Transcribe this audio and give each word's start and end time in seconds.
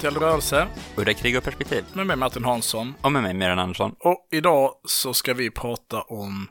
Till 0.00 0.10
Rörelse 0.16 0.68
Udda 0.96 1.14
krig 1.14 1.36
och 1.38 1.44
perspektiv. 1.44 1.84
med 1.94 2.06
mig 2.06 2.16
Martin 2.16 2.44
Hansson. 2.44 2.94
Och 3.00 3.12
med 3.12 3.22
mig, 3.22 3.34
Miran 3.34 3.58
Andersson. 3.58 3.94
Och 4.00 4.28
idag 4.32 4.70
så 4.84 5.14
ska 5.14 5.34
vi 5.34 5.50
prata 5.50 6.02
om 6.02 6.48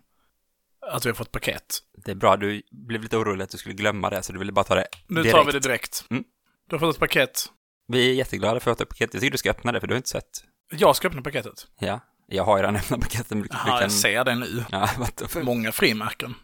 att 0.91 1.05
vi 1.05 1.09
har 1.09 1.15
fått 1.15 1.31
paket. 1.31 1.63
Det 2.05 2.11
är 2.11 2.15
bra, 2.15 2.37
du 2.37 2.61
blev 2.71 3.01
lite 3.03 3.17
orolig 3.17 3.43
att 3.43 3.49
du 3.49 3.57
skulle 3.57 3.75
glömma 3.75 4.09
det, 4.09 4.23
så 4.23 4.33
du 4.33 4.39
ville 4.39 4.51
bara 4.51 4.63
ta 4.65 4.75
det 4.75 4.87
Nu 5.07 5.21
direkt. 5.21 5.35
tar 5.35 5.45
vi 5.45 5.51
det 5.51 5.59
direkt. 5.59 6.05
Mm. 6.09 6.23
Du 6.69 6.75
har 6.75 6.79
fått 6.79 6.95
ett 6.95 6.99
paket. 6.99 7.45
Vi 7.87 8.09
är 8.09 8.13
jätteglada 8.13 8.59
för 8.59 8.71
att 8.71 8.79
ha 8.79 8.85
paket. 8.85 9.13
Jag 9.13 9.21
tycker 9.21 9.31
du 9.31 9.37
ska 9.37 9.49
öppna 9.49 9.71
det, 9.71 9.79
för 9.79 9.87
du 9.87 9.93
har 9.93 9.97
inte 9.97 10.09
sett. 10.09 10.29
Jag 10.71 10.95
ska 10.95 11.07
öppna 11.07 11.21
paketet. 11.21 11.67
Ja, 11.79 11.99
jag 12.27 12.43
har 12.43 12.57
ju 12.57 12.61
redan 12.63 12.75
öppnat 12.75 13.01
paketet. 13.01 13.29
men 13.29 13.41
Du, 13.41 13.47
du 13.47 13.49
kan... 13.57 13.81
jag 13.81 13.91
ser 13.91 14.23
det 14.23 14.35
nu. 14.35 14.63
Ja. 14.71 14.89
Många 15.43 15.71
frimärken. 15.71 16.35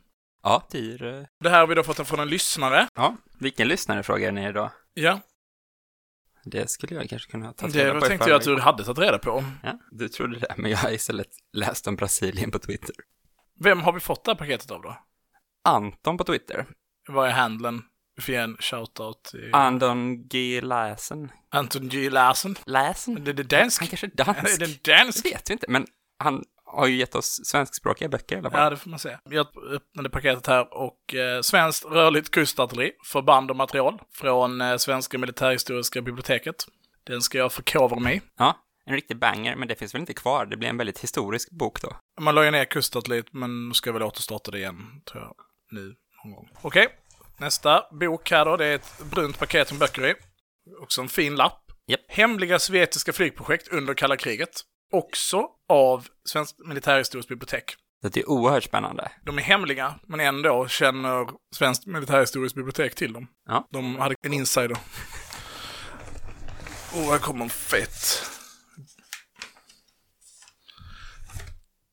Ja, 0.44 0.68
tyr. 0.72 1.04
eh. 1.04 1.24
Det 1.44 1.50
här 1.50 1.60
har 1.60 1.68
vi 1.68 1.76
då 1.76 1.84
fått 1.84 2.08
från 2.08 2.20
en 2.20 2.30
lyssnare. 2.30 2.88
Ja, 2.96 3.16
vilken 3.40 3.68
lyssnare 3.68 4.04
frågar 4.04 4.32
ni 4.32 4.48
idag? 4.48 4.70
Ja, 4.94 5.20
Det 6.44 6.70
skulle 6.70 6.96
jag 6.96 7.10
kanske 7.10 7.32
kunna 7.32 7.54
ta 7.54 7.68
det 7.68 7.86
reda 7.86 8.00
på 8.00 8.06
i 8.06 8.10
tänkte 8.10 8.30
jag 8.30 8.38
att 8.38 8.44
du 8.44 8.60
hade 8.60 8.84
tagit 8.84 9.00
reda 9.00 9.20
på. 9.20 9.44
Ja, 9.64 9.80
du 9.92 10.10
trodde 10.10 10.40
det, 10.40 10.54
men 10.58 10.72
jag 10.72 10.78
har 10.78 10.92
istället 10.92 11.28
läst 11.54 11.88
om 11.88 11.96
Brasilien 11.96 12.52
på 12.52 12.60
Twitter. 12.60 12.96
Vem 13.60 13.82
har 13.82 13.94
vi 13.94 14.00
fått 14.00 14.26
det 14.26 14.32
här 14.32 14.36
paketet 14.38 14.72
av 14.72 14.82
då? 14.82 14.98
Anton 15.70 16.18
på 16.18 16.24
Twitter. 16.24 16.66
Vad 17.10 17.28
är 17.28 17.32
handlen? 17.32 17.82
Vi 18.16 18.22
får 18.22 18.34
ge 18.34 18.40
en 18.42 18.58
shoutout 18.60 19.24
till 19.24 19.50
Anton 19.56 20.28
G. 20.28 20.62
Läsen. 20.62 21.32
Anton 21.52 21.90
G. 21.90 22.10
Larsen. 22.10 22.56
Det 22.66 23.32
är 23.32 23.44
dansk. 23.44 23.82
Han 23.82 23.88
kanske 23.88 24.08
är 24.08 24.12
Är 24.22 24.26
dansk. 24.26 24.60
det 24.60 24.66
Det 24.66 24.84
dansk? 24.98 25.26
vet 25.26 25.50
vi 25.50 25.54
inte, 25.54 25.66
men 25.70 25.86
han 26.20 26.44
har 26.78 26.88
ju 26.88 26.96
gett 26.96 27.16
oss 27.16 27.42
svenskspråkiga 27.44 28.10
böcker 28.10 28.36
i 28.36 28.40
alla 28.40 28.52
fall. 28.52 28.64
Ja, 28.64 28.70
det 28.70 28.78
får 28.78 28.90
man 28.90 29.00
se. 29.00 29.18
Jag 29.30 29.48
öppnade 29.74 30.10
paketet 30.10 30.48
här 30.48 30.74
och 30.74 31.16
eh, 31.16 31.42
Svenskt 31.42 31.86
rörligt 31.86 32.32
kustartilleri, 32.32 32.92
förband 33.12 33.50
och 33.52 33.58
material 33.58 34.02
från 34.14 34.62
eh, 34.62 34.78
Svenska 34.78 35.18
militärhistoriska 35.18 36.02
biblioteket. 36.02 36.56
Den 37.04 37.22
ska 37.22 37.38
jag 37.38 37.52
förkovra 37.54 38.00
mig 38.00 38.18
i. 38.18 38.22
Ja, 38.38 38.58
en 38.86 38.96
riktig 38.96 39.18
banger, 39.18 39.56
men 39.56 39.68
det 39.68 39.76
finns 39.76 39.96
väl 39.96 40.00
inte 40.00 40.14
kvar. 40.14 40.46
Det 40.46 40.58
blir 40.58 40.70
en 40.70 40.78
väldigt 40.78 41.00
historisk 41.00 41.52
bok 41.52 41.82
då. 41.82 41.98
Man 42.20 42.36
la 42.36 42.46
ju 42.46 42.52
ner 42.52 42.66
kustartilleriet, 42.66 43.34
men 43.34 43.68
nu 43.68 43.74
ska 43.74 43.90
jag 43.90 43.94
väl 43.94 44.04
återstarta 44.04 44.52
det 44.52 44.58
igen, 44.58 45.02
tror 45.12 45.24
jag, 45.24 45.36
nu 45.72 45.96
någon 46.24 46.36
gång. 46.36 46.50
Okej, 46.62 46.88
nästa 47.38 47.84
bok 47.92 48.32
här 48.32 48.46
då, 48.46 48.58
det 48.58 48.66
är 48.66 48.76
ett 48.76 49.04
brunt 49.12 49.40
paket 49.40 49.72
med 49.72 49.80
böcker 49.80 50.08
i. 50.08 50.14
Också 50.82 51.02
en 51.02 51.10
fin 51.10 51.36
lapp. 51.36 51.62
Japp. 51.88 52.02
Hemliga 52.08 52.60
sovjetiska 52.60 53.14
flygprojekt 53.14 53.68
under 53.68 53.94
kalla 53.94 54.18
kriget. 54.18 54.50
Också 54.92 55.48
av 55.72 56.08
Svenskt 56.26 56.60
militärhistoriskt 56.68 57.30
bibliotek. 57.30 57.76
Det 58.02 58.18
är 58.18 58.30
oerhört 58.30 58.64
spännande. 58.64 59.12
De 59.26 59.38
är 59.38 59.42
hemliga, 59.42 60.00
men 60.08 60.20
ändå 60.20 60.68
känner 60.68 61.28
Svenskt 61.56 61.86
militärhistoriskt 61.86 62.56
bibliotek 62.56 62.96
till 62.96 63.14
dem. 63.14 63.28
Ja. 63.46 63.68
De 63.72 63.96
hade 63.96 64.16
en 64.22 64.34
insider. 64.34 64.78
Åh, 66.96 67.00
oh, 67.00 67.12
här 67.12 67.20
kommer 67.20 67.44
en 67.44 67.50
fett. 67.50 68.26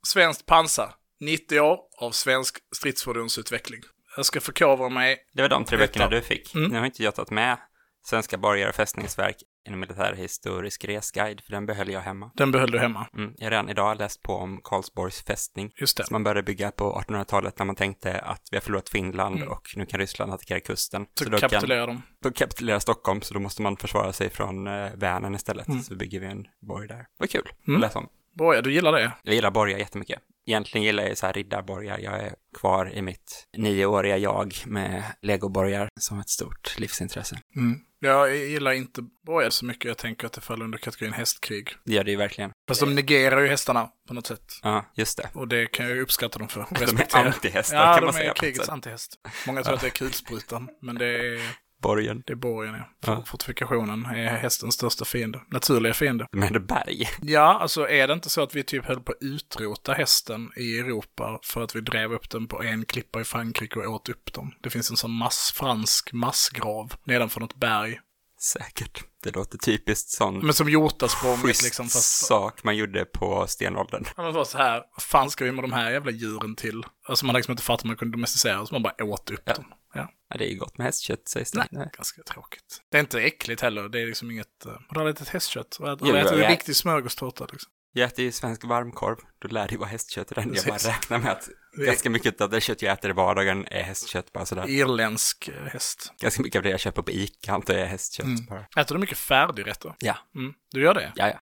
Svenskt 0.07 0.47
pansar. 0.47 0.95
90 1.21 1.61
år 1.61 1.79
av 1.99 2.11
svensk 2.11 2.59
stridsfordonsutveckling. 2.77 3.81
Jag 4.17 4.27
ska 4.27 4.41
förkovra 4.41 4.89
mig. 4.89 5.19
Det 5.33 5.43
var 5.43 5.49
de 5.49 5.65
tre 5.65 5.79
böckerna 5.79 6.09
du 6.09 6.21
fick. 6.21 6.55
Mm. 6.55 6.71
Nu 6.71 6.79
har 6.79 6.87
inte 6.87 7.03
jag 7.03 7.15
tagit 7.15 7.31
med 7.31 7.59
Svenska 8.07 8.39
borgar 8.39 8.69
och 8.69 8.75
fästningsverk 8.75 9.37
en 9.73 9.81
militärhistorisk 9.81 10.85
resguide, 10.85 11.41
för 11.41 11.53
den 11.53 11.67
behöll 11.67 11.89
jag 11.91 12.01
hemma. 12.01 12.31
Den 12.35 12.51
behöll 12.51 12.71
du 12.71 12.79
hemma. 12.79 13.07
Mm. 13.17 13.35
Jag 13.37 13.47
har 13.47 13.51
redan 13.51 13.69
idag 13.69 13.99
läst 13.99 14.23
på 14.23 14.33
om 14.37 14.61
Karlsborgs 14.65 15.23
fästning, 15.25 15.73
Just 15.77 15.97
det. 15.97 16.05
som 16.07 16.15
man 16.15 16.25
började 16.25 16.43
bygga 16.43 16.71
på 16.71 17.03
1800-talet 17.09 17.59
när 17.59 17.67
man 17.67 17.77
tänkte 17.77 18.19
att 18.21 18.43
vi 18.51 18.57
har 18.57 18.63
förlorat 18.63 18.89
Finland 18.89 19.37
Mm. 19.37 19.49
och 19.49 19.69
nu 19.77 19.87
kan 19.87 20.01
Ryssland 20.01 20.33
attackera 20.33 20.61
kusten. 20.61 21.07
Så 21.15 21.25
då 21.25 21.31
kan, 21.39 21.49
kapitulerar 21.51 21.87
de. 21.87 22.03
då 22.23 22.31
kapitulerar 22.31 22.79
Stockholm, 22.79 23.23
så 23.23 23.35
då 23.35 23.41
måste 23.41 23.63
man 23.63 23.77
försvara 23.77 24.13
sig 24.13 24.31
från 24.31 24.67
eh, 24.67 24.91
Vänern 24.95 25.35
istället. 25.35 25.69
Mm. 25.69 25.83
Så 25.83 25.95
bygger 25.97 26.21
vi 26.21 26.27
en 26.27 26.47
borg 26.61 26.89
där. 26.89 27.07
Vad 27.19 27.31
kul 27.31 27.49
Mm. 27.69 27.77
att 27.77 27.81
läsa 27.89 27.99
om. 27.99 28.09
Ja, 28.39 28.63
du 28.63 28.73
gillar 28.73 28.93
det. 28.93 29.13
Jag 29.23 29.35
gillar 29.35 29.51
borgar 29.51 29.79
jättemycket. 29.79 30.19
Egentligen 30.47 30.85
gillar 30.85 31.03
jag 31.05 31.19
så 31.19 31.27
här 31.27 31.33
riddarborgar. 31.33 31.99
Jag 31.99 32.15
är 32.21 32.35
kvar 32.59 32.91
i 32.95 33.03
mitt 33.03 33.47
nioåriga 33.57 34.17
jag 34.19 34.55
med 34.67 35.03
legoborgar 35.23 35.89
som 36.01 36.21
ett 36.21 36.29
stort 36.29 36.79
livsintresse. 36.79 37.39
Mm. 37.57 37.81
Jag 38.01 38.37
gillar 38.37 38.73
inte 38.73 39.03
borgar 39.27 39.51
så 39.51 39.65
mycket. 39.65 39.85
Jag 39.85 39.99
tänker 39.99 40.27
att 40.27 40.33
det 40.33 40.41
faller 40.41 40.65
under 40.65 40.79
kategorin 40.79 41.13
hästkrig. 41.13 41.71
Det 41.85 41.93
gör 41.93 42.05
det 42.05 42.11
ju 42.11 42.17
verkligen. 42.17 42.51
Fast 42.69 42.81
de 42.81 42.95
negerar 42.95 43.41
ju 43.41 43.49
hästarna 43.49 43.91
på 44.09 44.15
något 44.15 44.27
sätt. 44.27 44.53
Ja, 44.63 44.85
just 44.95 45.17
det. 45.19 45.29
Och 45.35 45.49
det 45.49 45.67
kan 45.67 45.87
jag 45.87 45.95
ju 45.97 46.03
uppskatta 46.03 46.39
dem 46.39 46.49
för. 46.49 46.67
De 46.87 46.97
är 46.97 47.17
antihästar 47.27 47.77
Ja, 47.77 47.93
kan 47.95 48.01
de 48.03 48.05
man 48.05 48.15
säga. 48.15 48.25
är 48.25 48.29
på 48.29 48.35
ett 48.35 48.41
krigets 48.41 48.69
antihäst. 48.69 49.15
Många 49.47 49.63
tror 49.63 49.75
att 49.75 49.81
det 49.81 49.87
är 49.87 49.91
kulsprutan, 49.91 50.69
men 50.83 50.95
det 50.99 51.07
är, 51.07 51.41
Borgen. 51.83 52.23
det 52.27 52.33
är 52.33 52.37
borgen, 52.37 52.75
ja. 52.75 52.89
Ja. 53.07 53.25
Fortifikationen 53.27 54.07
är 54.07 54.37
hästens 54.37 54.75
största 54.75 55.05
fiende. 55.05 55.41
Naturliga 55.51 55.95
fiende. 55.95 56.27
De 56.33 56.43
är 56.43 56.59
berg. 56.59 57.09
Ja, 57.23 57.59
alltså 57.61 57.89
är 57.89 58.09
det 58.09 58.15
inte 58.15 58.31
så 58.31 58.43
att 58.43 58.55
vi 58.55 58.63
typ 58.63 58.85
höll 58.85 59.01
på 59.01 59.13
att 59.13 59.19
utrota 59.21 59.93
hästen 59.93 60.51
i 60.57 60.79
Europa 60.79 61.39
för 61.43 61.61
att 61.61 61.77
vi 61.77 61.81
drev 61.81 62.13
upp 62.13 62.31
den 62.31 62.47
på 62.47 62.63
en 62.63 62.85
klippa 62.85 63.21
i 63.21 63.25
Frankrike 63.25 63.79
och 63.81 63.95
åt 63.95 64.09
upp 64.09 64.33
dem? 64.33 64.53
Det 64.61 64.71
finns 64.71 64.91
en 64.91 64.97
sån 64.97 65.11
mass, 65.11 65.53
fransk 65.57 66.13
massgrav 66.13 66.93
nedanför 67.05 67.41
något 67.41 67.57
berg. 67.57 68.01
Säkert. 68.41 69.05
Det 69.23 69.35
låter 69.37 69.59
typiskt 69.59 70.11
sån 70.11 70.39
Men 70.39 70.55
som 70.55 70.69
hjortasprånget 70.69 71.41
schysst 71.47 71.63
liksom. 71.63 71.89
Fast, 71.89 72.27
sak 72.27 72.65
man 72.65 72.77
gjorde 72.77 73.05
på 73.05 73.47
stenåldern. 73.47 74.05
Ja, 74.17 74.23
men 74.23 74.33
var 74.35 74.45
så 74.45 74.59
här, 74.59 74.75
vad 74.95 75.03
fan 75.03 75.31
ska 75.31 75.45
vi 75.45 75.53
med 75.53 75.65
de 75.65 75.73
här 75.73 75.91
jävla 75.91 76.11
djuren 76.11 76.57
till? 76.57 76.83
Alltså 77.09 77.27
man 77.27 77.35
liksom 77.35 77.53
inte 77.53 77.63
fattar 77.63 77.81
att 77.81 77.85
man 77.85 77.97
kunde 77.97 78.17
domesticera, 78.17 78.67
så 78.67 78.75
man 78.75 78.83
bara 78.83 79.05
åt 79.05 79.31
upp 79.31 79.43
Ja. 79.45 79.55
dem. 79.55 79.65
Ja, 79.95 80.09
Ja, 80.31 80.37
det 80.39 80.45
är 80.45 80.51
ju 80.51 80.59
gott 80.59 80.79
med 80.79 80.85
hästkött 80.85 81.29
sägs 81.29 81.51
det. 81.51 81.67
nej, 81.71 81.91
ganska 81.97 82.23
tråkigt. 82.23 82.83
Det 82.91 82.97
är 82.97 83.01
inte 83.01 83.21
äckligt 83.23 83.63
heller, 83.63 83.89
det 83.89 84.01
är 84.03 84.07
liksom 84.07 84.31
inget... 84.31 84.67
Uh, 84.67 84.73
har 84.89 85.05
du 85.05 85.11
ätit 85.11 85.29
hästkött? 85.29 85.77
Har 85.81 85.97
du 85.97 86.19
ätit 86.19 86.49
riktig 86.49 86.77
smörgåstårta 86.77 87.47
liksom? 87.53 87.73
Jag 87.99 88.07
äter 88.07 88.25
ju 88.25 88.33
svensk 88.33 88.65
varmkorv. 88.65 89.17
Då 89.39 89.49
lär 89.49 89.67
det 89.69 89.73
ju 89.73 89.79
vara 89.79 89.89
hästkött 89.89 90.33
i 90.33 90.35
den. 90.35 90.55
Jag 90.55 90.65
bara 90.67 90.77
räknar 90.79 91.19
med 91.19 91.33
att 91.33 91.49
Det 91.77 91.87
ganska 91.87 92.11
mycket 92.11 92.41
av 92.41 92.51
det 92.51 92.61
kött 92.61 92.83
jag 92.83 92.93
äter 92.93 93.11
i 93.11 93.13
vardagen 93.15 93.67
är 93.71 93.83
hästkött 93.83 94.33
bara 94.33 94.47
sådär. 94.47 94.69
Irländsk 94.69 95.51
häst. 95.73 96.13
Ganska 96.21 96.43
mycket 96.43 96.59
av 96.59 96.63
det 96.63 96.71
jag 96.71 96.81
köper 96.81 97.03
på 97.03 97.11
Ica 97.11 97.53
antar 97.53 97.75
jag 97.75 97.83
är 97.83 97.87
hästkött 97.87 98.27
Mm. 98.27 98.47
bara. 98.47 98.67
Äter 98.77 98.95
du 98.95 99.01
mycket 99.01 99.19
färdigrätter? 99.19 99.95
Ja. 99.99 100.19
Mm. 100.35 100.55
Du 100.71 100.83
gör 100.83 100.95
det? 100.95 101.13
Ja, 101.17 101.29
ja. 101.29 101.41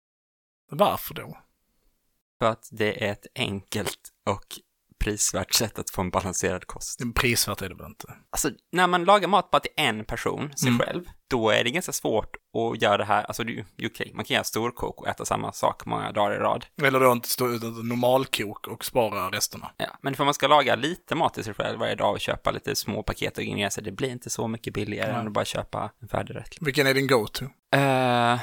Varför 0.70 1.14
då? 1.14 1.38
För 2.38 2.46
att 2.50 2.68
det 2.72 3.04
är 3.08 3.12
ett 3.12 3.26
enkelt 3.34 3.98
och 4.26 4.44
prisvärt 5.04 5.54
sätt 5.54 5.78
att 5.78 5.90
få 5.90 6.00
en 6.00 6.10
balanserad 6.10 6.66
kost. 6.66 7.00
Prisvärt 7.14 7.62
är 7.62 7.68
det 7.68 7.74
väl 7.74 7.86
inte? 7.86 8.06
Alltså, 8.30 8.50
när 8.72 8.86
man 8.86 9.04
lagar 9.04 9.28
mat 9.28 9.50
bara 9.50 9.60
till 9.60 9.70
en 9.76 10.04
person, 10.04 10.52
sig 10.56 10.68
Mm. 10.68 10.80
själv, 10.80 11.04
då 11.30 11.50
är 11.50 11.64
det 11.64 11.70
ganska 11.70 11.92
svårt 11.92 12.36
att 12.56 12.82
göra 12.82 12.96
det 12.96 13.04
här, 13.04 13.24
alltså 13.24 13.44
det 13.44 13.52
är 13.52 13.64
ju 13.78 13.86
okej, 13.86 14.10
man 14.14 14.24
kan 14.24 14.34
göra 14.34 14.44
storkok 14.44 15.00
och 15.00 15.08
äta 15.08 15.24
samma 15.24 15.52
sak 15.52 15.86
många 15.86 16.12
dagar 16.12 16.36
i 16.36 16.38
rad. 16.38 16.66
Eller 16.82 17.00
då 17.00 17.12
inte 17.12 17.28
stå 17.28 17.48
utan 17.48 17.88
normalkok 17.88 18.66
och 18.68 18.84
spara 18.84 19.30
resterna. 19.30 19.70
Ja, 19.76 19.98
men 20.02 20.14
för 20.14 20.24
man 20.24 20.34
ska 20.34 20.46
laga 20.48 20.74
lite 20.74 21.14
mat 21.14 21.34
till 21.34 21.44
sig 21.44 21.54
själv 21.54 21.78
varje 21.78 21.94
dag 21.94 22.12
och 22.12 22.20
köpa 22.20 22.50
lite 22.50 22.76
små 22.76 23.02
paket 23.02 23.38
och 23.38 23.44
ingredienser, 23.44 23.82
det 23.82 23.92
blir 23.92 24.10
inte 24.10 24.30
så 24.30 24.48
mycket 24.48 24.74
billigare 24.74 25.12
Nej. 25.12 25.20
än 25.20 25.26
att 25.26 25.32
bara 25.32 25.44
köpa 25.44 25.90
en 26.02 26.08
färdigrätt. 26.08 26.56
Vilken 26.60 26.86
är 26.86 26.94
din 26.94 27.06
go-to? 27.06 27.44
Eh, 27.76 28.38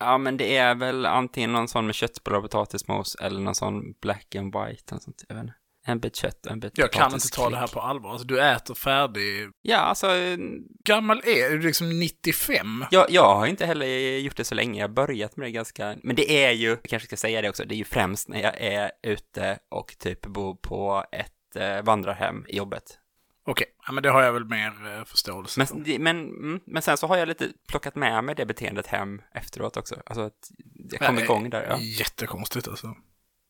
ja, 0.00 0.18
men 0.18 0.36
det 0.36 0.56
är 0.56 0.74
väl 0.74 1.06
antingen 1.06 1.52
någon 1.52 1.68
sån 1.68 1.86
med 1.86 1.94
köttbullar 1.94 2.38
och 2.38 2.44
potatismos 2.44 3.14
eller 3.14 3.40
någon 3.40 3.54
sån 3.54 3.92
black 4.02 4.34
and 4.34 4.46
white, 4.46 4.82
eller 4.90 5.00
sånt, 5.00 5.24
jag 5.28 5.34
vet 5.34 5.42
inte. 5.44 5.54
En 5.86 6.00
bit 6.00 6.16
kött 6.16 6.46
och 6.46 6.52
en 6.52 6.60
bit 6.60 6.78
Jag 6.78 6.92
kan 6.92 7.14
inte 7.14 7.28
ta 7.28 7.50
det 7.50 7.56
här 7.56 7.66
på 7.66 7.80
allvar. 7.80 8.10
Alltså, 8.10 8.26
du 8.26 8.42
äter 8.42 8.74
färdig... 8.74 9.50
Ja, 9.62 9.76
alltså, 9.76 10.16
eh, 10.16 10.38
Gammal 10.84 11.18
är 11.18 11.50
du? 11.50 11.60
liksom 11.60 11.98
95? 11.98 12.84
jag, 12.90 13.10
jag 13.10 13.34
har 13.34 13.46
inte 13.46 13.66
heller 13.66 14.18
gjort 14.18 14.36
det 14.36 14.44
så 14.44 14.54
länge, 14.54 14.80
jag 14.80 14.88
har 14.88 14.94
börjat 14.94 15.36
med 15.36 15.46
det 15.46 15.50
ganska, 15.50 15.96
men 16.02 16.16
det 16.16 16.44
är 16.44 16.50
ju, 16.50 16.68
jag 16.68 16.82
kanske 16.82 17.06
ska 17.06 17.16
säga 17.16 17.42
det 17.42 17.48
också, 17.48 17.64
det 17.64 17.74
är 17.74 17.76
ju 17.76 17.84
främst 17.84 18.28
när 18.28 18.42
jag 18.42 18.60
är 18.60 18.90
ute 19.02 19.58
och 19.70 19.94
typ 19.98 20.26
bor 20.26 20.54
på 20.54 21.04
ett 21.12 21.56
eh, 21.56 21.82
vandrarhem 21.82 22.44
i 22.48 22.56
jobbet. 22.56 22.98
Okej, 23.46 23.66
ja, 23.86 23.92
men 23.92 24.02
det 24.02 24.10
har 24.10 24.22
jag 24.22 24.32
väl 24.32 24.44
mer 24.44 24.96
eh, 24.98 25.04
förståelse 25.04 25.66
för. 25.66 25.74
Men, 25.74 25.84
det- 25.84 25.98
men, 25.98 26.16
mm, 26.28 26.60
men 26.66 26.82
sen 26.82 26.96
så 26.96 27.06
har 27.06 27.16
jag 27.16 27.28
lite 27.28 27.52
plockat 27.68 27.94
med 27.94 28.24
mig 28.24 28.34
det 28.34 28.46
beteendet 28.46 28.86
hem 28.86 29.22
efteråt 29.34 29.76
också, 29.76 30.02
alltså 30.06 30.22
att 30.22 30.50
jag 30.90 31.00
kom 31.00 31.14
Nej, 31.14 31.24
igång 31.24 31.50
där, 31.50 31.66
ja. 31.68 31.78
Jättekonstigt 31.78 32.68
alltså. 32.68 32.96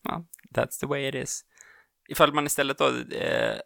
ja. 0.03 0.25
That's 0.55 0.79
the 0.79 0.85
way 0.85 1.07
it 1.07 1.15
is. 1.15 1.45
Ifall 2.09 2.33
man 2.33 2.45
istället 2.45 2.77
då 2.77 2.87
eh, 3.15 3.57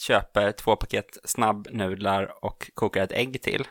köper 0.00 0.52
två 0.52 0.76
paket 0.76 1.18
snabbnudlar 1.24 2.44
och 2.44 2.70
kokar 2.74 3.02
ett 3.02 3.12
ägg 3.12 3.42
till, 3.42 3.66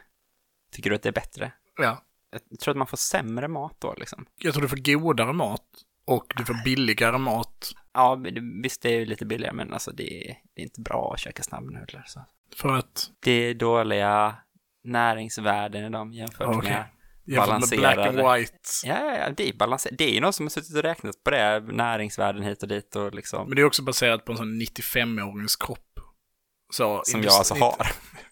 tycker 0.72 0.90
du 0.90 0.96
att 0.96 1.04
det 1.04 1.10
är 1.10 1.14
bättre? 1.14 1.52
Ja. 1.78 2.04
Jag 2.50 2.60
tror 2.60 2.72
att 2.72 2.78
man 2.78 2.88
får 2.88 2.98
sämre 2.98 3.48
mat 3.48 3.76
då 3.80 3.94
liksom. 3.98 4.26
Jag 4.36 4.54
tror 4.54 4.62
du 4.62 4.70
får 4.70 4.94
godare 4.94 5.34
mat 5.34 5.66
och 6.06 6.34
du 6.38 6.46
får 6.46 6.64
billigare 6.64 7.18
mat. 7.18 7.72
Ja, 7.96 8.22
visst 8.64 8.82
det 8.82 8.90
är 8.90 9.00
ju 9.00 9.06
lite 9.06 9.26
billigare, 9.26 9.54
men 9.54 9.74
alltså 9.74 9.92
det 9.92 10.30
är, 10.30 10.38
det 10.56 10.62
är 10.62 10.64
inte 10.64 10.82
bra 10.82 11.12
att 11.14 11.20
käka 11.20 11.44
snabbnudlar. 11.44 12.04
Så. 12.08 12.26
För 12.56 12.70
att, 12.76 13.10
Det 13.20 13.32
är 13.32 13.54
dåliga 13.54 14.36
näringsvärden 14.84 15.86
i 15.86 15.90
dem 15.90 16.14
jämfört 16.14 16.48
Okej. 16.56 16.72
med... 16.72 16.86
jämfört 17.26 17.70
med 17.72 17.80
black 17.80 17.98
and 17.98 18.18
Balanserade. 18.18 18.40
white. 18.40 18.54
Ja, 18.86 19.18
ja, 19.18 19.30
det 19.38 19.50
är 19.50 19.54
balanserat. 19.54 19.98
Det 19.98 20.04
är 20.10 20.14
ju 20.14 20.22
någon 20.22 20.34
som 20.34 20.46
har 20.46 20.50
suttit 20.50 20.76
och 20.76 20.82
räknat 20.84 21.24
på 21.24 21.32
det, 21.32 21.60
näringsvärden 21.60 22.44
hit 22.44 22.64
och 22.64 22.70
dit 22.70 22.96
och 22.96 23.16
liksom, 23.16 23.48
Men 23.48 23.56
det 23.56 23.62
är 23.62 23.66
också 23.66 23.84
baserat 23.84 24.26
på 24.26 24.32
en 24.32 24.38
sån 24.38 24.62
95-årings 24.62 25.66
kropp. 25.66 26.00
Så 26.70 27.02
som 27.06 27.24
jag 27.24 27.34
alltså 27.34 27.54
har. 27.54 27.88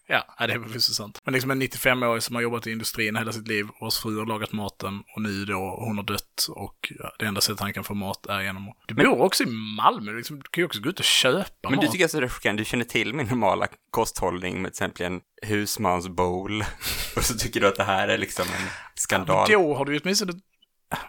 Ja, 0.08 0.36
ja, 0.40 0.48
det 0.48 0.54
är 0.54 0.58
väl 0.58 0.82
så 0.82 0.94
sant. 0.94 1.20
Men 1.24 1.34
liksom 1.34 1.52
en 1.52 1.62
95-årig 1.62 2.24
som 2.24 2.36
har 2.36 2.42
jobbat 2.42 2.68
i 2.68 2.72
industrin 2.72 3.16
hela 3.16 3.32
sitt 3.32 3.48
liv, 3.48 3.68
vars 3.82 3.98
fru 4.00 4.20
har 4.20 4.26
lagat 4.26 4.52
maten 4.52 5.04
och 5.16 5.22
nu 5.22 5.46
då 5.46 5.76
hon 5.80 5.98
har 5.98 6.04
dött 6.04 6.48
och 6.50 6.94
ja, 7.00 7.12
det 7.20 7.26
enda 7.26 7.42
sättet 7.42 7.60
han 7.60 7.74
kan 7.74 7.84
få 7.84 7.94
mat 7.94 8.26
är 8.26 8.42
genom 8.42 8.70
att... 8.70 8.76
Du 8.88 8.94
bor 8.94 9.22
också 9.22 9.44
i 9.44 9.48
Malmö, 9.78 10.12
liksom, 10.12 10.36
du 10.36 10.44
kan 10.52 10.62
ju 10.62 10.66
också 10.66 10.82
gå 10.82 10.90
ut 10.90 11.00
och 11.00 11.06
köpa 11.06 11.70
Men 11.70 11.76
mat. 11.76 11.82
du 11.82 11.88
tycker 11.88 12.06
alltså 12.06 12.20
det 12.20 12.26
är 12.26 12.30
chockerande, 12.30 12.62
du 12.62 12.66
känner 12.66 12.86
till 12.86 13.14
min 13.14 13.28
normala 13.28 13.68
kosthållning 13.92 14.62
med 14.62 14.74
till 14.74 14.84
exempel 14.84 15.06
en 15.06 15.22
husmansbowl 15.42 16.62
och 17.16 17.24
så 17.24 17.34
tycker 17.38 17.60
du 17.60 17.68
att 17.68 17.76
det 17.76 17.84
här 17.84 18.08
är 18.08 18.18
liksom 18.18 18.46
en 18.48 18.68
skandal. 18.96 19.48
Då 19.52 19.76
har 19.76 19.86
du 19.86 19.94
ju 19.94 20.00
åtminstone... 20.04 20.34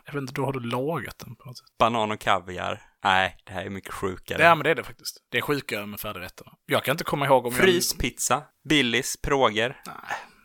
Jag 0.05 0.13
vet 0.13 0.21
inte, 0.21 0.33
då 0.33 0.45
har 0.45 0.53
du 0.53 0.61
lagat 0.61 1.19
den 1.19 1.37
på 1.37 1.45
något 1.47 1.59
sätt. 1.59 1.67
Banan 1.79 2.11
och 2.13 2.21
kaviar. 2.21 2.83
Nej, 3.05 3.37
det 3.45 3.53
här 3.53 3.65
är 3.65 3.71
mycket 3.71 3.93
sjukare. 3.95 4.43
Ja, 4.43 4.55
men 4.55 4.65
det 4.65 4.71
är 4.71 4.75
det 4.75 4.85
faktiskt. 4.85 5.17
Det 5.31 5.39
är 5.39 5.43
sjukare 5.43 5.87
med 5.87 6.01
färdigrätterna. 6.01 6.53
Jag 6.67 6.85
kan 6.85 6.93
inte 6.93 7.05
komma 7.05 7.27
ihåg 7.27 7.47
om 7.47 7.53
Fryspizza, 7.53 8.43
Billys, 8.69 9.17
Pråger. 9.23 9.81
jag... 9.85 9.95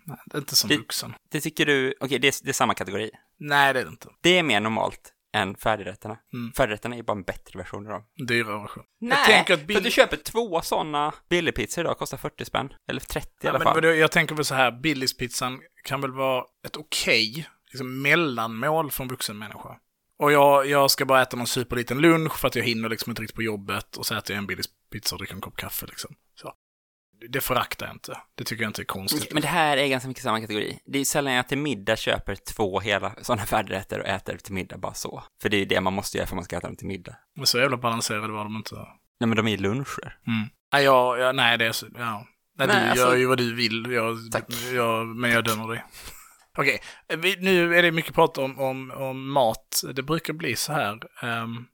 Nej, 0.06 0.18
det 0.26 0.38
är 0.38 0.40
inte 0.40 0.56
som 0.56 0.70
Det- 0.70 0.78
vuxen. 0.78 1.14
Det 1.32 1.42
tycker 1.42 1.66
du, 1.66 1.94
okej 2.00 2.20
det, 2.20 2.28
är- 2.28 2.44
det 2.44 2.50
är 2.50 2.54
samma 2.54 2.74
kategori. 2.74 3.12
Nej, 3.40 3.74
det 3.74 3.80
är 3.80 3.84
det 3.84 3.90
inte. 3.90 4.08
Det 4.22 4.38
är 4.38 4.44
mer 4.44 4.60
normalt 4.60 5.14
än 5.34 5.56
färdigrätterna. 5.56 6.18
Mm. 6.34 6.52
Färdigrätterna 6.58 6.96
är 6.96 7.04
bara 7.04 7.18
en 7.18 7.24
bättre 7.24 7.58
version 7.60 7.86
av 7.86 7.92
dem. 7.92 8.04
Dyrare 8.28 8.62
version. 8.62 8.84
Nej, 9.02 9.26
tänker 9.26 9.54
att 9.54 9.60
för 9.60 9.68
Bill- 9.68 9.78
att 9.78 9.84
du 9.84 9.92
köper 9.92 10.18
två 10.18 10.62
sådana 10.62 11.14
billigpizzor 11.30 11.84
idag, 11.86 11.98
kostar 11.98 12.18
40 12.18 12.46
spänn. 12.46 12.70
Eller 12.90 13.00
30 13.02 13.28
i 13.28 13.32
Ja, 13.42 13.50
alla 13.50 13.60
men, 13.60 13.66
fall. 13.66 13.82
men 13.82 13.98
jag 14.00 14.12
tänker 14.12 14.36
väl 14.36 14.46
så 14.46 14.56
här, 14.56 14.72
Billispizzan 14.72 15.60
kan 15.84 16.02
väl 16.02 16.12
vara 16.12 16.44
ett 16.66 16.78
okej 16.78 17.50
liksom 17.72 18.02
mellanmål 18.02 18.92
för 18.92 19.04
en 19.04 19.10
vuxen 19.10 19.38
människa. 19.38 19.78
Och 20.20 20.32
jag, 20.32 20.66
jag 20.68 20.92
ska 20.92 21.06
bara 21.06 21.22
äta 21.22 21.38
någon 21.38 21.48
superliten 21.48 22.02
lunch 22.02 22.38
för 22.40 22.48
att 22.48 22.56
jag 22.56 22.64
hinner 22.64 22.90
liksom 22.90 23.10
inte 23.12 23.22
riktigt 23.22 23.36
på 23.36 23.44
jobbet 23.44 23.98
och 23.98 24.06
så 24.06 24.16
äter 24.16 24.34
jag 24.36 24.38
en 24.42 24.48
Billispizza 24.48 25.16
och 25.16 25.20
dricker 25.20 25.36
en 25.36 25.42
kopp 25.42 25.58
kaffe 25.58 25.86
liksom. 25.86 26.16
Så. 26.36 26.54
Det 27.30 27.42
föraktar 27.42 27.86
jag 27.86 27.96
inte. 27.96 28.18
Det 28.36 28.44
tycker 28.44 28.64
jag 28.64 28.70
inte 28.70 28.82
är 28.82 28.86
konstigt. 28.86 29.34
Men 29.34 29.42
det 29.42 29.48
här 29.48 29.78
är 29.78 29.88
ganska 29.88 30.08
mycket 30.08 30.24
samma 30.24 30.42
kategori. 30.42 30.80
Det 30.86 31.00
är 31.00 31.06
sällan 31.06 31.34
jag 31.34 31.48
till 31.48 31.58
middag 31.58 31.96
köper 31.96 32.36
två 32.36 32.80
hela 32.80 33.16
sådana 33.22 33.46
färdigrätter 33.46 34.00
och 34.00 34.06
äter 34.06 34.38
till 34.38 34.54
middag 34.54 34.78
bara 34.78 34.94
så. 34.94 35.24
För 35.42 35.50
det 35.50 35.58
är 35.58 35.60
ju 35.60 35.66
det 35.66 35.82
man 35.82 35.94
måste 35.94 36.18
göra 36.18 36.28
för 36.28 36.36
man 36.36 36.46
ska 36.46 36.58
äta 36.58 36.68
dem 36.68 36.76
till 36.76 36.88
middag. 36.88 37.16
Men 37.36 37.48
så 37.48 37.60
jävla 37.60 37.78
balanserade 37.78 38.34
var 38.34 38.44
de 38.44 38.56
inte. 38.56 38.76
Nej, 39.20 39.28
men 39.28 39.36
de 39.36 39.48
är 39.48 39.52
ju 39.52 39.58
luncher. 39.58 40.18
Mm. 40.28 40.50
Jag, 40.86 41.20
jag, 41.20 41.36
nej, 41.36 41.58
det 41.58 41.66
är 41.66 41.72
så, 41.72 41.88
ja. 41.98 42.26
Nej, 42.58 42.68
Nej, 42.68 42.84
du 42.84 42.90
alltså- 42.90 43.06
gör 43.06 43.16
ju 43.16 43.26
vad 43.26 43.38
du 43.38 43.56
vill, 43.56 43.92
jag, 43.92 44.18
jag, 44.74 45.08
men 45.08 45.32
jag 45.32 45.44
dömer 45.44 45.68
dig. 45.68 45.84
Okej, 46.60 46.82
vi- 47.18 47.38
nu 47.40 47.76
är 47.78 47.82
det 47.84 47.92
mycket 47.92 48.14
prat 48.16 48.38
om, 48.38 48.60
om, 48.60 48.92
om 48.92 49.32
mat. 49.32 49.82
Det 49.94 50.04
brukar 50.04 50.34
bli 50.34 50.56
så 50.56 50.74
här. 50.74 51.00
ehm, 51.22 51.66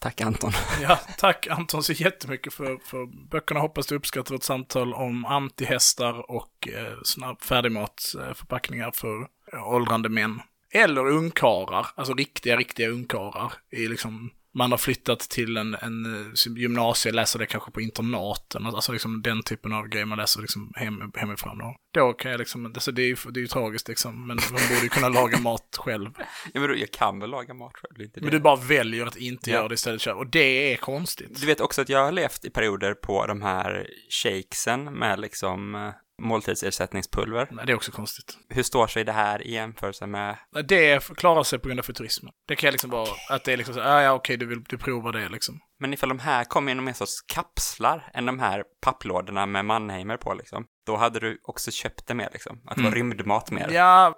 Tack 0.00 0.20
Anton. 0.20 0.52
Ja, 0.82 0.96
tack 1.18 1.46
Anton 1.46 1.82
så 1.82 1.92
jättemycket 1.92 2.54
för, 2.54 2.78
för 2.84 3.28
böckerna. 3.30 3.60
Hoppas 3.60 3.86
du 3.86 3.94
uppskattar 3.94 4.34
vårt 4.34 4.42
samtal 4.42 4.94
om 4.94 5.24
antihästar 5.24 6.30
och 6.30 6.68
eh, 6.68 7.34
färdigmatsförpackningar 7.42 8.90
för 8.94 9.20
eh, 9.52 9.68
åldrande 9.68 10.08
män. 10.08 10.40
Eller 10.74 11.06
ungkarlar, 11.06 11.86
alltså 11.94 12.14
riktiga, 12.14 12.56
riktiga 12.56 12.88
ungkarlar. 12.88 13.52
I 13.70 13.88
liksom, 13.88 14.30
man 14.54 14.70
har 14.70 14.78
flyttat 14.78 15.20
till 15.20 15.56
en, 15.56 15.74
en 15.74 16.04
eh, 16.32 16.52
gymnasie, 16.56 17.12
läser 17.12 17.38
det 17.38 17.46
kanske 17.46 17.70
på 17.70 17.80
internaten. 17.80 18.66
Alltså 18.66 18.92
liksom 18.92 19.22
den 19.22 19.42
typen 19.42 19.72
av 19.72 19.88
grejer 19.88 20.06
man 20.06 20.18
läser 20.18 20.40
liksom 20.40 20.72
hem, 20.76 21.12
hemifrån. 21.14 21.58
Då, 21.58 21.76
då 21.94 22.12
kan 22.12 22.30
jag 22.30 22.38
liksom, 22.38 22.66
alltså 22.66 22.92
det 22.92 23.02
är 23.02 23.06
ju 23.06 23.16
det 23.30 23.38
är 23.38 23.42
ju 23.42 23.46
tragiskt 23.46 23.88
liksom, 23.88 24.26
men 24.26 24.36
man 24.52 24.60
borde 24.68 24.82
ju 24.82 24.88
kunna 24.88 25.08
laga 25.08 25.38
mat 25.38 25.76
själv. 25.78 26.10
Ja, 26.54 26.60
men 26.60 26.68
då, 26.70 26.76
jag 26.76 26.90
kan 26.90 27.18
väl 27.20 27.30
laga 27.30 27.54
mat 27.54 27.72
själv, 27.74 28.02
inte 28.02 28.20
det. 28.20 28.24
Men 28.24 28.34
du 28.34 28.40
bara 28.40 28.56
väljer 28.56 29.06
att 29.06 29.16
inte 29.16 29.50
Ja. 29.50 29.56
göra 29.56 29.68
det 29.68 29.74
istället 29.74 30.02
själv. 30.02 30.18
Och 30.18 30.26
det 30.30 30.72
är 30.72 30.76
konstigt. 30.76 31.40
Du 31.40 31.46
vet 31.46 31.60
också 31.60 31.82
att 31.82 31.88
jag 31.88 32.04
har 32.04 32.12
levt 32.12 32.44
i 32.44 32.50
perioder 32.50 32.94
på 32.94 33.26
de 33.26 33.42
här 33.42 33.86
shakesen 34.22 34.84
med 34.84 35.20
liksom 35.20 35.74
eh, 35.74 35.90
måltidsersättningspulver. 36.22 37.48
Nej, 37.50 37.66
det 37.66 37.72
är 37.72 37.76
också 37.76 37.92
konstigt. 37.92 38.38
Hur 38.48 38.62
står 38.62 38.86
sig 38.86 39.04
det 39.04 39.12
här 39.12 39.46
i 39.46 39.52
jämförelse 39.52 40.06
med... 40.06 40.36
Det 40.64 41.04
klarar 41.16 41.42
sig 41.42 41.58
på 41.58 41.68
grund 41.68 41.80
av 41.80 41.84
futurismen. 41.84 42.32
Det 42.48 42.56
kan 42.56 42.72
liksom 42.72 42.90
vara 42.90 43.08
att 43.30 43.44
det 43.44 43.52
är 43.52 43.56
liksom 43.56 43.74
så, 43.74 43.80
ah, 43.80 44.02
ja 44.02 44.12
okej, 44.12 44.36
du 44.36 44.46
vill 44.46 44.64
du 44.64 44.78
provar 44.78 45.12
det 45.12 45.28
liksom. 45.28 45.60
Men 45.78 45.92
ifall 45.94 46.08
de 46.08 46.18
här 46.18 46.44
kom 46.44 46.68
i 46.68 46.74
någon 46.74 46.94
sorts 46.94 47.22
kapslar 47.22 48.10
än 48.14 48.26
de 48.26 48.38
här 48.40 48.64
papplådorna 48.80 49.46
med 49.46 49.64
Mannheimer 49.64 50.16
på 50.16 50.34
liksom. 50.34 50.66
Då 50.86 50.96
hade 50.96 51.20
du 51.20 51.40
också 51.42 51.70
köpt 51.70 52.06
det 52.06 52.14
mer 52.14 52.28
liksom. 52.32 52.62
Att 52.66 52.76
det 52.76 52.82
var 52.82 52.90
rymdmat 52.90 53.50
mer. 53.50 53.68
Ja, 53.70 54.14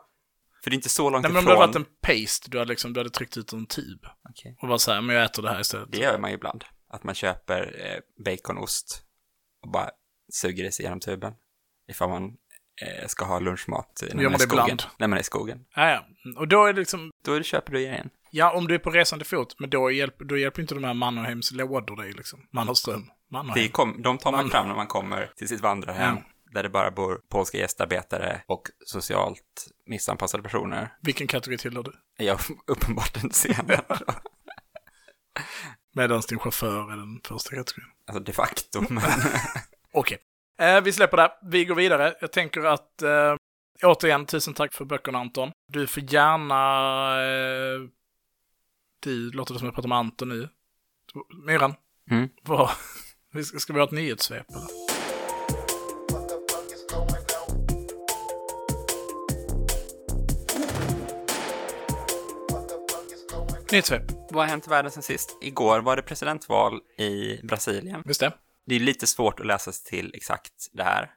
För 0.64 0.70
det 0.70 0.74
är 0.74 0.76
inte 0.76 0.88
så 0.88 1.10
långt 1.10 1.22
nej, 1.22 1.32
men 1.32 1.38
om 1.38 1.44
ifrån. 1.44 1.54
det 1.54 1.60
hade 1.60 1.78
varit 1.78 1.88
en 1.88 1.94
paste, 2.02 2.50
du 2.50 2.58
hade 2.58 2.68
liksom, 2.70 2.92
du 2.92 3.00
hade 3.00 3.10
tryckt 3.10 3.36
ut 3.36 3.52
en 3.52 3.66
tub. 3.66 4.00
Okej. 4.30 4.56
Och 4.62 4.68
bara 4.68 4.78
så 4.78 4.92
här, 4.92 5.00
men 5.00 5.16
jag 5.16 5.24
äter 5.24 5.42
det 5.42 5.50
här 5.50 5.60
istället. 5.60 5.92
Det 5.92 5.98
gör 5.98 6.18
man 6.18 6.30
ju 6.30 6.36
ibland. 6.36 6.64
Att 6.88 7.04
man 7.04 7.14
köper 7.14 7.62
eh, 7.62 8.24
baconost 8.24 9.02
och 9.62 9.70
bara 9.70 9.90
suger 10.32 10.64
i 10.64 10.72
sig 10.72 10.84
genom 10.84 11.00
tuben. 11.00 11.32
Ifall 11.88 12.08
man 12.08 12.24
eh, 12.82 13.06
ska 13.08 13.24
ha 13.24 13.38
lunchmat 13.38 14.02
när 14.02 14.14
man 14.14 14.24
man 14.24 14.32
är 14.32 14.36
i 14.36 14.38
skogen. 14.38 14.64
ibland? 14.64 14.82
När 14.98 15.08
man 15.08 15.16
är 15.16 15.20
i 15.20 15.24
skogen. 15.24 15.64
Ja, 15.74 15.90
ja. 15.90 16.06
Och 16.36 16.48
då 16.48 16.64
är 16.64 16.72
det 16.72 16.78
liksom, 16.78 17.10
Då 17.24 17.42
köper 17.42 17.72
du 17.72 17.80
igen. 17.80 18.10
ja 18.30 18.52
om 18.56 18.68
du 18.68 18.74
är 18.74 18.78
på 18.78 18.90
resande 18.90 19.24
fot, 19.24 19.56
men 19.58 19.70
då 19.70 19.90
hjälper, 19.90 20.24
då 20.24 20.36
hjälper 20.38 20.62
inte 20.62 20.74
de 20.74 20.84
här 20.84 20.94
Mannerheims 20.94 21.52
lådor 21.52 21.96
dig 21.96 22.12
liksom. 22.12 22.46
Mannerström. 22.52 23.10
Mannerheim. 23.30 23.70
kom, 23.70 24.02
de 24.02 24.18
tar 24.18 24.32
man 24.32 24.50
fram 24.50 24.68
när 24.68 24.74
man 24.74 24.86
kommer 24.86 25.32
till 25.36 25.48
sitt 25.48 25.60
vandrarhem. 25.60 26.16
Ja. 26.16 26.22
Där 26.52 26.62
det 26.62 26.68
bara 26.68 26.90
bor 26.90 27.20
polska 27.30 27.58
gästarbetare 27.58 28.42
och 28.46 28.62
socialt 28.86 29.66
missanpassade 29.86 30.42
personer. 30.42 30.92
Vilken 31.02 31.26
kategori 31.26 31.58
tillhör 31.58 31.82
du? 31.82 31.92
Jag 32.24 32.38
uppenbart 32.66 33.14
den 33.22 33.30
senare. 33.32 33.80
Medan 35.94 36.22
din 36.28 36.38
chaufför 36.38 36.92
är 36.92 36.96
den 36.96 37.20
första 37.24 37.56
kategorin. 37.56 37.90
alltså 38.06 38.22
de 38.22 38.32
facto. 38.32 38.84
Men... 38.88 39.02
Okej. 39.92 40.18
Eh, 40.58 40.80
vi 40.80 40.92
släpper 40.92 41.16
det. 41.16 41.32
Vi 41.42 41.64
går 41.64 41.74
vidare. 41.74 42.14
Jag 42.20 42.32
tänker 42.32 42.64
att 42.64 43.02
eh, 43.02 43.34
återigen, 43.82 44.26
tusen 44.26 44.54
tack 44.54 44.74
för 44.74 44.84
böckerna 44.84 45.18
Anton. 45.18 45.52
Du 45.68 45.86
får 45.86 46.02
gärna... 46.02 46.56
Eh, 47.22 47.80
du 49.00 49.30
låter 49.32 49.52
det 49.54 49.58
som 49.58 49.66
jag 49.66 49.74
pratar 49.74 49.88
med 49.88 49.98
Anton 49.98 50.28
nu. 50.28 50.48
Myran, 51.46 51.74
Mm. 52.10 52.28
vad... 52.42 52.70
vi 53.32 53.44
Ska, 53.44 53.58
ska 53.58 53.72
vi 53.72 53.78
ha 53.78 53.86
ett 53.86 53.92
nyhetssvep 53.92 54.46
eller? 54.50 54.66
Nyhetssvep, 63.72 64.02
Vad 64.30 64.44
har 64.44 64.50
hänt 64.50 64.66
i 64.66 64.70
världen 64.70 64.90
sen 64.90 65.02
sist? 65.02 65.38
Igår 65.42 65.80
var 65.80 65.96
det 65.96 66.02
presidentval 66.02 66.80
i 66.98 67.40
Brasilien. 67.42 68.02
visst 68.04 68.20
det? 68.20 68.32
Det 68.66 68.74
är 68.74 68.80
lite 68.80 69.06
svårt 69.06 69.40
att 69.40 69.46
läsa 69.46 69.72
sig 69.72 69.90
till 69.90 70.14
exakt 70.14 70.52
det 70.72 70.82
här, 70.84 71.10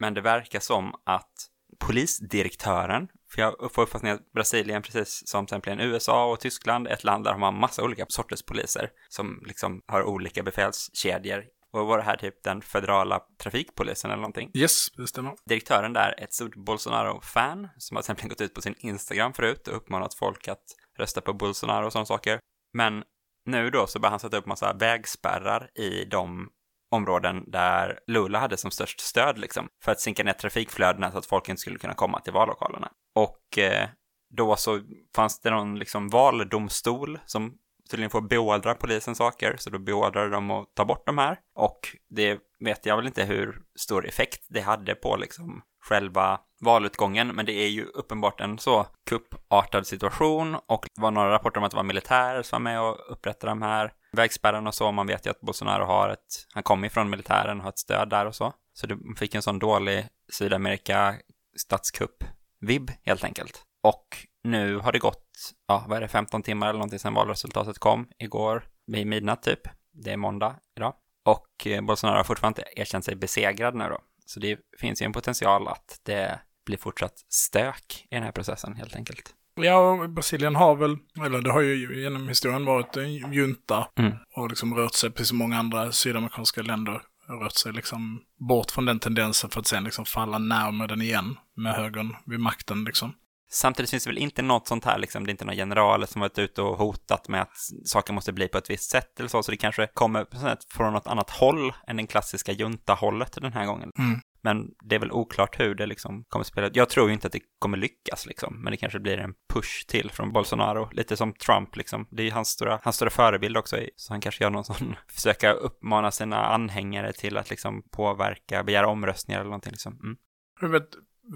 men 0.00 0.14
det 0.14 0.20
verkar 0.20 0.60
som 0.60 0.94
att 1.04 1.32
polisdirektören, 1.78 3.08
för 3.34 3.42
jag 3.42 3.72
får 3.72 3.82
uppfattningen 3.82 4.16
att 4.16 4.32
Brasilien, 4.32 4.82
precis 4.82 5.22
som 5.28 5.46
till 5.46 5.80
USA 5.80 6.32
och 6.32 6.40
Tyskland, 6.40 6.88
ett 6.88 7.04
land 7.04 7.24
där 7.24 7.32
har 7.32 7.52
massa 7.52 7.84
olika 7.84 8.06
sorters 8.08 8.42
poliser 8.42 8.90
som 9.08 9.42
liksom 9.46 9.82
har 9.86 10.02
olika 10.02 10.42
befälskedjor. 10.42 11.44
Och 11.72 11.86
var 11.86 11.98
det 11.98 12.04
här 12.04 12.16
typ 12.16 12.42
den 12.44 12.62
federala 12.62 13.20
trafikpolisen 13.42 14.10
eller 14.10 14.20
någonting? 14.20 14.50
Yes, 14.54 14.90
det 14.96 15.06
stämmer. 15.06 15.34
Direktören 15.48 15.92
där 15.92 16.14
är 16.18 16.24
ett 16.24 16.32
stort 16.32 16.56
Bolsonaro-fan 16.56 17.68
som 17.78 17.96
har 17.96 18.02
till 18.02 18.12
exempel 18.12 18.28
gått 18.28 18.40
ut 18.40 18.54
på 18.54 18.62
sin 18.62 18.74
Instagram 18.78 19.32
förut 19.32 19.68
och 19.68 19.76
uppmanat 19.76 20.14
folk 20.14 20.48
att 20.48 20.64
rösta 20.98 21.20
på 21.20 21.32
Bolsonaro 21.32 21.86
och 21.86 21.92
sådana 21.92 22.06
saker. 22.06 22.40
Men 22.72 23.04
nu 23.46 23.70
då 23.70 23.86
så 23.86 23.98
börjar 23.98 24.10
han 24.10 24.20
sätta 24.20 24.36
upp 24.36 24.46
massa 24.46 24.72
vägspärrar 24.72 25.70
i 25.74 26.04
de 26.04 26.48
områden 26.90 27.50
där 27.50 27.98
Lula 28.06 28.38
hade 28.38 28.56
som 28.56 28.70
störst 28.70 29.00
stöd 29.00 29.38
liksom, 29.38 29.68
för 29.84 29.92
att 29.92 30.00
sinka 30.00 30.24
ner 30.24 30.32
trafikflödena 30.32 31.10
så 31.10 31.18
att 31.18 31.26
folk 31.26 31.48
inte 31.48 31.60
skulle 31.60 31.78
kunna 31.78 31.94
komma 31.94 32.20
till 32.20 32.32
vallokalerna. 32.32 32.90
Och 33.14 33.58
eh, 33.58 33.88
då 34.36 34.56
så 34.56 34.80
fanns 35.16 35.40
det 35.40 35.50
någon 35.50 35.78
liksom 35.78 36.08
valdomstol 36.08 37.18
som 37.26 37.54
tydligen 37.90 38.10
får 38.10 38.20
beordra 38.20 38.74
polisen 38.74 39.14
saker, 39.14 39.56
så 39.58 39.70
då 39.70 39.78
beordrade 39.78 40.30
de 40.30 40.50
att 40.50 40.74
ta 40.74 40.84
bort 40.84 41.06
de 41.06 41.18
här. 41.18 41.38
Och 41.54 41.80
det 42.10 42.38
vet 42.60 42.86
jag 42.86 42.96
väl 42.96 43.06
inte 43.06 43.24
hur 43.24 43.60
stor 43.78 44.06
effekt 44.06 44.46
det 44.48 44.60
hade 44.60 44.94
på 44.94 45.16
liksom 45.16 45.62
själva 45.84 46.40
valutgången, 46.60 47.28
men 47.28 47.46
det 47.46 47.52
är 47.52 47.68
ju 47.68 47.84
uppenbart 47.84 48.40
en 48.40 48.58
så 48.58 48.86
kuppartad 49.10 49.84
situation 49.84 50.56
och 50.66 50.86
det 50.94 51.02
var 51.02 51.10
några 51.10 51.30
rapporter 51.30 51.58
om 51.58 51.64
att 51.64 51.70
det 51.70 51.76
var 51.76 51.84
militärer 51.84 52.42
som 52.42 52.64
var 52.64 52.70
med 52.70 52.80
och 52.80 53.12
upprättade 53.12 53.50
de 53.50 53.62
här 53.62 53.92
vägspärren 54.14 54.66
och 54.66 54.74
så. 54.74 54.92
Man 54.92 55.06
vet 55.06 55.26
ju 55.26 55.30
att 55.30 55.40
Bolsonaro 55.40 55.84
har 55.84 56.08
ett, 56.08 56.46
han 56.52 56.62
kommer 56.62 56.86
ifrån 56.86 57.10
militären 57.10 57.58
och 57.58 57.62
har 57.62 57.70
ett 57.70 57.78
stöd 57.78 58.10
där 58.10 58.26
och 58.26 58.34
så. 58.34 58.52
Så 58.72 58.86
det 58.86 58.98
fick 59.18 59.34
en 59.34 59.42
sån 59.42 59.58
dålig 59.58 60.08
Sydamerika 60.32 61.14
statskupp-vibb 61.56 62.90
helt 63.02 63.24
enkelt. 63.24 63.62
Och 63.82 64.06
nu 64.44 64.76
har 64.78 64.92
det 64.92 64.98
gått, 64.98 65.54
ja, 65.68 65.84
vad 65.88 65.96
är 65.96 66.00
det, 66.00 66.08
15 66.08 66.42
timmar 66.42 66.68
eller 66.68 66.78
någonting 66.78 66.98
sedan 66.98 67.14
valresultatet 67.14 67.78
kom 67.78 68.08
igår 68.18 68.68
vid 68.86 69.06
midnatt 69.06 69.42
typ. 69.42 69.60
Det 69.92 70.12
är 70.12 70.16
måndag 70.16 70.56
idag. 70.76 70.94
Och 71.24 71.66
eh, 71.66 71.82
Bolsonaro 71.82 72.16
har 72.16 72.24
fortfarande 72.24 72.60
inte 72.60 72.80
erkänt 72.80 73.04
sig 73.04 73.16
besegrad 73.16 73.74
nu 73.74 73.88
då. 73.88 73.98
Så 74.26 74.40
det 74.40 74.58
finns 74.80 75.02
ju 75.02 75.04
en 75.04 75.12
potential 75.12 75.68
att 75.68 76.00
det 76.02 76.40
blir 76.66 76.78
fortsatt 76.78 77.18
stök 77.28 78.06
i 78.10 78.14
den 78.14 78.24
här 78.24 78.32
processen 78.32 78.76
helt 78.76 78.96
enkelt. 78.96 79.34
Ja, 79.56 80.06
Brasilien 80.08 80.56
har 80.56 80.74
väl, 80.76 80.96
eller 81.26 81.40
det 81.40 81.52
har 81.52 81.60
ju 81.60 82.02
genom 82.02 82.28
historien 82.28 82.64
varit 82.64 82.96
en 82.96 83.32
junta 83.32 83.88
Mm. 83.98 84.12
och 84.36 84.48
liksom 84.48 84.74
rört 84.74 84.94
sig, 84.94 85.10
precis 85.10 85.28
som 85.28 85.38
många 85.38 85.58
andra 85.58 85.92
sydamerikanska 85.92 86.62
länder, 86.62 87.02
rört 87.28 87.52
sig 87.56 87.72
liksom 87.72 88.20
bort 88.48 88.70
från 88.70 88.84
den 88.84 88.98
tendensen 89.00 89.50
för 89.50 89.60
att 89.60 89.66
sen 89.66 89.84
liksom 89.84 90.04
falla 90.04 90.38
närmare 90.38 90.88
den 90.88 91.02
igen 91.02 91.36
med 91.56 91.74
högern 91.74 92.16
vid 92.26 92.40
makten 92.40 92.84
liksom. 92.84 93.14
Samtidigt 93.50 93.90
finns 93.90 94.04
det 94.04 94.10
väl 94.10 94.18
inte 94.18 94.42
något 94.42 94.68
sånt 94.68 94.84
här, 94.84 94.98
liksom, 94.98 95.24
det 95.24 95.28
är 95.28 95.32
inte 95.32 95.44
några 95.44 95.56
generaler 95.56 96.06
som 96.06 96.20
varit 96.20 96.38
ute 96.38 96.62
och 96.62 96.78
hotat 96.78 97.28
med 97.28 97.42
att 97.42 97.56
saker 97.84 98.12
måste 98.12 98.32
bli 98.32 98.48
på 98.48 98.58
ett 98.58 98.70
visst 98.70 98.90
sätt 98.90 99.20
eller 99.20 99.28
så, 99.28 99.42
så 99.42 99.50
det 99.50 99.56
kanske 99.56 99.86
kommer 99.86 100.26
från 100.74 100.92
något 100.92 101.06
annat 101.06 101.30
håll 101.30 101.72
än 101.86 101.96
den 101.96 102.06
klassiska 102.06 102.52
junta-hållet 102.52 103.38
den 103.40 103.52
här 103.52 103.66
gången. 103.66 103.90
Mm. 103.98 104.20
Men 104.44 104.70
det 104.82 104.94
är 104.94 104.98
väl 104.98 105.12
oklart 105.12 105.60
hur 105.60 105.74
det 105.74 105.86
liksom 105.86 106.24
kommer 106.28 106.44
spela. 106.44 106.70
Jag 106.72 106.88
tror 106.88 107.08
ju 107.08 107.14
inte 107.14 107.26
att 107.26 107.32
det 107.32 107.40
kommer 107.58 107.76
lyckas 107.76 108.26
liksom, 108.26 108.62
men 108.62 108.70
det 108.70 108.76
kanske 108.76 109.00
blir 109.00 109.18
en 109.18 109.34
push 109.52 109.86
till 109.86 110.10
från 110.10 110.32
Bolsonaro. 110.32 110.88
Lite 110.92 111.16
som 111.16 111.32
Trump 111.32 111.76
liksom. 111.76 112.06
Det 112.10 112.22
är 112.22 112.24
ju 112.24 112.30
hans 112.30 112.48
stora, 112.48 112.80
hans 112.82 112.96
stora 112.96 113.10
förebild 113.10 113.56
också, 113.56 113.76
så 113.96 114.12
han 114.12 114.20
kanske 114.20 114.44
gör 114.44 114.50
någon 114.50 114.64
sån, 114.64 114.96
försöka 115.08 115.52
uppmana 115.52 116.10
sina 116.10 116.44
anhängare 116.44 117.12
till 117.12 117.36
att 117.36 117.50
liksom 117.50 117.82
påverka, 117.90 118.64
begära 118.64 118.88
omröstningar 118.88 119.40
eller 119.40 119.50
någonting 119.50 119.72
liksom. 119.72 119.92
Mm. 120.02 120.16
Jag 120.60 120.68
vet, 120.68 120.88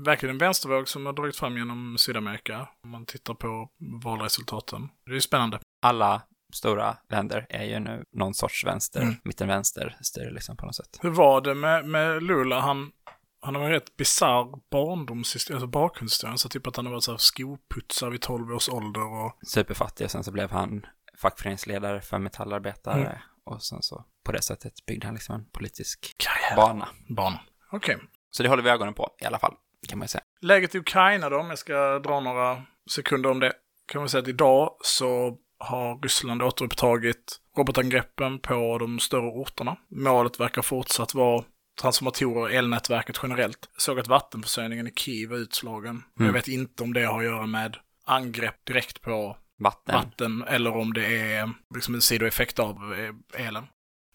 verkligen 0.05 0.35
en 0.35 0.39
vänstervåg 0.39 0.89
som 0.89 1.07
har 1.07 1.13
dragit 1.13 1.37
fram 1.37 1.57
genom 1.57 1.99
Sydamerika, 1.99 2.69
om 2.83 2.91
man 2.91 3.07
tittar 3.07 3.35
på 3.35 3.71
valresultaten. 4.05 4.89
Det 5.05 5.11
är 5.11 5.15
ju 5.15 5.21
spännande. 5.21 5.59
Alla 5.83 6.23
stora 6.53 6.97
länder 7.11 7.47
är 7.49 7.65
ju 7.65 7.79
nu 7.81 8.05
någon 8.13 8.35
sorts 8.35 8.65
vänster, 8.67 9.01
Mm. 9.01 9.15
mittenvänster 9.25 9.97
styre 10.01 10.31
liksom 10.31 10.57
på 10.57 10.67
något 10.67 10.75
sätt. 10.77 10.99
Hur 11.03 11.11
var 11.11 11.41
det 11.41 11.55
med, 11.55 11.85
med 11.85 12.23
Lula? 12.23 12.61
Han, 12.61 12.93
han 13.41 13.55
har 13.55 13.63
en 13.63 13.71
rätt 13.71 13.97
bisarr 13.97 14.71
barndomshistoria, 14.71 15.57
alltså 15.57 15.67
bakgrundshistoria. 15.67 16.37
Så 16.37 16.49
typ 16.49 16.67
att 16.67 16.77
han 16.77 16.87
har 16.87 16.93
varit 16.93 17.05
så 17.05 17.11
här 17.11 17.19
skoputsare 17.19 18.11
vid 18.11 18.21
12 18.21 18.53
års 18.55 18.69
ålder 18.69 19.25
och... 19.25 19.39
Superfattig 19.49 20.05
och 20.05 20.11
sen 20.11 20.25
så 20.25 20.33
blev 20.33 20.51
han 20.51 20.87
fackföreningsledare 21.19 22.01
för 22.01 22.19
metallarbetare 22.19 23.07
Mm. 23.07 23.19
och 23.45 23.63
sen 23.63 23.83
så 23.83 24.05
på 24.25 24.33
det 24.33 24.43
sättet 24.43 24.87
byggde 24.87 25.07
han 25.07 25.15
liksom 25.15 25.35
en 25.35 25.45
politisk 25.51 26.15
Karriär. 26.17 26.57
bana. 26.57 26.89
Barn. 27.09 27.35
Okej. 27.73 27.99
Så 28.31 28.43
det 28.43 28.49
håller 28.49 28.63
vi 28.63 28.71
ögonen 28.71 28.95
på 28.95 29.11
i 29.21 29.25
alla 29.25 29.39
fall, 29.39 29.55
kan 29.89 29.99
man 29.99 30.05
ju 30.05 30.09
säga. 30.09 30.25
Läget 30.41 30.75
i 30.75 30.79
Ukraina 30.79 31.29
då, 31.29 31.39
om 31.39 31.49
jag 31.49 31.59
ska 31.59 31.99
dra 31.99 32.21
några 32.21 32.63
sekunder 32.91 33.31
om 33.31 33.41
det. 33.41 33.53
Kan 33.93 34.01
man 34.01 34.09
säga 34.09 34.23
att 34.23 34.29
idag 34.29 34.77
så 34.81 35.39
har 35.59 35.99
Ryssland 36.03 36.43
återupptagit 36.43 37.41
robotangreppen 37.57 38.39
på 38.39 38.79
de 38.79 38.99
större 38.99 39.31
orterna. 39.31 39.77
Målet 39.91 40.41
verkar 40.41 40.63
fortsatt 40.63 41.15
vara 41.15 41.45
transformatorer 41.81 42.41
och 42.43 42.53
elnätverket 42.53 43.19
generellt. 43.23 43.69
Jag 43.73 43.83
såg 43.83 43.99
att 44.01 44.09
vattenförsörjningen 44.09 44.87
i 44.87 44.93
Kiev 44.97 45.33
är 45.33 45.37
utslagen. 45.37 45.95
Men 45.95 46.05
Jag 46.15 46.23
Mm. 46.29 46.35
vet 46.35 46.49
inte 46.49 46.83
om 46.83 46.93
det 46.93 47.05
har 47.05 47.19
att 47.19 47.25
göra 47.25 47.47
med 47.47 47.77
angrepp 48.05 48.65
direkt 48.67 49.01
på 49.01 49.37
Vatten. 49.59 49.95
vatten 49.95 50.45
eller 50.49 50.77
om 50.77 50.93
det 50.93 51.07
är 51.33 51.51
liksom 51.75 51.95
en 51.95 52.01
sidoeffekt 52.01 52.59
av 52.59 52.95
eh, 52.99 53.47
elen. 53.47 53.67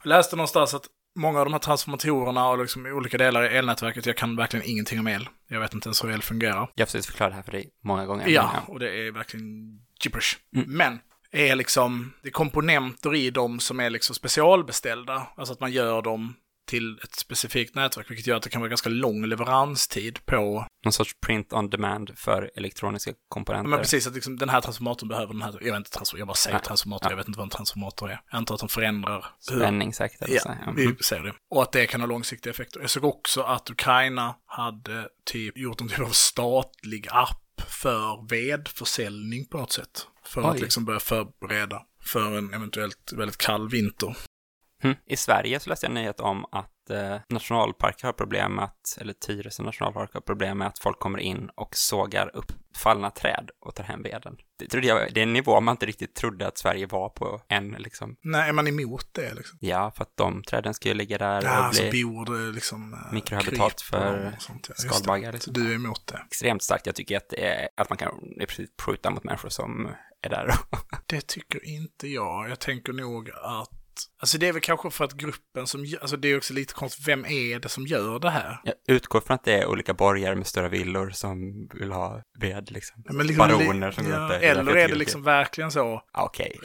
Jag 0.04 0.10
läste 0.10 0.36
någonstans 0.36 0.74
att 0.74 0.86
många 1.16 1.40
av 1.40 1.46
de 1.46 1.54
här 1.54 1.60
transformatorerna 1.60 2.50
och 2.50 2.58
liksom 2.58 2.86
olika 2.86 3.18
delar 3.18 3.44
i 3.44 3.58
elnätverket, 3.58 4.06
jag 4.06 4.18
kan 4.18 4.36
verkligen 4.36 4.66
ingenting 4.70 5.00
om 5.00 5.08
el. 5.08 5.30
Jag 5.48 5.60
vet 5.60 5.74
inte 5.74 5.88
ens 5.88 6.04
hur 6.04 6.12
el 6.12 6.22
fungerar. 6.22 6.70
Jag 6.76 6.82
har 6.82 6.86
försökt 6.86 7.06
förklara 7.06 7.30
det 7.30 7.36
här 7.36 7.44
för 7.44 7.52
dig 7.52 7.70
många 7.84 8.06
gånger. 8.06 8.28
Ja, 8.28 8.52
och 8.68 8.80
det 8.80 9.08
är 9.08 9.12
verkligen 9.12 9.80
gibberish. 10.04 10.38
Mm. 10.56 10.72
Men 10.78 11.00
är 11.34 11.56
liksom, 11.56 12.14
det 12.22 12.28
är 12.28 12.32
komponenter 12.32 13.16
i 13.16 13.30
dem 13.30 13.60
som 13.60 13.80
är 13.80 13.90
liksom 13.90 14.16
specialbeställda. 14.16 15.28
Alltså 15.38 15.54
att 15.54 15.60
man 15.60 15.72
gör 15.72 16.02
dem 16.02 16.36
till 16.68 17.00
ett 17.04 17.16
specifikt 17.16 17.76
nätverk, 17.76 18.10
vilket 18.12 18.28
gör 18.28 18.36
att 18.38 18.44
det 18.44 18.50
kan 18.50 18.62
vara 18.62 18.70
ganska 18.70 18.90
lång 18.90 19.26
leveranstid 19.26 20.26
på... 20.26 20.66
Någon 20.86 20.94
sorts 20.94 21.12
print 21.26 21.54
on 21.54 21.70
demand 21.70 22.12
för 22.16 22.52
elektroniska 22.56 23.12
komponenter. 23.30 23.70
Men 23.70 23.80
precis, 23.80 24.08
att 24.08 24.14
liksom 24.14 24.38
den 24.38 24.50
här 24.50 24.62
transformatorn 24.62 25.10
behöver 25.10 25.34
den 25.34 25.42
här... 25.42 25.52
Jag 25.62 25.72
vet 25.72 25.76
inte, 25.78 25.90
transform- 26.00 26.18
jag 26.18 26.28
bara 26.28 26.34
säger 26.36 26.58
Nej. 26.58 26.64
transformator, 26.66 27.06
Ja. 27.08 27.12
jag 27.12 27.18
vet 27.18 27.28
inte 27.28 27.38
vad 27.38 27.46
en 27.46 27.50
transformator 27.50 28.10
är. 28.12 28.22
Jag 28.32 28.38
antar 28.38 28.56
att 28.56 28.60
de 28.60 28.70
förändrar... 28.70 29.26
hur- 29.52 29.58
Spänning 29.60 29.94
säkert. 29.94 30.22
Eller 30.22 30.40
så. 30.40 30.50
Ja, 30.50 30.56
Ja. 30.66 30.72
vi 30.76 30.84
Mm. 30.86 30.98
säger 31.02 31.24
det. 31.24 31.34
Och 31.56 31.62
att 31.62 31.72
det 31.72 31.86
kan 31.88 32.02
ha 32.02 32.08
långsiktiga 32.08 32.52
effekter. 32.52 32.80
Jag 32.82 32.90
såg 32.90 33.04
också 33.06 33.42
att 33.42 33.70
Ukraina 33.70 34.36
hade 34.46 35.08
typ 35.26 35.58
gjort 35.58 35.82
en 35.82 35.88
typ 35.90 36.00
av 36.00 36.10
statlig 36.10 37.08
app 37.12 37.62
för 37.68 38.28
vedförsäljning 38.30 39.46
på 39.46 39.58
något 39.58 39.72
sätt. 39.72 40.08
För 40.26 40.42
att 40.42 40.56
Oj. 40.56 40.62
liksom 40.62 40.86
börja 40.86 41.00
förbereda 41.00 41.86
för 42.02 42.38
en 42.38 42.54
eventuellt 42.54 43.14
väldigt 43.14 43.38
kall 43.38 43.70
vinter. 43.70 44.18
Mm. 44.84 44.96
I 45.06 45.18
Sverige 45.18 45.60
så 45.60 45.70
läste 45.70 45.86
jag 45.86 45.90
en 45.90 45.94
nyhet 45.94 46.20
om 46.20 46.46
att 46.52 46.73
eh, 46.90 47.18
nationalparker 47.30 48.06
har 48.08 48.14
problem 48.14 48.56
med 48.56 48.64
att, 48.64 48.98
eller 49.02 49.14
Tyresö 49.14 49.64
nationalpark 49.64 50.14
har 50.14 50.22
problem 50.22 50.58
med 50.58 50.68
att 50.68 50.80
folk 50.80 51.00
kommer 51.00 51.20
in 51.20 51.50
och 51.56 51.76
sågar 51.76 52.36
upp 52.36 52.52
fallna 52.78 53.10
träd 53.10 53.50
och 53.60 53.76
tar 53.76 53.84
hem 53.84 54.04
veden. 54.04 54.38
Det, 54.60 54.68
trodde 54.68 54.88
jag, 54.88 55.14
det 55.14 55.20
är 55.20 55.24
en 55.24 55.34
nivå 55.34 55.62
man 55.62 55.74
inte 55.74 55.86
riktigt 55.86 56.16
trodde 56.16 56.48
att 56.48 56.58
Sverige 56.58 56.86
var 56.86 57.10
på 57.10 57.42
än 57.50 57.72
liksom. 57.72 58.16
Nej, 58.22 58.50
är 58.50 58.54
man 58.54 58.68
emot 58.68 59.08
det 59.12 59.34
liksom? 59.34 59.58
Ja, 59.62 59.92
för 59.96 60.04
att 60.04 60.18
de 60.18 60.44
träden 60.44 60.74
ska 60.74 60.90
ju 60.90 60.96
ligga 60.96 61.18
där 61.18 61.42
Ja, 61.44 61.68
och 61.68 61.76
så 61.76 61.90
bli 61.90 62.04
bor 62.04 62.26
det 62.26 62.52
liksom... 62.52 62.94
eh, 62.94 63.14
Mikrohabitat 63.14 63.82
för 63.82 64.36
sånt, 64.40 64.70
ja. 64.70 64.76
Skalbaggar. 64.76 65.32
Liksom. 65.34 65.54
du 65.54 65.72
är 65.72 65.76
emot 65.76 66.08
det? 66.08 66.22
Extremt 66.28 66.64
starkt. 66.64 66.86
Jag 66.86 66.96
tycker 66.96 67.18
att, 67.18 67.30
det 67.30 67.46
är, 67.46 67.70
att 67.78 67.90
man 67.90 67.98
kan 67.98 68.32
i 68.42 68.46
princip 68.46 68.82
skjuta 68.82 69.10
mot 69.10 69.24
människor 69.24 69.50
som 69.50 69.90
är 70.22 70.30
där. 70.30 70.54
Det 71.06 71.28
tycker 71.28 71.66
inte 71.68 72.08
jag. 72.08 72.50
Jag 72.50 72.60
tänker 72.60 72.94
nog 72.94 73.30
att... 73.30 73.70
Alltså 74.20 74.38
det 74.38 74.48
är 74.48 74.54
väl 74.54 74.62
kanske 74.62 74.90
för 74.92 75.06
att 75.06 75.14
gruppen 75.14 75.68
som... 75.68 75.86
gör- 75.86 76.00
Alltså 76.00 76.18
det 76.18 76.28
är 76.28 76.38
också 76.38 76.54
lite 76.54 76.74
konstigt, 76.74 77.08
vem 77.08 77.26
är 77.26 77.60
det 77.60 77.70
som 77.70 77.88
gör 77.88 78.20
det 78.20 78.30
här? 78.30 78.60
Jag 78.64 78.76
utgår 78.88 79.22
från 79.22 79.36
att 79.36 79.44
det 79.44 79.54
är 79.54 79.66
olika 79.66 79.94
borgare 79.94 80.36
med 80.36 80.48
stora 80.48 80.70
villor 80.70 81.10
som 81.10 81.68
vill 81.74 81.92
ha 81.92 82.22
ved 82.40 82.72
liksom. 82.72 83.04
Ja, 83.06 83.14
liksom- 83.14 83.48
Baroner 83.48 83.92
som 83.92 84.04
går 84.04 84.14
ja, 84.14 84.20
där. 84.20 84.40
Eller 84.40 84.76
är 84.76 84.88
det 84.88 84.96
liksom 84.96 85.24
verkligen 85.24 85.72
så 85.72 86.02
Okej. 86.14 86.60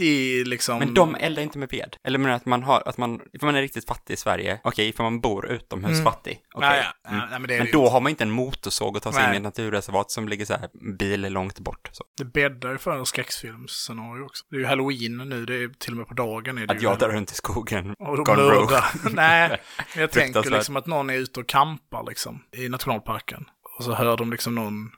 Riktig 0.00 0.46
liksom... 0.46 0.78
Men 0.78 0.94
de 0.94 1.14
eldar 1.14 1.42
inte 1.42 1.58
med 1.58 1.68
ved. 1.70 1.96
Eller 2.04 2.18
menar 2.18 2.34
att 2.36 2.46
man 2.46 2.62
har, 2.62 2.82
att 2.86 2.98
man, 2.98 3.20
ifall 3.32 3.46
man 3.46 3.54
är 3.56 3.62
riktigt 3.62 3.86
fattig 3.86 4.14
i 4.14 4.16
Sverige, 4.16 4.60
okej, 4.64 4.88
ifall 4.88 5.04
man 5.04 5.20
bor 5.20 5.46
utomhus 5.46 5.90
Mm. 5.92 6.04
fattig, 6.04 6.40
okej. 6.54 6.68
Nej, 6.68 6.84
ja, 7.04 7.10
Mm. 7.10 7.28
nej, 7.30 7.40
men 7.40 7.58
Men 7.58 7.72
då 7.72 7.88
har 7.88 8.00
man 8.00 8.10
inte 8.10 8.24
en 8.24 8.30
motorsåg 8.30 8.96
att 8.96 9.02
ta 9.02 9.12
sig 9.12 9.20
in 9.22 9.26
Nej. 9.28 9.34
i 9.34 9.36
ett 9.36 9.42
naturreservat 9.42 10.10
som 10.10 10.28
ligger 10.28 10.44
så 10.44 10.54
här 10.54 10.68
bil 10.98 11.20
långt 11.32 11.58
bort. 11.58 11.88
Så. 11.92 12.04
Det 12.18 12.24
bäddar 12.24 12.70
ju 12.72 12.78
för 12.78 12.98
en 12.98 13.06
skräckfilmsscenario 13.06 14.24
också. 14.24 14.44
Det 14.50 14.56
är 14.56 14.60
ju 14.60 14.66
halloween 14.66 15.16
nu, 15.16 15.46
det 15.46 15.54
är 15.54 15.68
till 15.68 15.90
och 15.92 15.96
med 15.96 16.06
på 16.06 16.14
dagen. 16.14 16.58
Är 16.58 16.66
det 16.66 16.72
Att 16.74 16.82
jag 16.82 16.98
drar 16.98 17.08
runt 17.08 17.30
i 17.32 17.34
skogen, 17.34 17.94
Och 17.98 18.26
gone 18.26 18.42
rogue. 18.42 18.82
Nej, 19.12 19.60
men 19.94 20.00
jag 20.00 20.10
tänker 20.10 20.50
liksom 20.50 20.76
att 20.76 20.86
någon 20.86 21.10
är 21.10 21.14
ute 21.14 21.40
och 21.40 21.48
kampar 21.48 22.04
liksom 22.08 22.42
i 22.56 22.68
nationalparken. 22.68 23.44
Och 23.78 23.84
så 23.84 23.94
hör 23.94 24.16
de 24.16 24.30
liksom 24.30 24.54
någon 24.54 24.90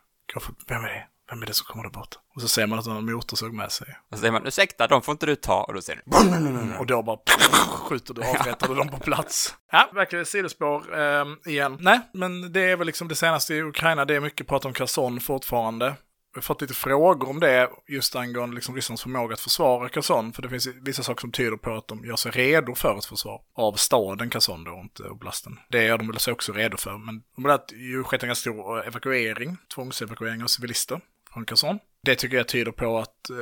vem 0.68 0.84
är 0.84 0.88
det? 0.88 1.06
Vem 1.32 1.42
är 1.42 1.46
det 1.46 1.54
som 1.54 1.66
kommer 1.66 1.84
där 1.84 1.90
borta? 1.90 2.16
Och 2.34 2.42
så 2.42 2.48
ser 2.48 2.66
man 2.66 2.78
att 2.78 2.84
de 2.84 2.94
har 2.94 3.00
motorsåg 3.00 3.52
med 3.52 3.72
sig. 3.72 3.86
Och 4.10 4.16
så 4.16 4.20
säger 4.20 4.32
man, 4.32 4.46
ursäkta, 4.46 4.86
de 4.86 5.02
får 5.02 5.12
inte 5.12 5.26
du 5.26 5.36
ta. 5.36 5.64
Och 5.64 5.74
då 5.74 5.80
säger 5.82 6.02
du, 6.04 6.78
Och 6.78 6.86
då 6.86 7.02
bara 7.02 7.18
skjuter 7.68 8.14
du 8.14 8.22
avrättar 8.22 8.68
du 8.68 8.74
dem 8.74 8.88
på 8.88 8.98
plats. 8.98 9.54
Ja, 9.70 9.90
verkar 9.94 10.24
sidospår 10.24 10.98
eh, 11.00 11.52
igen. 11.52 11.76
Nej, 11.80 12.00
men 12.12 12.52
det 12.52 12.60
är 12.60 12.76
väl 12.76 12.86
liksom 12.86 13.08
det 13.08 13.14
senaste 13.14 13.54
i 13.54 13.62
Ukraina. 13.62 14.04
Det 14.04 14.16
är 14.16 14.20
mycket 14.20 14.46
prat 14.46 14.64
om 14.64 14.72
Kherson 14.72 15.20
fortfarande. 15.20 15.94
Vi 16.34 16.38
har 16.38 16.42
fått 16.42 16.60
lite 16.60 16.74
frågor 16.74 17.28
om 17.28 17.40
det 17.40 17.70
just 17.88 18.16
angående 18.16 18.54
liksom 18.54 18.74
Rysslands 18.74 19.02
förmåga 19.02 19.34
att 19.34 19.40
försvara 19.40 19.88
Kherson. 19.88 20.32
För 20.32 20.42
det 20.42 20.48
finns 20.48 20.66
vissa 20.66 21.02
saker 21.02 21.20
som 21.20 21.32
tyder 21.32 21.56
på 21.56 21.74
att 21.74 21.88
de 21.88 22.04
gör 22.04 22.16
sig 22.16 22.32
redo 22.32 22.74
för 22.74 22.98
ett 22.98 23.04
försvar 23.04 23.40
av 23.54 23.72
staden 23.72 24.30
Kherson 24.30 24.64
då, 24.64 24.80
inte 24.84 25.02
oblasten. 25.02 25.58
Det 25.70 25.84
gör 25.84 25.98
de 25.98 26.06
väl 26.06 26.18
sig 26.18 26.32
också 26.32 26.52
redo 26.52 26.76
för. 26.76 26.98
Men 26.98 27.22
de 27.36 27.44
har 27.44 27.60
ju 27.72 28.04
skett 28.04 28.22
en 28.22 28.28
ganska 28.28 28.50
stor 28.50 28.86
evakuering, 28.86 29.56
tvångsevakuering 29.74 30.42
av 30.42 30.46
civilister 30.46 31.00
från 31.32 31.78
Det 32.02 32.14
tycker 32.14 32.36
jag 32.36 32.48
tyder 32.48 32.72
på 32.72 32.98
att 32.98 33.30
eh, 33.30 33.36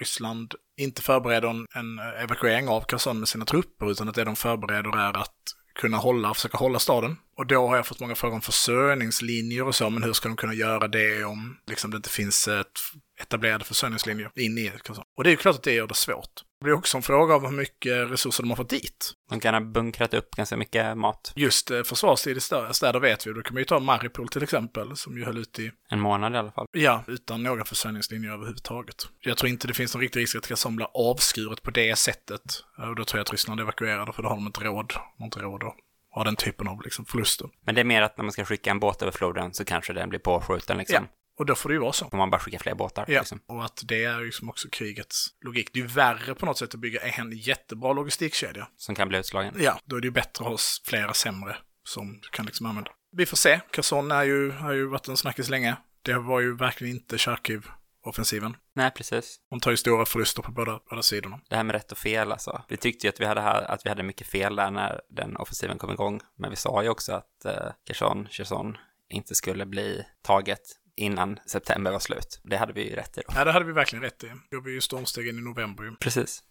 Ryssland 0.00 0.54
inte 0.76 1.02
förbereder 1.02 1.48
en, 1.48 1.66
en 1.74 1.98
eh, 1.98 2.22
evakuering 2.22 2.68
av 2.68 2.84
Kherson 2.88 3.18
med 3.18 3.28
sina 3.28 3.44
trupper, 3.44 3.90
utan 3.90 4.08
att 4.08 4.14
det 4.14 4.24
de 4.24 4.36
förbereder 4.36 4.98
är 4.98 5.16
att 5.16 5.34
kunna 5.74 5.96
hålla, 5.96 6.34
försöka 6.34 6.58
hålla 6.58 6.78
staden. 6.78 7.16
Och 7.36 7.46
då 7.46 7.68
har 7.68 7.76
jag 7.76 7.86
fått 7.86 8.00
många 8.00 8.14
frågor 8.14 8.34
om 8.34 8.40
försörjningslinjer 8.40 9.66
och 9.66 9.74
så, 9.74 9.90
men 9.90 10.02
hur 10.02 10.12
ska 10.12 10.28
de 10.28 10.36
kunna 10.36 10.54
göra 10.54 10.88
det 10.88 11.24
om 11.24 11.58
liksom, 11.66 11.90
det 11.90 11.96
inte 11.96 12.10
finns 12.10 12.48
ett 12.48 12.78
etablerade 13.20 13.64
försörjningslinjer 13.64 14.30
in 14.34 14.58
i 14.58 14.72
Kherson? 14.84 15.04
Och 15.16 15.24
det 15.24 15.30
är 15.30 15.32
ju 15.32 15.36
klart 15.36 15.56
att 15.56 15.62
det 15.62 15.72
gör 15.72 15.86
det 15.86 15.94
svårt. 15.94 16.42
Det 16.60 16.64
blir 16.64 16.74
också 16.74 16.96
en 16.96 17.02
fråga 17.02 17.34
av 17.34 17.46
hur 17.46 17.56
mycket 17.56 18.10
resurser 18.10 18.42
de 18.42 18.50
har 18.50 18.56
fått 18.56 18.70
dit. 18.70 19.12
De 19.30 19.40
kan 19.40 19.54
ha 19.54 19.60
bunkrat 19.60 20.14
upp 20.14 20.30
ganska 20.36 20.56
mycket 20.56 20.98
mat. 20.98 21.32
Just 21.36 21.70
eh, 21.70 21.82
försvarstid 21.82 22.36
i 22.36 22.40
större 22.40 22.74
städer 22.74 23.00
vet 23.00 23.26
vi. 23.26 23.32
Då 23.32 23.42
kan 23.42 23.54
man 23.54 23.60
ju 23.60 23.64
ta 23.64 23.80
Maripol 23.80 24.28
till 24.28 24.42
exempel, 24.42 24.96
som 24.96 25.18
ju 25.18 25.24
höll 25.24 25.38
ut 25.38 25.58
i, 25.58 25.70
En 25.88 26.00
månad 26.00 26.34
i 26.34 26.36
alla 26.36 26.52
fall. 26.52 26.66
ja, 26.72 27.04
utan 27.06 27.42
några 27.42 27.64
försörjningslinjer 27.64 28.32
överhuvudtaget. 28.32 28.96
Jag 29.20 29.36
tror 29.36 29.50
inte 29.50 29.68
det 29.68 29.74
finns 29.74 29.94
någon 29.94 30.00
riktig 30.00 30.20
risk 30.20 30.36
att 30.36 30.46
Kherson 30.46 30.76
blir 30.76 30.88
avskuret 30.94 31.62
på 31.62 31.70
det 31.70 31.96
sättet. 31.96 32.42
Och 32.76 32.96
då 32.96 33.04
tror 33.04 33.18
jag 33.18 33.22
att 33.24 33.32
Ryssland 33.32 33.60
evakuerar, 33.60 34.12
för 34.12 34.22
då 34.22 34.28
har 34.28 34.36
de 34.36 34.46
inte 34.46 34.60
råd. 34.60 34.88
De 34.88 35.22
har 35.22 35.24
inte 35.24 35.40
råd 35.40 35.62
att 35.64 35.74
ha 36.14 36.24
den 36.24 36.36
typen 36.36 36.68
av 36.68 36.82
liksom, 36.82 37.04
förluster. 37.04 37.48
Men 37.66 37.74
det 37.74 37.80
är 37.80 37.84
mer 37.84 38.02
att 38.02 38.16
när 38.16 38.24
man 38.24 38.32
ska 38.32 38.44
skicka 38.44 38.70
en 38.70 38.80
båt 38.80 39.02
över 39.02 39.12
floden 39.12 39.54
så 39.54 39.64
kanske 39.64 39.92
den 39.92 40.08
blir 40.08 40.20
påskjuten 40.20 40.78
liksom. 40.78 41.06
Och 41.38 41.46
då 41.46 41.54
får 41.54 41.68
det 41.68 41.72
ju 41.72 41.78
vara 41.80 41.92
så. 41.92 42.06
Om 42.06 42.18
man 42.18 42.30
bara 42.30 42.38
skickar 42.40 42.58
fler 42.58 42.74
båtar. 42.74 43.04
Ja, 43.08 43.20
Liksom. 43.20 43.40
och 43.46 43.64
att 43.64 43.82
det 43.84 44.04
är 44.04 44.20
ju 44.20 44.32
som 44.32 44.48
också 44.48 44.68
krigets 44.72 45.26
logik. 45.44 45.70
Det 45.72 45.78
är 45.78 45.82
ju 45.82 45.88
värre 45.88 46.34
på 46.34 46.46
något 46.46 46.58
sätt 46.58 46.74
att 46.74 46.80
bygga 46.80 47.00
en 47.00 47.32
jättebra 47.32 47.92
logistikkedja. 47.92 48.68
Som 48.76 48.94
kan 48.94 49.08
bli 49.08 49.18
utslagen. 49.18 49.54
Ja, 49.58 49.80
då 49.84 49.96
är 49.96 50.00
det 50.00 50.06
ju 50.06 50.10
bättre 50.10 50.44
att 50.44 50.50
ha 50.50 50.58
flera 50.86 51.14
sämre 51.14 51.56
som 51.84 52.20
du 52.20 52.28
kan 52.28 52.46
liksom 52.46 52.66
använda. 52.66 52.90
Vi 53.12 53.26
får 53.26 53.36
se. 53.36 53.60
Kherson 53.72 54.10
är 54.12 54.22
ju, 54.22 54.50
har 54.50 54.72
ju 54.72 54.86
varit 54.86 55.08
en 55.08 55.16
snackis 55.16 55.48
länge. 55.48 55.76
Det 56.02 56.18
var 56.18 56.40
ju 56.40 56.56
verkligen 56.56 56.94
inte 56.96 57.18
Charkiv-offensiven. 57.18 58.56
Nej, 58.74 58.90
precis. 58.90 59.40
De 59.50 59.60
tar 59.60 59.70
ju 59.70 59.76
stora 59.76 60.06
förluster 60.06 60.42
på 60.42 60.52
båda, 60.52 60.80
båda 60.90 61.02
sidorna. 61.02 61.40
Det 61.48 61.56
här 61.56 61.64
med 61.64 61.74
rätt 61.74 61.92
och 61.92 61.98
fel 61.98 62.32
alltså. 62.32 62.62
Vi 62.68 62.76
tyckte 62.76 63.06
ju 63.06 63.08
att 63.08 63.20
vi 63.20 63.24
hade, 63.24 63.40
här, 63.40 63.62
att 63.62 63.84
vi 63.86 63.88
hade 63.88 64.02
mycket 64.02 64.26
fel 64.26 64.56
där 64.56 64.70
när 64.70 65.00
den 65.10 65.36
offensiven 65.36 65.78
kom 65.78 65.90
igång. 65.90 66.20
Men 66.38 66.50
vi 66.50 66.56
sa 66.56 66.82
ju 66.82 66.88
också 66.88 67.12
att 67.12 67.44
eh, 67.44 67.72
Kherson, 67.86 68.28
Kherson 68.30 68.76
inte 69.10 69.34
skulle 69.34 69.66
bli 69.66 70.04
taget 70.22 70.60
innan 70.98 71.38
september 71.46 71.90
var 71.90 71.98
slut. 71.98 72.40
Det 72.42 72.56
hade 72.56 72.72
vi 72.72 72.88
ju 72.88 72.96
rätt 72.96 73.18
i 73.18 73.20
då. 73.26 73.34
Ja, 73.36 73.44
det 73.44 73.52
hade 73.52 73.64
vi 73.64 73.72
verkligen 73.72 74.02
rätt 74.02 74.24
i. 74.24 74.30
Då 74.50 74.60
vi 74.60 74.72
ju 74.72 74.80
stormsteg 74.80 75.28
in 75.28 75.38
i 75.38 75.40
november 75.40 75.84
ju. 75.84 75.96
Precis. 75.96 76.42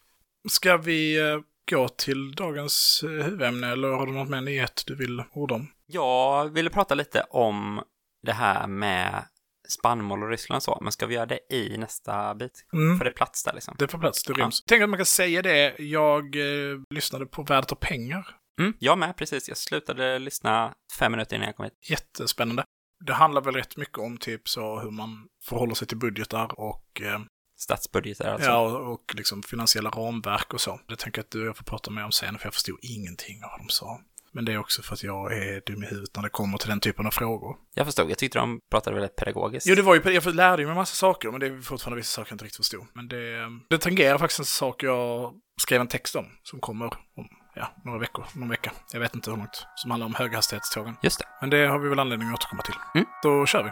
Ska 0.49 0.77
vi 0.77 1.19
eh, 1.19 1.39
gå 1.71 1.87
till 1.87 2.31
dagens 2.31 3.03
eh, 3.03 3.09
huvudämne 3.09 3.71
eller 3.71 3.87
har 3.87 4.05
du 4.05 4.11
något 4.11 4.29
mer 4.29 4.41
nyhet 4.41 4.83
du 4.87 4.95
vill 4.95 5.23
orda 5.33 5.55
om? 5.55 5.67
Jag 5.85 6.49
ville 6.49 6.69
prata 6.69 6.95
lite 6.95 7.21
om 7.29 7.81
det 8.23 8.33
här 8.33 8.67
med 8.67 9.25
spannmål 9.69 10.23
och 10.23 10.29
Ryssland 10.29 10.57
och 10.57 10.63
så, 10.63 10.79
men 10.81 10.91
ska 10.91 11.05
vi 11.05 11.15
göra 11.15 11.25
det 11.25 11.39
i 11.53 11.77
nästa 11.77 12.35
bit? 12.35 12.65
Mm. 12.73 12.97
För 12.97 13.05
det 13.05 13.11
är 13.11 13.13
plats 13.13 13.43
där 13.43 13.53
liksom. 13.53 13.75
Det 13.79 13.87
får 13.87 13.99
plats, 13.99 14.23
det 14.23 14.33
ryms. 14.33 14.63
Tänk 14.67 14.83
att 14.83 14.89
man 14.89 14.97
kan 14.97 15.05
säga 15.05 15.41
det. 15.41 15.75
Jag 15.79 16.35
eh, 16.35 16.79
lyssnade 16.89 17.25
på 17.25 17.43
Värdet 17.43 17.71
av 17.71 17.75
pengar. 17.75 18.35
Mm, 18.59 18.73
jag 18.79 18.97
med, 18.97 19.17
precis. 19.17 19.47
Jag 19.47 19.57
slutade 19.57 20.19
lyssna 20.19 20.73
fem 20.99 21.11
minuter 21.11 21.35
innan 21.35 21.45
jag 21.45 21.55
kom 21.55 21.63
hit. 21.63 21.89
Jättespännande. 21.89 22.63
Det 22.99 23.13
handlar 23.13 23.41
väl 23.41 23.55
rätt 23.55 23.77
mycket 23.77 23.97
om 23.97 24.17
typ 24.17 24.49
så 24.49 24.79
hur 24.79 24.91
man 24.91 25.27
förhåller 25.43 25.75
sig 25.75 25.87
till 25.87 25.97
budgetar 25.97 26.59
och, 26.59 27.01
eh, 27.01 27.19
Statsbudgetar 27.59 28.33
alltså. 28.33 28.49
ja, 28.49 28.59
och, 28.59 28.93
och 28.93 29.15
liksom 29.15 29.43
finansiella 29.43 29.89
ramverk 29.89 30.53
och 30.53 30.61
så. 30.61 30.79
Det 30.87 30.95
tänker 30.95 31.19
jag 31.19 31.23
att 31.23 31.31
du 31.31 31.41
och 31.41 31.47
jag 31.47 31.57
får 31.57 31.63
prata 31.63 31.91
mer 31.91 32.03
om 32.03 32.11
sen, 32.11 32.37
för 32.37 32.45
jag 32.45 32.53
förstod 32.53 32.79
ingenting 32.81 33.43
av 33.43 33.49
vad 33.49 33.59
de 33.59 33.69
sa. 33.69 34.01
Men 34.31 34.45
det 34.45 34.53
är 34.53 34.57
också 34.57 34.81
för 34.81 34.93
att 34.93 35.03
jag 35.03 35.37
är 35.37 35.61
dum 35.65 35.83
i 35.83 35.87
huvudet 35.87 36.15
när 36.15 36.23
det 36.23 36.29
kommer 36.29 36.57
till 36.57 36.69
den 36.69 36.79
typen 36.79 37.07
av 37.07 37.11
frågor. 37.11 37.57
Jag 37.73 37.85
förstod, 37.85 38.09
jag 38.11 38.17
tyckte 38.17 38.39
de 38.39 38.59
pratade 38.71 38.95
väldigt 38.95 39.15
pedagogiskt. 39.15 39.67
Jo, 39.67 39.75
det 39.75 39.81
var 39.81 39.95
ju, 39.95 40.13
jag 40.13 40.35
lärde 40.35 40.65
mig 40.65 40.75
massa 40.75 40.95
saker, 40.95 41.31
men 41.31 41.39
det 41.39 41.47
är 41.47 41.61
fortfarande 41.61 41.97
vissa 41.97 42.15
saker 42.15 42.31
jag 42.31 42.35
inte 42.35 42.45
riktigt 42.45 42.57
förstod. 42.57 42.85
Men 42.93 43.07
det, 43.07 43.49
det 43.69 43.77
tangerar 43.77 44.17
faktiskt 44.17 44.39
en 44.39 44.45
sak 44.45 44.83
jag 44.83 45.33
skrev 45.61 45.81
en 45.81 45.87
text 45.87 46.15
om, 46.15 46.25
som 46.43 46.59
kommer 46.59 46.85
om, 46.85 47.27
ja, 47.57 47.71
några 47.83 47.99
veckor, 47.99 48.25
någon 48.33 48.49
vecka. 48.49 48.71
Jag 48.93 48.99
vet 48.99 49.15
inte 49.15 49.29
hur 49.29 49.37
långt, 49.37 49.67
som 49.75 49.91
handlar 49.91 50.05
om 50.05 50.15
höghastighetstågen. 50.15 50.97
Just 51.01 51.19
det. 51.19 51.25
Men 51.41 51.49
det 51.49 51.67
har 51.67 51.79
vi 51.79 51.89
väl 51.89 51.99
anledning 51.99 52.29
att 52.29 52.33
återkomma 52.33 52.61
till. 52.61 52.75
Mm. 52.95 53.07
Då 53.23 53.45
kör 53.45 53.63
vi. 53.63 53.69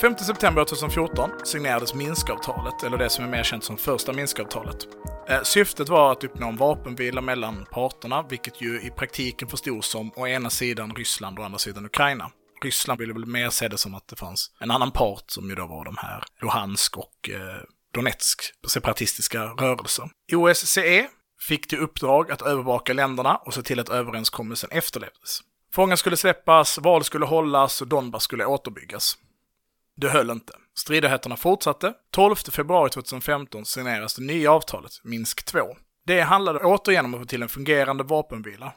...5 0.00 0.16
september 0.16 0.64
2014 0.64 1.30
signerades 1.44 1.94
Minskavtalet, 1.94 2.82
eller 2.82 2.98
det 2.98 3.10
som 3.10 3.24
är 3.24 3.28
mer 3.28 3.42
känt 3.42 3.64
som 3.64 3.76
första 3.76 4.12
Minskavtalet. 4.12 4.86
Eh, 5.28 5.42
syftet 5.42 5.88
var 5.88 6.12
att 6.12 6.24
uppnå 6.24 6.48
en 6.48 6.56
vapenvila 6.56 7.20
mellan 7.20 7.66
parterna, 7.70 8.22
vilket 8.22 8.60
ju 8.60 8.80
i 8.80 8.90
praktiken 8.90 9.48
förstod 9.48 9.84
som 9.84 10.12
å 10.16 10.26
ena 10.26 10.50
sidan 10.50 10.94
Ryssland 10.94 11.38
och 11.38 11.42
å 11.42 11.44
andra 11.44 11.58
sidan 11.58 11.86
Ukraina. 11.86 12.30
Ryssland 12.62 13.00
ville 13.00 13.12
väl 13.12 13.26
mer 13.26 13.50
se 13.50 13.68
det 13.68 13.78
som 13.78 13.94
att 13.94 14.08
det 14.08 14.16
fanns 14.16 14.50
en 14.60 14.70
annan 14.70 14.90
part 14.90 15.30
som 15.30 15.48
ju 15.48 15.54
då 15.54 15.66
var 15.66 15.84
de 15.84 15.96
här 15.98 16.24
Luhansk 16.40 16.98
och 16.98 17.30
eh, 17.30 17.62
Donetsk 17.94 18.42
separatistiska 18.68 19.44
rörelser. 19.44 20.10
OSCE 20.32 21.08
fick 21.40 21.66
till 21.66 21.78
uppdrag 21.78 22.30
att 22.30 22.42
övervaka 22.42 22.92
länderna 22.92 23.36
och 23.36 23.54
se 23.54 23.62
till 23.62 23.80
att 23.80 23.88
överenskommelsen 23.88 24.70
efterlevdes. 24.70 25.40
Fångar 25.72 25.96
skulle 25.96 26.16
släppas, 26.16 26.78
val 26.78 27.04
skulle 27.04 27.24
hållas 27.24 27.82
och 27.82 27.88
Donbass 27.88 28.22
skulle 28.22 28.44
återbyggas. 28.44 29.18
Det 29.96 30.08
höll 30.08 30.30
inte. 30.30 30.52
Stridigheterna 30.76 31.36
fortsatte. 31.36 31.94
12 32.10 32.34
februari 32.36 32.90
2015 32.90 33.64
signeras 33.64 34.14
det 34.14 34.22
nya 34.22 34.52
avtalet, 34.52 34.92
Minsk 35.02 35.44
2. 35.44 35.58
Det 36.06 36.20
handlade 36.20 36.58
återigen 36.58 37.04
om 37.04 37.14
att 37.14 37.20
få 37.20 37.26
till 37.26 37.42
en 37.42 37.48
fungerande 37.48 38.04
vapenvila. 38.04 38.72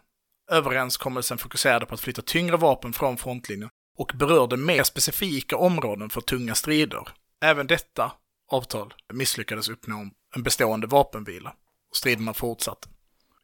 Överenskommelsen 0.51 1.37
fokuserade 1.37 1.85
på 1.85 1.93
att 1.93 2.01
flytta 2.01 2.21
tyngre 2.21 2.57
vapen 2.57 2.93
från 2.93 3.17
frontlinjen 3.17 3.69
och 3.97 4.11
berörde 4.15 4.57
mer 4.57 4.83
specifika 4.83 5.57
områden 5.57 6.09
för 6.09 6.21
tunga 6.21 6.55
strider. 6.55 7.07
Även 7.41 7.67
detta 7.67 8.11
avtal 8.51 8.93
misslyckades 9.13 9.69
uppnå 9.69 10.09
en 10.35 10.43
bestående 10.43 10.87
vapenvila. 10.87 11.53
Striderna 11.93 12.33
fortsatte. 12.33 12.87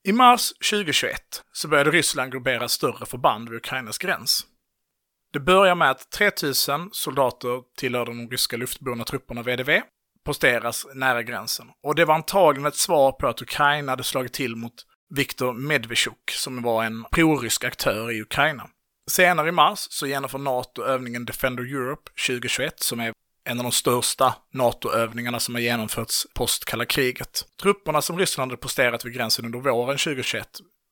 I 0.04 0.12
mars 0.12 0.54
2021 0.72 1.22
så 1.54 1.68
började 1.68 1.92
Ryssland 1.92 2.32
gruppera 2.32 2.68
större 2.68 3.06
förband 3.06 3.50
vid 3.50 3.58
Ukrainas 3.58 3.98
gräns. 3.98 4.48
Det 5.34 5.39
börjar 5.39 5.76
med 5.76 5.91
att 5.91 6.12
3000 6.12 6.89
soldater 6.91 7.62
tillhör 7.78 8.06
de 8.06 8.30
ryska 8.30 8.58
luftburna 8.58 9.04
trupperna 9.04 9.41
VDV 9.41 9.69
posteras 10.26 10.88
nära 10.93 11.24
gränsen. 11.24 11.67
Och 11.84 11.96
det 11.96 12.06
var 12.06 12.15
antagligen 12.15 12.67
ett 12.67 12.76
svar 12.76 13.12
på 13.12 13.28
att 13.28 13.41
Ukraina 13.41 13.91
hade 13.91 14.04
slagit 14.04 14.34
till 14.34 14.56
mot 14.56 14.74
Viktor 15.15 15.54
Medvedchuk 15.54 16.32
som 16.32 16.62
var 16.62 16.84
en 16.84 17.06
prorysk 17.12 17.63
aktör 17.63 18.12
i 18.12 18.22
Ukraina. 18.22 18.69
Senare 19.12 19.50
i 19.50 19.52
mars 19.52 19.88
så 19.89 20.08
genomför 20.08 20.38
NATO 20.38 20.84
övningen 20.84 21.26
Defender 21.26 21.63
Europe 21.63 22.12
2021 22.28 22.80
som 22.80 23.00
är 23.00 23.13
en 23.50 23.60
av 23.60 23.63
de 23.63 23.72
största 23.72 24.36
NATO-övningarna 24.54 25.39
som 25.39 25.56
har 25.56 25.62
genomförts 25.62 26.28
post 26.36 26.65
kalla 26.65 26.86
kriget. 26.86 27.46
Trupperna 27.62 28.02
som 28.02 28.19
Ryssland 28.19 28.52
hade 28.52 28.62
posterat 28.62 29.06
vid 29.06 29.13
gränsen 29.13 29.46
under 29.46 29.60
våren 29.60 29.98
2021 29.98 30.48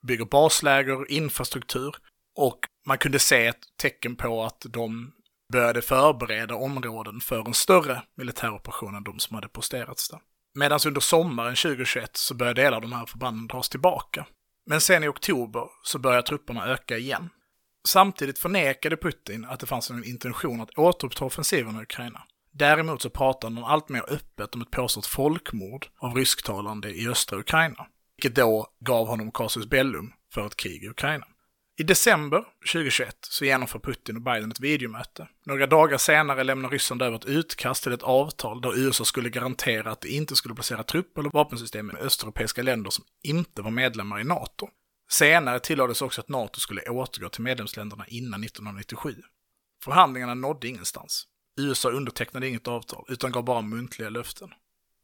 bygger 0.08 0.25
basläger, 0.25 1.12
infrastruktur 1.12 1.95
och 2.38 2.60
man 2.85 2.97
kunde 2.97 3.19
se 3.19 3.47
ett 3.47 3.77
tecken 3.77 4.15
på 4.15 4.43
att 4.43 4.65
de 4.69 5.11
började 5.51 5.81
förbereda 5.81 6.55
områden 6.55 7.21
för 7.21 7.47
en 7.47 7.53
större 7.53 8.01
militär 8.17 8.53
operation 8.53 8.95
än 8.95 9.03
de 9.03 9.19
som 9.19 9.35
hade 9.35 9.47
posterats 9.47 10.09
där. 10.09 10.19
Medan 10.53 10.79
under 10.87 11.01
sommaren 11.01 11.55
2021 11.55 12.17
så 12.17 12.33
började 12.33 12.61
delar 12.61 12.75
av 12.75 12.81
de 12.81 12.93
här 12.93 13.05
förbanden 13.05 13.47
dras 13.47 13.69
tillbaka. 13.69 14.25
Men 14.65 14.81
sen 14.81 15.03
i 15.03 15.07
oktober 15.07 15.67
så 15.83 15.99
började 15.99 16.27
trupperna 16.27 16.67
öka 16.67 16.97
igen. 16.97 17.29
Samtidigt 17.87 18.39
förnekade 18.39 18.97
Putin 18.97 19.45
att 19.45 19.59
det 19.59 19.65
fanns 19.65 19.89
en 19.89 20.03
intention 20.03 20.61
att 20.61 20.77
återuppta 20.77 21.25
offensiven 21.25 21.79
i 21.79 21.81
Ukraina. 21.81 22.23
Däremot 22.53 23.01
så 23.01 23.09
pratade 23.09 23.55
han 23.55 23.63
allt 23.63 23.89
mer 23.89 24.03
öppet 24.07 24.55
om 24.55 24.61
ett 24.61 24.71
påstått 24.71 25.05
folkmord 25.05 25.87
av 25.97 26.15
rysktalande 26.15 26.89
i 26.89 27.07
östra 27.07 27.39
Ukraina. 27.39 27.87
Vilket 28.17 28.35
då 28.35 28.67
gav 28.79 29.07
honom 29.07 29.31
casus 29.31 29.65
bellum 29.65 30.13
för 30.33 30.47
ett 30.47 30.55
krig 30.55 30.83
i 30.83 30.89
Ukraina. 30.89 31.25
I 31.81 31.83
december 31.83 32.43
2021 32.73 33.17
så 33.21 33.45
genomför 33.45 33.79
Putin 33.79 34.15
och 34.15 34.21
Biden 34.21 34.51
ett 34.51 34.59
videomöte. 34.59 35.27
Några 35.45 35.67
dagar 35.67 35.97
senare 35.97 36.43
lämnar 36.43 36.69
Ryssland 36.69 37.01
över 37.01 37.17
ett 37.17 37.25
utkast 37.25 37.83
till 37.83 37.91
ett 37.91 38.03
avtal 38.03 38.61
där 38.61 38.77
USA 38.77 39.05
skulle 39.05 39.29
garantera 39.29 39.91
att 39.91 40.01
det 40.01 40.09
inte 40.09 40.35
skulle 40.35 40.55
placera 40.55 40.83
trupp 40.83 41.17
eller 41.17 41.29
vapensystem 41.29 41.91
i 41.91 41.93
östeuropeiska 41.93 42.61
länder 42.61 42.89
som 42.89 43.05
inte 43.23 43.61
var 43.61 43.71
medlemmar 43.71 44.19
i 44.19 44.23
NATO. 44.23 44.69
Senare 45.11 45.59
tillades 45.59 46.01
också 46.01 46.21
att 46.21 46.29
NATO 46.29 46.59
skulle 46.59 46.81
återgå 46.81 47.29
till 47.29 47.43
medlemsländerna 47.43 48.05
innan 48.07 48.43
1997. 48.43 49.15
Förhandlingarna 49.83 50.33
nådde 50.33 50.67
ingenstans. 50.67 51.27
USA 51.59 51.89
undertecknade 51.89 52.47
inget 52.47 52.67
avtal, 52.67 53.05
utan 53.09 53.31
gav 53.31 53.43
bara 53.45 53.61
muntliga 53.61 54.09
löften. 54.09 54.49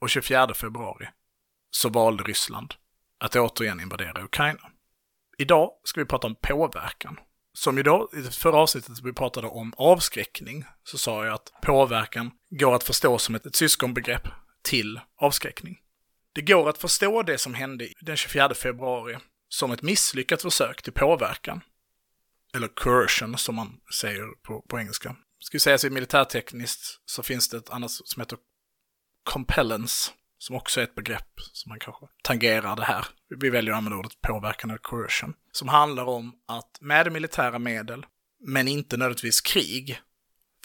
Och 0.01 0.09
24 0.09 0.53
februari 0.53 1.07
så 1.71 1.89
valde 1.89 2.23
Ryssland 2.23 2.73
att 3.19 3.35
återigen 3.35 3.79
invadera 3.79 4.23
Ukraina. 4.23 4.71
Idag 5.38 5.71
ska 5.84 6.02
vi 6.02 6.06
prata 6.06 6.28
om 6.28 6.36
påverkan. 6.36 7.19
Som 7.54 7.78
idag, 7.78 8.10
i 8.13 8.21
det 8.21 8.32
förra 8.32 8.58
avsnittet 8.58 9.00
vi 9.04 9.13
pratade 9.13 9.47
om 9.47 9.73
avskräckning, 9.78 10.65
så 10.84 10.97
sa 10.97 11.26
jag 11.26 11.34
att 11.34 11.52
påverkan 11.62 12.32
går 12.50 12.76
att 12.76 12.84
förstå 12.84 13.17
som 13.17 13.36
ett, 13.36 13.45
ett 13.45 13.56
syskonbegrepp 13.56 14.28
till 14.62 15.00
avskräckning. 15.17 15.78
Det 16.34 16.41
går 16.41 16.69
att 16.69 16.78
förstå 16.78 17.23
det 17.23 17.38
som 17.38 17.54
hände 17.54 17.88
den 18.02 18.17
24 18.17 18.54
februari 18.54 19.17
som 19.50 19.71
ett 19.71 19.82
misslyckat 19.82 20.41
försök 20.41 20.82
till 20.82 20.93
påverkan. 20.93 21.62
Eller 22.56 22.67
coercion 22.67 23.38
som 23.38 23.56
man 23.56 23.80
säger 24.00 24.28
på, 24.43 24.62
på 24.62 24.80
engelska. 24.80 25.15
Ska 25.39 25.56
vi 25.56 25.60
säga 25.60 25.78
så 25.78 25.89
militärtekniskt 25.89 27.02
så 27.06 27.23
finns 27.23 27.50
det 27.50 27.58
ett 27.58 27.69
annat 27.69 27.91
som 27.91 28.21
heter 28.21 28.38
compellence 29.23 30.12
som 30.38 30.56
också 30.56 30.80
är 30.80 30.84
ett 30.84 30.95
begrepp 30.95 31.39
som 31.54 31.69
man 31.69 31.80
kanske 31.80 32.06
tangerar 32.23 32.76
det 32.76 32.84
här. 32.84 33.06
Vi 33.30 33.50
väljer 33.50 33.73
att 33.73 33.78
använda 33.78 33.97
ordet 33.97 34.21
påverkan 34.21 34.69
eller 34.69 34.80
coercion. 34.80 35.34
Som 35.52 35.67
handlar 35.67 36.06
om 36.06 36.34
att 36.47 36.78
med 36.82 37.12
militära 37.12 37.60
medel, 37.60 38.06
men 38.39 38.67
inte 38.67 38.97
nödvändigtvis 38.97 39.41
krig, 39.41 40.02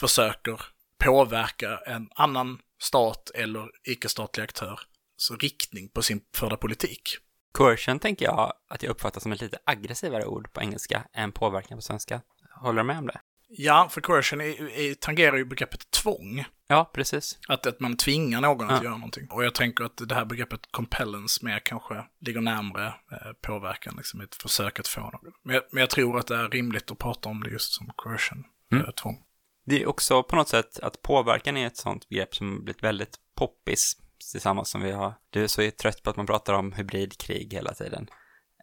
försöker 0.01 0.61
påverka 0.99 1.79
en 1.87 2.09
annan 2.15 2.59
stat 2.83 3.31
eller 3.35 3.71
icke-statlig 3.85 4.45
aktör 4.45 4.81
så 5.17 5.37
riktning 5.37 5.89
på 5.89 6.03
sin 6.03 6.21
förda 6.35 6.57
politik. 6.57 7.17
Coercion 7.53 7.99
tänker 7.99 8.25
jag 8.25 8.53
att 8.69 8.83
jag 8.83 8.91
uppfattar 8.91 9.21
som 9.21 9.33
ett 9.33 9.41
lite 9.41 9.59
aggressivare 9.65 10.25
ord 10.25 10.53
på 10.53 10.61
engelska 10.61 11.05
än 11.13 11.33
påverkan 11.33 11.79
på 11.79 11.83
svenska. 11.83 12.21
Håller 12.61 12.83
du 12.83 12.87
med 12.87 12.99
om 12.99 13.07
det? 13.07 13.21
Ja, 13.57 13.89
för 13.91 14.01
coercion 14.01 14.41
är, 14.41 14.79
är, 14.79 14.95
tangerar 14.95 15.37
ju 15.37 15.45
begreppet 15.45 15.91
tvång. 15.91 16.45
Ja, 16.67 16.91
precis. 16.95 17.39
Att, 17.49 17.67
att 17.67 17.81
man 17.81 17.97
tvingar 17.97 18.41
någon 18.41 18.71
att 18.71 18.79
Ja. 18.79 18.85
göra 18.85 18.97
någonting. 18.97 19.27
Och 19.31 19.45
jag 19.45 19.55
tänker 19.55 19.85
att 19.85 19.97
det 20.09 20.15
här 20.15 20.25
begreppet 20.25 20.61
compellence 20.71 21.45
mer 21.45 21.59
kanske 21.65 22.05
ligger 22.21 22.41
närmre 22.41 22.87
eh, 22.87 23.33
påverkan, 23.47 23.95
liksom 23.97 24.21
ett 24.21 24.35
försök 24.35 24.81
att 24.81 24.89
få 24.89 25.01
något. 25.01 25.21
Men, 25.45 25.55
jag- 25.55 25.65
men 25.73 25.81
jag 25.81 25.91
tror 25.91 26.19
att 26.19 26.27
det 26.27 26.37
är 26.37 26.49
rimligt 26.49 26.91
att 26.91 26.99
prata 26.99 27.29
om 27.29 27.43
det 27.43 27.51
just 27.51 27.73
som 27.73 27.87
coercion, 27.97 28.45
Mm. 28.73 28.85
eh, 28.85 28.91
tvång. 28.91 29.23
Det 29.67 29.83
är 29.83 29.87
också 29.89 30.23
på 30.23 30.37
något 30.37 30.49
sätt 30.49 30.79
att 30.81 31.03
påverkan 31.03 31.57
är 31.57 31.67
ett 31.67 31.77
sånt 31.77 32.09
begrepp 32.09 32.35
som 32.35 32.65
blivit 32.65 32.83
väldigt 32.83 33.17
poppis 33.37 33.97
tillsammans 34.33 34.69
som 34.71 34.81
vi 34.81 34.91
har. 34.91 35.15
Du 35.31 35.43
är 35.45 35.47
så 35.47 35.71
trött 35.71 36.03
på 36.03 36.11
att 36.11 36.17
man 36.17 36.27
pratar 36.27 36.55
om 36.55 36.73
hybridkrig 36.73 37.53
hela 37.53 37.75
tiden. 37.75 38.07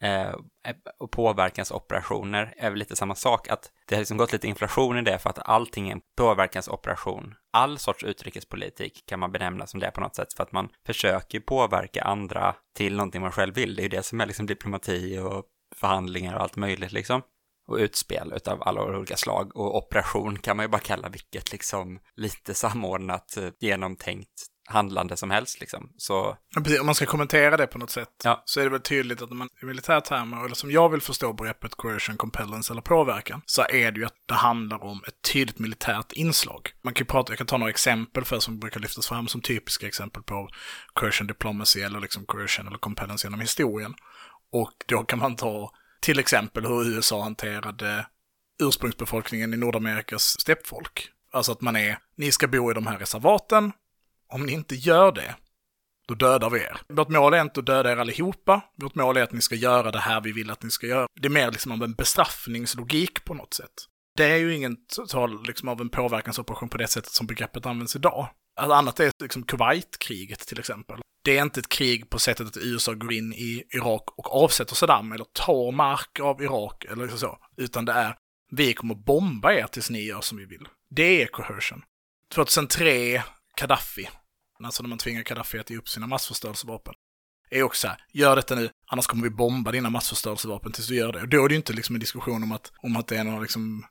Eh, 0.01 0.29
eh, 0.29 0.35
och 0.99 1.11
påverkansoperationer 1.11 2.53
är 2.57 2.69
väl 2.69 2.79
lite 2.79 2.95
samma 2.95 3.15
sak, 3.15 3.47
att 3.49 3.71
det 3.87 3.95
har 3.95 3.99
liksom 3.99 4.17
gått 4.17 4.33
lite 4.33 4.47
inflation 4.47 4.97
i 4.97 5.01
det 5.01 5.19
för 5.19 5.29
att 5.29 5.49
allting 5.49 5.89
är 5.89 5.93
en 5.93 6.01
påverkansoperation. 6.17 7.35
All 7.53 7.77
sorts 7.77 8.03
utrikespolitik 8.03 9.03
kan 9.05 9.19
man 9.19 9.31
benämna 9.31 9.67
som 9.67 9.79
det 9.79 9.91
på 9.91 10.01
något 10.01 10.15
sätt 10.15 10.33
för 10.33 10.43
att 10.43 10.51
man 10.51 10.69
försöker 10.85 11.39
påverka 11.39 12.01
andra 12.01 12.55
till 12.75 12.95
någonting 12.95 13.21
man 13.21 13.31
själv 13.31 13.55
vill. 13.55 13.75
Det 13.75 13.81
är 13.81 13.83
ju 13.83 13.89
det 13.89 14.03
som 14.03 14.21
är 14.21 14.25
liksom 14.25 14.45
diplomati 14.45 15.19
och 15.19 15.45
förhandlingar 15.75 16.35
och 16.35 16.41
allt 16.41 16.55
möjligt 16.55 16.91
liksom 16.91 17.21
och 17.69 17.77
utspel 17.77 18.33
utav 18.35 18.63
alla 18.63 18.83
olika 18.83 19.17
slag. 19.17 19.55
Och 19.55 19.77
operation 19.77 20.39
kan 20.39 20.57
man 20.57 20.63
ju 20.63 20.67
bara 20.69 20.81
kalla 20.81 21.09
vilket 21.09 21.51
liksom 21.51 21.99
lite 22.15 22.53
samordnat, 22.53 23.37
eh, 23.37 23.49
genomtänkt 23.59 24.45
handlande 24.69 25.17
som 25.17 25.31
helst 25.31 25.59
liksom. 25.59 25.89
Så 25.97 26.37
Men 26.55 26.63
precis, 26.63 26.79
Om 26.79 26.85
man 26.85 26.95
ska 26.95 27.05
kommentera 27.05 27.57
det 27.57 27.67
på 27.67 27.77
något 27.77 27.89
sätt 27.89 28.09
Ja. 28.23 28.43
så 28.45 28.59
är 28.59 28.63
det 28.63 28.69
väl 28.69 28.81
tydligt 28.81 29.21
att 29.21 29.29
man 29.31 29.49
i 29.61 29.65
militära 29.65 30.01
termer, 30.01 30.45
eller 30.45 30.55
som 30.55 30.71
jag 30.71 30.89
vill 30.89 31.01
förstå 31.01 31.33
begreppet 31.33 31.75
coercion, 31.75 32.17
compellence 32.17 32.73
eller 32.73 32.81
påverkan, 32.81 33.41
så 33.45 33.61
är 33.69 33.91
det 33.91 33.99
ju 33.99 34.05
att 34.05 34.15
det 34.27 34.33
handlar 34.33 34.83
om 34.83 35.01
ett 35.07 35.21
tydligt 35.33 35.59
militärt 35.59 36.11
inslag. 36.11 36.69
Man 36.81 36.93
kan 36.93 37.01
ju 37.01 37.05
prata, 37.05 37.31
jag 37.31 37.37
kan 37.37 37.47
ta 37.47 37.57
några 37.57 37.69
exempel 37.69 38.25
för 38.25 38.39
som 38.39 38.59
brukar 38.59 38.79
lyftas 38.79 39.07
fram 39.07 39.27
som 39.27 39.41
typiska 39.41 39.87
exempel 39.87 40.23
på 40.23 40.49
coercion 40.93 41.27
diplomacy 41.27 41.81
eller 41.81 41.99
liksom 41.99 42.25
coercion 42.25 42.67
eller 42.67 42.77
compellence 42.77 43.27
genom 43.27 43.39
historien. 43.39 43.95
Och 44.51 44.73
då 44.87 45.03
kan 45.03 45.19
man 45.19 45.35
ta 45.35 45.71
till 46.01 46.19
exempel 46.19 46.65
hur 46.65 46.87
USA 46.87 47.23
hanterade 47.23 48.05
ursprungsbefolkningen 48.63 49.53
i 49.53 49.57
Nordamerikas 49.57 50.39
steppfolk. 50.41 51.09
Alltså 51.33 51.51
att 51.51 51.61
man 51.61 51.75
är, 51.75 51.97
ni 52.15 52.31
ska 52.31 52.47
bo 52.47 52.71
i 52.71 52.73
de 52.73 52.87
här 52.87 52.97
reservaten, 52.97 53.71
om 54.29 54.45
ni 54.45 54.53
inte 54.53 54.75
gör 54.75 55.11
det, 55.11 55.35
då 56.07 56.15
dödar 56.15 56.49
vi 56.49 56.59
er. 56.59 56.81
Vårt 56.87 57.09
mål 57.09 57.33
är 57.33 57.41
inte 57.41 57.59
att 57.59 57.65
döda 57.65 57.91
er 57.91 57.97
allihopa. 57.97 58.61
Vårt 58.75 58.95
mål 58.95 59.17
är 59.17 59.23
att 59.23 59.31
ni 59.31 59.41
ska 59.41 59.55
göra 59.55 59.91
det 59.91 59.99
här 59.99 60.21
vi 60.21 60.31
vill 60.31 60.51
att 60.51 60.63
ni 60.63 60.71
ska 60.71 60.87
göra. 60.87 61.07
Det 61.21 61.27
är 61.27 61.29
mer 61.29 61.51
liksom 61.51 61.71
av 61.71 61.83
en 61.83 61.93
bestraffningslogik 61.93 63.25
på 63.25 63.33
något 63.33 63.53
sätt. 63.53 63.73
Det 64.17 64.25
är 64.25 64.37
ju 64.37 64.55
ingen 64.55 64.77
total 64.95 65.43
liksom 65.43 65.67
av 65.67 65.81
en 65.81 65.89
påverkansoperation 65.89 66.69
på 66.69 66.77
det 66.77 66.87
sättet 66.87 67.11
som 67.11 67.27
begreppet 67.27 67.65
används 67.65 67.95
idag. 67.95 68.27
Allt 68.59 68.73
annat 68.73 68.99
är 68.99 69.11
liksom 69.21 69.43
Kuwaitkriget 69.43 70.39
till 70.39 70.59
exempel. 70.59 70.99
Det 71.23 71.37
är 71.37 71.41
inte 71.41 71.59
ett 71.59 71.69
krig 71.69 72.09
på 72.09 72.19
sättet 72.19 72.47
att 72.47 72.57
USA 72.57 72.93
går 72.93 73.13
in 73.13 73.33
i 73.33 73.63
Irak 73.69 74.03
och 74.17 74.43
avsätter 74.43 74.75
Saddam 74.75 75.11
eller 75.11 75.25
tar 75.25 75.71
mark 75.71 76.19
av 76.19 76.41
Irak 76.41 76.85
eller 76.85 77.03
liksom 77.03 77.19
så. 77.19 77.37
Utan 77.57 77.85
det 77.85 77.91
är 77.91 78.15
vi 78.51 78.73
kommer 78.73 78.95
bomba 78.95 79.53
er 79.53 79.67
tills 79.67 79.89
ni 79.89 80.05
gör 80.05 80.21
som 80.21 80.37
vi 80.37 80.45
vill. 80.45 80.67
Det 80.89 81.21
är 81.21 81.27
coercion. 81.27 81.83
2003, 82.33 83.23
Gaddafi. 83.59 84.09
Alltså 84.63 84.83
när 84.83 84.89
man 84.89 84.97
tvingar 84.97 85.23
Kadaffi 85.23 85.59
att 85.59 85.69
ge 85.69 85.77
upp 85.77 85.89
sina 85.89 86.07
massförstörelsevapen. 86.07 86.93
Är 87.51 87.63
också 87.63 87.87
här, 87.87 87.97
gör 88.13 88.35
detta 88.35 88.55
nu, 88.55 88.69
annars 88.87 89.07
kommer 89.07 89.23
vi 89.23 89.29
bomba 89.29 89.71
dina 89.71 89.89
massförstörelsevapen 89.89 90.71
tills 90.71 90.87
du 90.87 90.95
gör 90.95 91.11
det. 91.11 91.21
Och 91.21 91.29
då 91.29 91.45
är 91.45 91.47
det 91.49 91.53
ju 91.53 91.57
inte 91.57 91.73
liksom 91.73 91.95
en 91.95 91.99
diskussion 91.99 92.43
om 92.43 92.51
att, 92.51 92.71
om 92.77 92.95
att 92.95 93.07
det 93.07 93.17
är 93.17 93.23
några 93.23 93.39
liksom 93.39 93.85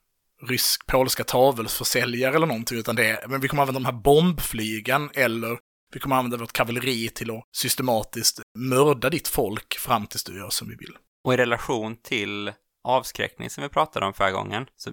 rysk-polska 0.48 1.24
tavelsförsäljare 1.24 2.36
eller 2.36 2.46
någonting, 2.46 2.78
utan 2.78 2.96
det 2.96 3.06
är, 3.06 3.28
men 3.28 3.40
vi 3.40 3.48
kommer 3.48 3.62
använda 3.62 3.80
de 3.80 3.86
här 3.86 4.02
bombflygen 4.02 5.10
eller 5.14 5.58
vi 5.92 6.00
kommer 6.00 6.16
använda 6.16 6.36
vårt 6.36 6.52
kavalleri 6.52 7.08
till 7.08 7.30
att 7.30 7.44
systematiskt 7.52 8.40
mörda 8.58 9.10
ditt 9.10 9.28
folk 9.28 9.78
fram 9.78 10.06
tills 10.06 10.24
du 10.24 10.38
gör 10.38 10.50
som 10.50 10.68
vi 10.68 10.74
vill. 10.74 10.96
Och 11.24 11.34
i 11.34 11.36
relation 11.36 11.96
till 12.02 12.52
avskräckning 12.84 13.50
som 13.50 13.62
vi 13.62 13.68
pratade 13.68 14.06
om 14.06 14.14
förra 14.14 14.30
gången, 14.30 14.66
så 14.76 14.90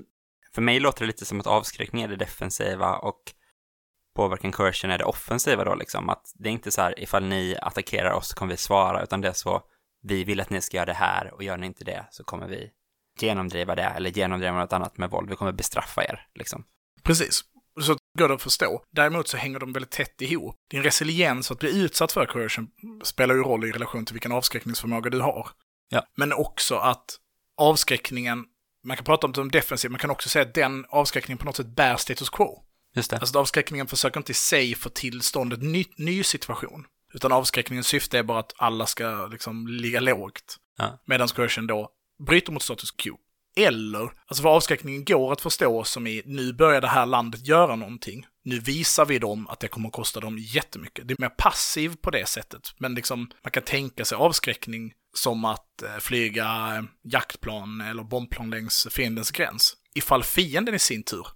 för 0.55 0.61
mig 0.61 0.79
låter 0.79 0.99
det 1.01 1.07
lite 1.07 1.25
som 1.25 1.39
att 1.39 1.47
avskräckning 1.47 2.01
är 2.01 2.07
det 2.07 2.15
defensiva 2.15 2.97
och 2.97 3.21
påverkan 4.15 4.51
coercion 4.51 4.91
är 4.91 4.97
det 4.97 5.05
offensiva 5.05 5.63
då 5.63 5.75
liksom. 5.75 6.09
Att 6.09 6.31
det 6.33 6.49
är 6.49 6.53
inte 6.53 6.71
så 6.71 6.81
här 6.81 6.99
ifall 6.99 7.25
ni 7.25 7.57
attackerar 7.61 8.11
oss 8.11 8.27
så 8.27 8.35
kommer 8.35 8.53
vi 8.53 8.57
svara, 8.57 9.03
utan 9.03 9.21
det 9.21 9.27
är 9.27 9.33
så 9.33 9.61
vi 10.07 10.23
vill 10.23 10.41
att 10.41 10.49
ni 10.49 10.61
ska 10.61 10.77
göra 10.77 10.85
det 10.85 10.93
här 10.93 11.33
och 11.33 11.43
gör 11.43 11.57
ni 11.57 11.67
inte 11.67 11.83
det 11.83 12.05
så 12.11 12.23
kommer 12.23 12.47
vi 12.47 12.69
genomdriva 13.19 13.75
det 13.75 13.83
eller 13.83 14.09
genomdriva 14.09 14.57
något 14.57 14.73
annat 14.73 14.97
med 14.97 15.09
våld. 15.09 15.29
Vi 15.29 15.35
kommer 15.35 15.51
bestraffa 15.51 16.03
er 16.03 16.27
liksom. 16.35 16.65
Precis. 17.03 17.43
Så 17.81 17.97
går 18.17 18.27
det 18.27 18.33
att 18.33 18.41
förstå. 18.41 18.83
Däremot 18.91 19.27
så 19.27 19.37
hänger 19.37 19.59
de 19.59 19.73
väldigt 19.73 19.91
tätt 19.91 20.21
ihop. 20.21 20.55
Din 20.69 20.83
resiliens 20.83 21.51
att 21.51 21.59
bli 21.59 21.83
utsatt 21.83 22.11
för 22.11 22.25
coercion 22.25 22.67
spelar 23.03 23.35
ju 23.35 23.41
roll 23.41 23.65
i 23.65 23.71
relation 23.71 24.05
till 24.05 24.13
vilken 24.13 24.31
avskräckningsförmåga 24.31 25.09
du 25.09 25.19
har. 25.19 25.49
Ja. 25.89 26.07
Men 26.15 26.33
också 26.33 26.75
att 26.75 27.19
avskräckningen, 27.57 28.45
man 28.83 28.97
kan 28.97 29.05
prata 29.05 29.27
om 29.27 29.33
det 29.33 29.37
som 29.37 29.51
defensiv, 29.51 29.91
man 29.91 29.99
kan 29.99 30.09
också 30.09 30.29
säga 30.29 30.45
att 30.45 30.53
den 30.53 30.85
avskräckningen 30.89 31.37
på 31.37 31.45
något 31.45 31.55
sätt 31.55 31.75
bär 31.75 31.97
status 31.97 32.29
quo. 32.29 32.65
Just 32.95 33.09
det. 33.09 33.17
Alltså 33.17 33.39
avskräckningen 33.39 33.87
försöker 33.87 34.19
inte 34.19 34.31
i 34.31 34.35
sig 34.35 34.75
få 34.75 34.89
till 34.89 35.21
stånd 35.21 35.53
en 35.53 35.71
ny, 35.71 35.85
ny 35.97 36.23
situation. 36.23 36.85
Utan 37.13 37.31
avskräckningens 37.31 37.87
syfte 37.87 38.19
är 38.19 38.23
bara 38.23 38.39
att 38.39 38.53
alla 38.57 38.85
ska 38.85 39.27
liksom 39.31 39.67
ligga 39.67 39.99
lågt. 39.99 40.57
Ja. 40.77 41.01
Medan 41.05 41.27
coercion 41.27 41.67
då 41.67 41.89
bryter 42.27 42.51
mot 42.51 42.63
status 42.63 42.91
quo. 42.91 43.17
Eller, 43.57 44.11
alltså 44.27 44.43
för 44.43 44.49
avskräckningen 44.49 45.05
går 45.05 45.31
att 45.31 45.41
förstå 45.41 45.83
som 45.83 46.07
i 46.07 46.21
nu 46.25 46.53
börjar 46.53 46.81
det 46.81 46.87
här 46.87 47.05
landet 47.05 47.47
göra 47.47 47.75
någonting. 47.75 48.25
Nu 48.43 48.59
visar 48.59 49.05
vi 49.05 49.19
dem 49.19 49.47
att 49.47 49.59
det 49.59 49.67
kommer 49.67 49.87
att 49.87 49.93
kosta 49.93 50.19
dem 50.19 50.37
jättemycket. 50.39 51.07
Det 51.07 51.13
är 51.13 51.21
mer 51.21 51.29
passiv 51.29 51.95
på 52.01 52.11
det 52.11 52.27
sättet. 52.27 52.61
Men 52.77 52.95
liksom, 52.95 53.31
man 53.43 53.51
kan 53.51 53.63
tänka 53.63 54.05
sig 54.05 54.15
avskräckning 54.15 54.93
som 55.13 55.45
att 55.45 55.83
eh, 55.83 55.97
flyga 55.99 56.75
eh, 56.75 56.83
jaktplan 57.03 57.81
eller 57.81 58.03
bombplan 58.03 58.49
längs 58.49 58.87
fiendens 58.91 59.31
gräns. 59.31 59.73
Ifall 59.93 60.23
fienden 60.23 60.75
i 60.75 60.79
sin 60.79 61.03
tur 61.03 61.27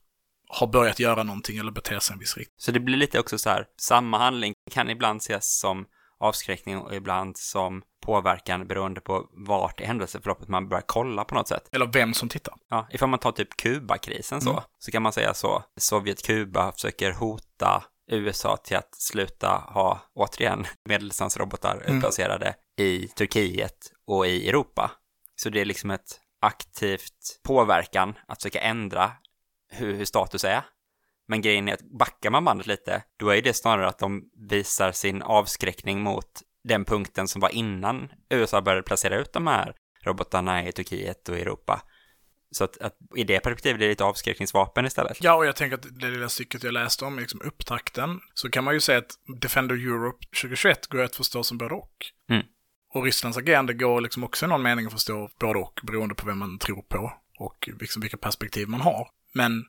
har 0.50 0.68
börjat 0.68 1.00
göra 1.00 1.24
någonting 1.24 1.58
eller 1.58 1.72
bete 1.72 2.00
sig 2.00 2.14
en 2.14 2.20
viss 2.20 2.38
riktning. 2.38 2.56
Så 2.58 2.72
det 2.72 2.80
blir 2.80 2.98
lite 2.98 3.20
också 3.20 3.38
så 3.38 3.50
här, 3.50 3.66
samma 3.82 4.18
handling 4.18 4.54
kan 4.72 4.90
ibland 4.90 5.18
ses 5.22 5.60
som 5.60 5.86
avskräckning 6.20 6.78
och 6.78 6.96
ibland 6.96 7.38
som 7.38 7.82
påverkan 8.06 8.68
beroende 8.68 9.02
på 9.02 9.26
vart 9.48 9.82
i 9.82 9.86
händelseförloppet 9.86 10.48
man 10.48 10.70
börjar 10.70 10.84
kolla 10.88 11.24
på 11.24 11.36
något 11.36 11.48
sätt. 11.48 11.70
Eller 11.72 11.86
vem 11.94 12.14
som 12.14 12.30
tittar. 12.30 12.54
Ja, 12.70 12.88
ifall 12.92 13.10
man 13.10 13.20
tar 13.20 13.32
typ 13.32 13.58
Kubakrisen 13.58 14.42
så, 14.42 14.50
Mm. 14.50 14.64
så 14.80 14.92
kan 14.92 15.02
man 15.02 15.14
säga 15.14 15.34
så. 15.34 15.64
Sovjet-Kuba 15.80 16.72
försöker 16.72 17.12
hota 17.12 17.84
USA 18.12 18.58
till 18.58 18.78
att 18.78 18.96
sluta 18.96 19.48
ha, 19.68 20.00
återigen, 20.14 20.66
medeldistansrobotar 20.90 21.82
Mm. 21.86 21.98
utplacerade 21.98 22.56
i 22.78 23.08
Turkiet 23.08 23.92
och 24.08 24.28
i 24.28 24.50
Europa. 24.50 24.92
Så 25.36 25.50
det 25.50 25.62
är 25.62 25.66
liksom 25.66 25.92
ett 25.92 26.20
aktivt 26.42 27.40
påverkan 27.44 28.16
att 28.28 28.38
försöka 28.42 28.60
ändra 28.60 29.12
hur, 29.70 29.94
hur 29.94 30.06
status 30.06 30.44
är. 30.44 30.64
Men 31.28 31.42
grejen 31.42 31.68
är 31.68 31.74
att 31.74 31.92
backar 32.00 32.30
man 32.30 32.46
bandet 32.46 32.68
lite, 32.68 33.04
då 33.18 33.30
är 33.30 33.42
det 33.42 33.54
snarare 33.54 33.88
att 33.88 34.00
de 34.00 34.24
visar 34.50 34.92
sin 34.92 35.22
avskräckning 35.22 36.02
mot 36.02 36.42
den 36.64 36.86
punkten 36.86 37.28
som 37.28 37.42
var 37.42 37.50
innan 37.50 38.10
USA 38.30 38.62
började 38.62 38.84
placera 38.84 39.18
ut 39.18 39.34
de 39.34 39.48
här 39.48 39.76
robotarna 40.04 40.68
i 40.68 40.72
Turkiet 40.72 41.30
och 41.30 41.38
Europa. 41.38 41.82
Så 42.52 42.64
att, 42.64 42.78
att 42.78 42.98
i 43.16 43.24
det 43.24 43.40
perspektivet 43.40 43.82
är 43.82 43.86
det 43.86 43.92
ett 43.92 44.02
avskräckningsvapen 44.02 44.86
istället. 44.86 45.24
Ja, 45.24 45.34
och 45.34 45.46
jag 45.46 45.56
tänker 45.56 45.78
att 45.78 46.00
det 46.00 46.10
lilla 46.10 46.30
stycket 46.30 46.64
jag 46.64 46.74
läste 46.74 47.06
om, 47.06 47.20
liksom 47.20 47.42
upptakten, 47.42 48.20
så 48.34 48.50
kan 48.50 48.64
man 48.64 48.74
ju 48.74 48.80
säga 48.80 48.98
att 48.98 49.12
Defender 49.42 49.76
Europe 49.76 50.26
2021 50.26 50.88
går 50.88 51.02
att 51.02 51.16
förstå 51.16 51.44
som 51.44 51.58
både 51.58 51.76
och. 51.76 51.96
Mm. 52.30 52.46
Och 52.94 53.04
Rysslands 53.04 53.38
agerande 53.38 53.74
går 53.74 54.02
liksom 54.02 54.24
också 54.24 54.46
i 54.46 54.50
någon 54.50 54.62
mening 54.62 54.86
att 54.86 54.94
förstå 54.94 55.30
både 55.40 55.60
och, 55.60 55.80
beroende 55.84 56.16
på 56.16 56.26
vem 56.26 56.38
man 56.38 56.60
tror 56.60 56.82
på 56.82 57.14
och 57.40 57.70
liksom 57.80 58.02
vilka 58.02 58.18
perspektiv 58.18 58.68
man 58.68 58.82
har. 58.82 59.08
Men 59.34 59.66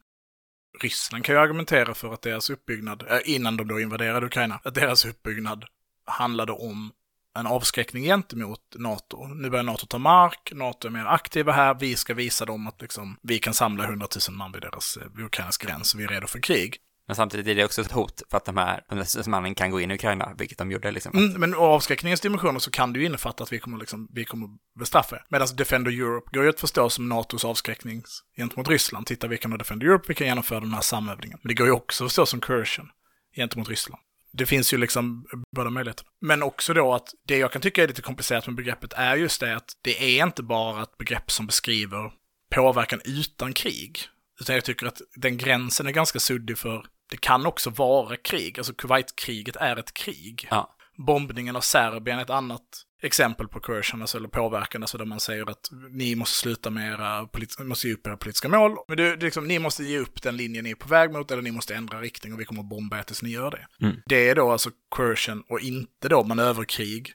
Ryssland 0.82 1.24
kan 1.24 1.34
ju 1.34 1.40
argumentera 1.40 1.94
för 1.94 2.14
att 2.14 2.22
deras 2.22 2.50
uppbyggnad, 2.50 3.04
eh, 3.10 3.18
innan 3.24 3.56
de 3.56 3.68
då 3.68 3.80
invaderade 3.80 4.26
Ukraina, 4.26 4.60
att 4.64 4.74
deras 4.74 5.04
uppbyggnad 5.04 5.64
handlade 6.04 6.52
om 6.52 6.92
en 7.38 7.46
avskräckning 7.46 8.04
gentemot 8.04 8.74
NATO. 8.74 9.26
Nu 9.26 9.50
börjar 9.50 9.62
NATO 9.62 9.86
ta 9.86 9.98
mark, 9.98 10.52
NATO 10.54 10.88
är 10.88 10.92
mer 10.92 11.04
aktiva 11.04 11.52
här, 11.52 11.74
vi 11.80 11.96
ska 11.96 12.14
visa 12.14 12.44
dem 12.44 12.66
att 12.66 12.80
liksom, 12.80 13.16
vi 13.22 13.38
kan 13.38 13.54
samla 13.54 13.84
100 13.84 14.06
000 14.28 14.36
man 14.36 14.52
vid 14.52 14.62
deras 14.62 14.96
eh, 14.96 15.06
vid 15.16 15.24
Ukrainas 15.24 15.56
gräns, 15.58 15.94
vi 15.94 16.04
är 16.04 16.08
redo 16.08 16.26
för 16.26 16.40
krig. 16.40 16.76
Men 17.10 17.16
samtidigt 17.16 17.46
är 17.46 17.54
det 17.54 17.64
också 17.64 17.80
ett 17.80 17.92
hot 17.92 18.22
för 18.30 18.36
att 18.36 18.44
de 18.44 18.56
här 18.56 19.28
mannen 19.28 19.54
kan 19.54 19.70
gå 19.70 19.80
in 19.80 19.90
i 19.90 19.94
Ukraina, 19.94 20.34
vilket 20.38 20.58
de 20.58 20.70
gjorde 20.70 20.90
liksom. 20.90 21.18
Mm, 21.18 21.40
men 21.40 21.54
avskräckningens 21.54 22.20
dimensioner 22.20 22.58
så 22.58 22.70
kan 22.70 22.92
det 22.92 22.98
ju 22.98 23.06
innefatta 23.06 23.44
att 23.44 23.52
vi 23.52 23.58
kommer, 23.58 23.78
liksom, 23.78 24.08
vi 24.12 24.24
kommer 24.24 24.48
bestraffa 24.78 25.16
er. 25.16 25.24
Medan 25.28 25.48
Defender 25.56 25.90
Europe 25.90 26.30
går 26.32 26.44
ju 26.44 26.50
att 26.50 26.60
förstå 26.60 26.90
som 26.90 27.08
NATOs 27.08 27.44
avskräckning 27.44 28.02
gentemot 28.36 28.68
Ryssland. 28.68 29.06
Titta, 29.06 29.28
vi 29.28 29.38
kan 29.38 29.50
ha 29.50 29.58
Defender 29.58 29.86
Europe, 29.86 30.04
vi 30.08 30.14
kan 30.14 30.26
genomföra 30.26 30.60
den 30.60 30.74
här 30.74 30.80
samövningen. 30.80 31.38
Men 31.42 31.48
det 31.48 31.54
går 31.54 31.66
ju 31.66 31.72
också 31.72 32.04
att 32.04 32.10
förstå 32.10 32.26
som 32.26 32.40
coercion 32.40 32.88
gentemot 33.36 33.68
Ryssland. 33.68 34.02
Det 34.32 34.46
finns 34.46 34.72
ju 34.74 34.78
liksom 34.78 35.26
båda 35.56 35.70
möjligheterna. 35.70 36.08
Men 36.20 36.42
också 36.42 36.74
då 36.74 36.94
att 36.94 37.08
det 37.26 37.36
jag 37.36 37.52
kan 37.52 37.62
tycka 37.62 37.82
är 37.82 37.88
lite 37.88 38.02
komplicerat 38.02 38.46
med 38.46 38.56
begreppet 38.56 38.92
är 38.92 39.16
just 39.16 39.40
det 39.40 39.56
att 39.56 39.72
det 39.82 40.18
är 40.18 40.26
inte 40.26 40.42
bara 40.42 40.82
ett 40.82 40.98
begrepp 40.98 41.30
som 41.30 41.46
beskriver 41.46 42.12
påverkan 42.54 43.00
utan 43.04 43.52
krig. 43.52 43.98
Utan 44.40 44.54
jag 44.54 44.64
tycker 44.64 44.86
att 44.86 45.00
den 45.14 45.38
gränsen 45.38 45.86
är 45.86 45.92
ganska 45.92 46.20
suddig 46.20 46.58
för 46.58 46.86
det 47.10 47.16
kan 47.16 47.46
också 47.46 47.70
vara 47.70 48.16
krig. 48.16 48.58
Alltså 48.58 48.74
Kuwaitkriget 48.74 49.56
är 49.56 49.76
ett 49.76 49.94
krig. 49.94 50.48
Ja. 50.50 50.76
Bombningen 50.96 51.56
av 51.56 51.60
Serbien 51.60 52.18
är 52.18 52.22
ett 52.22 52.30
annat 52.30 52.62
exempel 53.02 53.48
på 53.48 53.60
coercion, 53.60 54.00
alltså, 54.00 54.18
eller 54.18 54.28
påverkan, 54.28 54.82
alltså 54.82 54.98
där 54.98 55.04
man 55.04 55.20
säger 55.20 55.50
att 55.50 55.68
ni 55.90 56.14
måste 56.14 56.36
sluta 56.36 56.70
med 56.70 56.92
era, 56.92 57.22
polit- 57.22 57.64
måste 57.64 57.88
ge 57.88 57.94
upp 57.94 58.06
era 58.06 58.16
politiska 58.16 58.48
mål. 58.48 58.76
Men 58.88 58.96
det, 58.96 59.16
det 59.16 59.24
liksom, 59.24 59.48
ni 59.48 59.58
måste 59.58 59.84
ge 59.84 59.98
upp 59.98 60.22
den 60.22 60.36
linjen 60.36 60.64
ni 60.64 60.70
är 60.70 60.74
på 60.74 60.88
väg 60.88 61.12
mot, 61.12 61.30
eller 61.30 61.42
ni 61.42 61.50
måste 61.50 61.74
ändra 61.74 62.00
riktning 62.00 62.32
och 62.32 62.40
vi 62.40 62.44
kommer 62.44 62.60
att 62.60 62.68
bomba 62.68 62.98
er 62.98 63.02
tills 63.02 63.22
ni 63.22 63.30
gör 63.30 63.50
det. 63.50 63.86
Mm. 63.86 63.96
Det 64.06 64.28
är 64.28 64.34
då 64.34 64.50
alltså 64.50 64.70
coercion 64.88 65.42
och 65.48 65.60
inte 65.60 66.08
då 66.08 66.24
manöverkrig, 66.24 67.12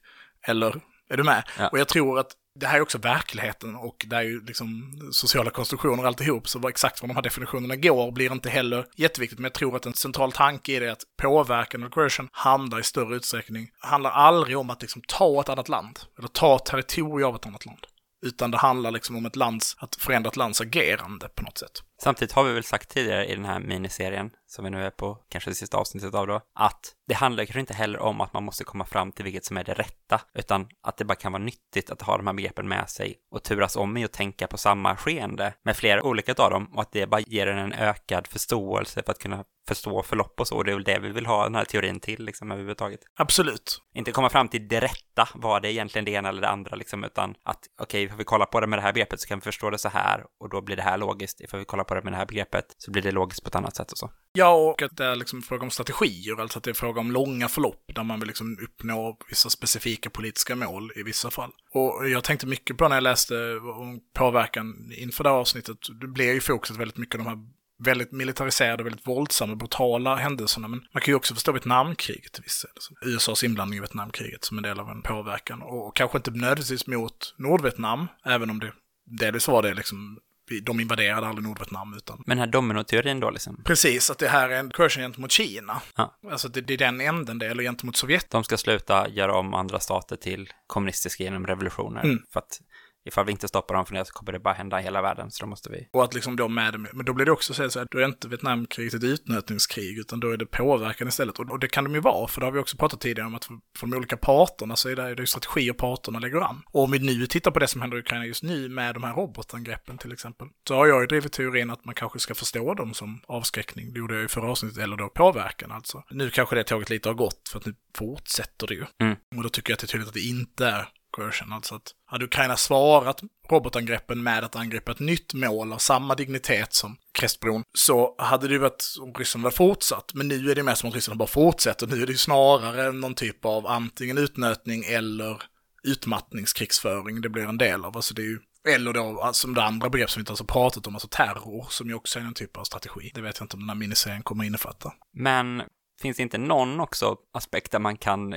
eller, 0.47 0.81
är 1.09 1.17
du 1.17 1.23
med? 1.23 1.43
Ja. 1.59 1.67
Och 1.67 1.79
jag 1.79 1.87
tror 1.87 2.19
att 2.19 2.31
det 2.55 2.67
här 2.67 2.77
är 2.77 2.81
också 2.81 2.97
verkligheten 2.97 3.75
och 3.75 4.05
det 4.09 4.15
är 4.15 4.21
ju 4.21 4.45
liksom 4.45 4.99
sociala 5.11 5.49
konstruktioner 5.49 6.03
och 6.03 6.07
alltihop, 6.07 6.49
så 6.49 6.59
vad 6.59 6.69
exakt 6.69 7.01
var 7.01 7.07
de 7.07 7.15
här 7.15 7.23
definitionerna 7.23 7.75
går 7.75 8.11
blir 8.11 8.31
inte 8.31 8.49
heller 8.49 8.85
jätteviktigt, 8.95 9.39
men 9.39 9.43
jag 9.43 9.53
tror 9.53 9.75
att 9.75 9.85
en 9.85 9.93
central 9.93 10.31
tanke 10.31 10.73
i 10.73 10.79
det 10.79 10.87
är 10.87 10.91
att 10.91 11.03
påverkan 11.17 11.83
och 11.83 11.91
coercion 11.91 12.29
handlar 12.31 12.79
i 12.79 12.83
större 12.83 13.15
utsträckning, 13.15 13.69
handlar 13.79 14.11
aldrig 14.11 14.57
om 14.57 14.69
att 14.69 14.81
liksom 14.81 15.01
ta 15.07 15.41
ett 15.41 15.49
annat 15.49 15.69
land, 15.69 15.99
eller 16.17 16.27
ta 16.27 16.59
territorium 16.59 17.29
av 17.29 17.35
ett 17.35 17.45
annat 17.45 17.65
land. 17.65 17.85
Utan 18.25 18.51
det 18.51 18.57
handlar 18.57 18.91
liksom 18.91 19.15
om 19.15 19.25
ett 19.25 19.35
lands, 19.35 19.75
att 19.79 19.95
förändra 19.95 20.29
ett 20.29 20.35
lands 20.35 20.61
agerande 20.61 21.29
på 21.35 21.43
något 21.43 21.57
sätt. 21.57 21.83
Samtidigt 22.01 22.31
har 22.31 22.43
vi 22.43 22.53
väl 22.53 22.63
sagt 22.63 22.89
tidigare 22.89 23.25
i 23.25 23.35
den 23.35 23.45
här 23.45 23.59
miniserien, 23.59 24.29
som 24.47 24.65
vi 24.65 24.71
nu 24.71 24.85
är 24.85 24.89
på, 24.89 25.17
kanske 25.29 25.49
det 25.49 25.55
sista 25.55 25.77
avsnittet 25.77 26.13
av 26.13 26.27
då, 26.27 26.41
att 26.55 26.93
det 27.07 27.13
handlar 27.13 27.45
kanske 27.45 27.59
inte 27.59 27.73
heller 27.73 27.99
om 27.99 28.21
att 28.21 28.33
man 28.33 28.43
måste 28.43 28.63
komma 28.63 28.85
fram 28.85 29.11
till 29.11 29.23
vilket 29.23 29.45
som 29.45 29.57
är 29.57 29.63
det 29.63 29.73
rätta, 29.73 30.21
utan 30.33 30.67
att 30.83 30.97
det 30.97 31.05
bara 31.05 31.15
kan 31.15 31.31
vara 31.31 31.43
nyttigt 31.43 31.89
att 31.89 32.01
ha 32.01 32.17
de 32.17 32.27
här 32.27 32.33
begreppen 32.33 32.67
med 32.67 32.89
sig 32.89 33.15
och 33.31 33.43
turas 33.43 33.75
om 33.75 33.97
i 33.97 34.05
att 34.05 34.13
tänka 34.13 34.47
på 34.47 34.57
samma 34.57 34.95
skeende 34.95 35.53
med 35.63 35.77
flera 35.77 36.03
olika 36.03 36.33
av 36.37 36.51
dem 36.51 36.71
och 36.75 36.81
att 36.81 36.91
det 36.91 37.07
bara 37.07 37.21
ger 37.21 37.47
en 37.47 37.65
en 37.65 37.73
ökad 37.73 38.27
förståelse 38.27 39.03
för 39.03 39.11
att 39.11 39.19
kunna 39.19 39.43
förstå 39.67 40.03
förlopp 40.03 40.39
och 40.39 40.47
så. 40.47 40.55
Och 40.55 40.63
det 40.63 40.71
är 40.71 40.75
väl 40.75 40.83
det 40.83 40.99
vi 40.99 41.09
vill 41.09 41.25
ha 41.25 41.43
den 41.43 41.55
här 41.55 41.65
teorin 41.65 41.99
till 41.99 42.25
liksom 42.25 42.51
överhuvudtaget. 42.51 42.99
Absolut. 43.15 43.81
Inte 43.93 44.11
komma 44.11 44.29
fram 44.29 44.47
till 44.47 44.67
det 44.67 44.79
rätta, 44.79 45.29
vad 45.33 45.61
det 45.61 45.67
är 45.67 45.71
egentligen 45.71 46.05
det 46.05 46.11
ena 46.11 46.29
eller 46.29 46.41
det 46.41 46.49
andra 46.49 46.75
liksom, 46.75 47.03
utan 47.03 47.35
att 47.43 47.59
okej, 47.81 48.05
okay, 48.05 48.09
får 48.09 48.17
vi 48.17 48.23
kolla 48.23 48.45
på 48.45 48.59
det 48.59 48.67
med 48.67 48.79
det 48.79 48.83
här 48.83 48.93
begreppet 48.93 49.21
så 49.21 49.27
kan 49.27 49.39
vi 49.39 49.43
förstå 49.43 49.69
det 49.69 49.77
så 49.77 49.89
här 49.89 50.25
och 50.39 50.49
då 50.49 50.61
blir 50.61 50.75
det 50.75 50.81
här 50.81 50.97
logiskt. 50.97 51.49
Får 51.49 51.57
vi 51.57 51.65
kolla 51.65 51.83
på 51.87 51.95
det 51.95 52.01
med 52.03 52.13
det 52.13 52.17
här 52.17 52.25
begreppet 52.25 52.65
så 52.77 52.91
blir 52.91 53.01
det 53.01 53.11
logiskt 53.11 53.43
på 53.43 53.47
ett 53.47 53.55
annat 53.55 53.75
sätt 53.75 53.91
och 53.91 53.97
så. 53.97 54.11
Ja, 54.33 54.53
och 54.53 54.81
att 54.81 54.97
det 54.97 55.05
är 55.05 55.15
liksom 55.15 55.41
fråga 55.41 55.63
om 55.63 55.69
strategier, 55.69 56.41
alltså 56.41 56.57
att 56.57 56.63
det 56.63 56.69
är 56.69 56.73
fråga 56.73 56.99
om 56.99 57.11
långa 57.11 57.47
förlopp 57.47 57.83
där 57.95 58.03
man 58.03 58.19
vill 58.19 58.27
liksom 58.27 58.57
uppnå 58.63 59.17
vissa 59.29 59.49
specifika 59.49 60.09
politiska 60.09 60.55
mål 60.55 60.91
i 60.95 61.03
vissa 61.03 61.31
fall. 61.31 61.51
Och 61.73 62.09
jag 62.09 62.23
tänkte 62.23 62.47
mycket 62.47 62.77
på 62.77 62.87
när 62.87 62.95
jag 62.95 63.03
läste 63.03 63.35
om 63.57 63.99
påverkan 64.13 64.91
inför 64.97 65.23
det 65.23 65.29
här 65.29 65.37
avsnittet, 65.37 65.77
det 66.01 66.07
blev 66.07 66.33
ju 66.33 66.39
fokuset 66.39 66.77
väldigt 66.77 66.97
mycket 66.97 67.19
de 67.19 67.27
här 67.27 67.37
väldigt 67.83 68.11
militariserade, 68.11 68.83
väldigt 68.83 69.07
våldsamma, 69.07 69.55
brutala 69.55 70.15
händelserna. 70.15 70.67
Men 70.67 70.79
man 70.93 71.01
kan 71.01 71.11
ju 71.11 71.15
också 71.15 71.33
förstå 71.33 71.51
Vietnamkriget 71.51 72.33
till 72.33 72.43
viss 72.43 72.61
del. 72.61 72.71
Alltså, 72.75 72.93
USAs 73.01 73.43
inblandning 73.43 73.77
i 73.77 73.81
Vietnamkriget 73.81 74.43
som 74.43 74.57
en 74.57 74.63
del 74.63 74.79
av 74.79 74.89
en 74.89 75.01
påverkan. 75.01 75.61
Och 75.61 75.95
kanske 75.95 76.17
inte 76.17 76.31
nödvändigtvis 76.31 76.87
mot 76.87 77.35
Nordvietnam, 77.37 78.07
även 78.25 78.49
om 78.49 78.59
det 78.59 78.73
delvis 79.19 79.47
var 79.47 79.61
det 79.61 79.73
liksom 79.73 80.19
de 80.63 80.79
invaderade 80.79 81.27
aldrig 81.27 81.47
Nordvietnam 81.47 81.93
utan... 81.93 82.23
Men 82.25 82.37
den 82.37 82.47
här 82.47 82.51
dominoteorin 82.51 83.19
då 83.19 83.29
liksom? 83.29 83.61
Precis, 83.63 84.09
att 84.09 84.17
det 84.17 84.27
här 84.27 84.49
är 84.49 84.59
en 84.59 84.71
coercion 84.71 85.03
gentemot 85.03 85.31
Kina. 85.31 85.81
Ja. 85.95 86.17
Alltså 86.31 86.47
det, 86.47 86.61
det 86.61 86.73
är 86.73 86.77
den 86.77 87.01
änden 87.01 87.39
det, 87.39 87.47
eller 87.47 87.63
gentemot 87.63 87.95
Sovjet. 87.95 88.29
De 88.29 88.43
ska 88.43 88.57
sluta 88.57 89.09
göra 89.09 89.35
om 89.37 89.53
andra 89.53 89.79
stater 89.79 90.15
till 90.15 90.49
kommunistiska 90.67 91.23
genom 91.23 91.47
revolutioner. 91.47 92.03
Mm. 92.03 92.19
För 92.33 92.39
att 92.39 92.61
ifall 93.05 93.25
vi 93.25 93.31
inte 93.31 93.47
stoppar 93.47 93.75
dem 93.75 93.85
från 93.85 93.97
det 93.97 94.05
så 94.05 94.13
kommer 94.13 94.31
det 94.31 94.39
bara 94.39 94.53
hända 94.53 94.79
i 94.79 94.83
hela 94.83 95.01
världen, 95.01 95.31
så 95.31 95.43
då 95.43 95.49
måste 95.49 95.69
vi... 95.69 95.87
Och 95.93 96.03
att 96.03 96.13
liksom 96.13 96.35
då 96.35 96.47
med 96.47 96.79
men 96.93 97.05
då 97.05 97.13
blir 97.13 97.25
det 97.25 97.31
också 97.31 97.53
så 97.53 97.79
att 97.79 97.91
då 97.91 97.97
är 97.97 98.05
inte 98.05 98.27
Vietnamkriget 98.27 98.93
ett 98.93 99.03
utnötningskrig, 99.03 99.97
utan 99.97 100.19
då 100.19 100.31
är 100.31 100.37
det 100.37 100.45
påverkan 100.45 101.07
istället. 101.07 101.39
Och, 101.39 101.49
och 101.49 101.59
det 101.59 101.67
kan 101.67 101.83
de 101.83 101.93
ju 101.93 101.99
vara, 101.99 102.27
för 102.27 102.41
det 102.41 102.47
har 102.47 102.51
vi 102.51 102.59
också 102.59 102.77
pratat 102.77 103.01
tidigare 103.01 103.27
om 103.27 103.35
att 103.35 103.45
för, 103.45 103.55
för 103.77 103.87
de 103.87 103.97
olika 103.97 104.17
parterna 104.17 104.75
så 104.75 104.89
är 104.89 104.95
det, 104.95 105.21
ju 105.21 105.27
strategier 105.27 105.73
parterna 105.73 106.19
lägger 106.19 106.41
an. 106.41 106.63
Och 106.71 106.83
om 106.83 106.91
vi 106.91 106.99
nu 106.99 107.27
tittar 107.27 107.51
på 107.51 107.59
det 107.59 107.67
som 107.67 107.81
händer 107.81 107.97
i 107.97 107.99
Ukraina 107.99 108.25
just 108.25 108.43
nu 108.43 108.69
med 108.69 108.95
de 108.95 109.03
här 109.03 109.13
robotangreppen 109.13 109.97
till 109.97 110.11
exempel, 110.11 110.47
så 110.67 110.75
har 110.75 110.87
jag 110.87 111.01
ju 111.01 111.07
drivit 111.07 111.31
teorin 111.31 111.69
att 111.69 111.85
man 111.85 111.95
kanske 111.95 112.19
ska 112.19 112.35
förstå 112.35 112.73
dem 112.73 112.93
som 112.93 113.21
avskräckning. 113.27 113.93
Det 113.93 113.99
gjorde 113.99 114.15
jag 114.15 114.25
i 114.25 114.27
förra 114.27 114.51
avsnittet, 114.51 114.77
eller 114.77 114.97
då 114.97 115.09
påverkan 115.09 115.71
alltså. 115.71 116.03
Nu 116.09 116.29
kanske 116.29 116.55
det 116.55 116.63
tåget 116.63 116.89
lite 116.89 117.09
har 117.09 117.13
gått, 117.13 117.49
för 117.51 117.59
att 117.59 117.65
nu 117.65 117.75
fortsätter 117.95 118.67
det 118.67 118.73
ju. 118.73 118.85
Mm. 119.01 119.15
Och 119.35 119.43
då 119.43 119.49
tycker 119.49 119.71
jag 119.71 119.75
att 119.75 119.79
det 119.79 119.85
är 119.85 119.87
tydligt 119.87 120.07
att 120.07 120.13
det 120.13 120.21
inte 120.21 120.67
är 120.67 120.87
coercion. 121.15 121.53
Alltså 121.53 121.75
att 121.75 121.91
hade 122.05 122.25
Ukraina 122.25 122.57
svarat 122.57 123.21
robotangreppen 123.49 124.23
med 124.23 124.43
att 124.43 124.55
angripa 124.55 124.91
ett 124.91 124.99
nytt 124.99 125.33
mål 125.33 125.73
av 125.73 125.77
samma 125.77 126.15
dignitet 126.15 126.73
som 126.73 126.97
Krestbron 127.11 127.63
så 127.73 128.15
hade 128.17 128.47
det 128.47 128.53
ju 128.53 128.59
varit 128.59 128.95
om 129.01 129.13
Ryssland 129.13 129.45
hade 129.45 129.55
fortsatt. 129.55 130.13
Men 130.13 130.27
nu 130.27 130.51
är 130.51 130.55
det 130.55 130.63
mer 130.63 130.75
som 130.75 130.89
att 130.89 130.95
Ryssland 130.95 131.19
bara 131.19 131.27
fortsätter. 131.27 131.87
Nu 131.87 132.01
är 132.01 132.05
det 132.05 132.11
ju 132.11 132.17
snarare 132.17 132.91
någon 132.91 133.15
typ 133.15 133.45
av 133.45 133.67
antingen 133.67 134.17
utnötning 134.17 134.83
eller 134.83 135.41
utmattningskrigsföring 135.83 137.21
det 137.21 137.29
blir 137.29 137.43
en 137.43 137.57
del 137.57 137.85
av. 137.85 137.95
Alltså 137.95 138.13
det 138.13 138.21
är 138.21 138.25
ju 138.25 138.39
eller 138.67 138.93
då, 138.93 139.21
alltså 139.21 139.41
som 139.41 139.53
det 139.53 139.63
andra 139.63 139.89
begrepp 139.89 140.09
som 140.09 140.19
vi 140.19 140.21
inte 140.21 140.31
ens 140.31 140.39
har 140.39 140.47
pratat 140.47 140.87
om, 140.87 140.95
alltså 140.95 141.07
terror, 141.07 141.67
som 141.69 141.87
ju 141.87 141.93
också 141.93 142.19
är 142.19 142.23
en 142.23 142.33
typ 142.33 142.57
av 142.57 142.63
strategi. 142.63 143.11
Det 143.13 143.21
vet 143.21 143.39
jag 143.39 143.45
inte 143.45 143.55
om 143.55 143.59
den 143.59 143.69
här 143.69 143.75
miniserien 143.75 144.23
kommer 144.23 144.43
att 144.43 144.47
innefatta. 144.47 144.93
Men 145.13 145.63
finns 146.01 146.17
det 146.17 146.23
inte 146.23 146.37
någon 146.37 146.79
också 146.79 147.15
aspekt 147.33 147.71
där 147.71 147.79
man 147.79 147.97
kan 147.97 148.33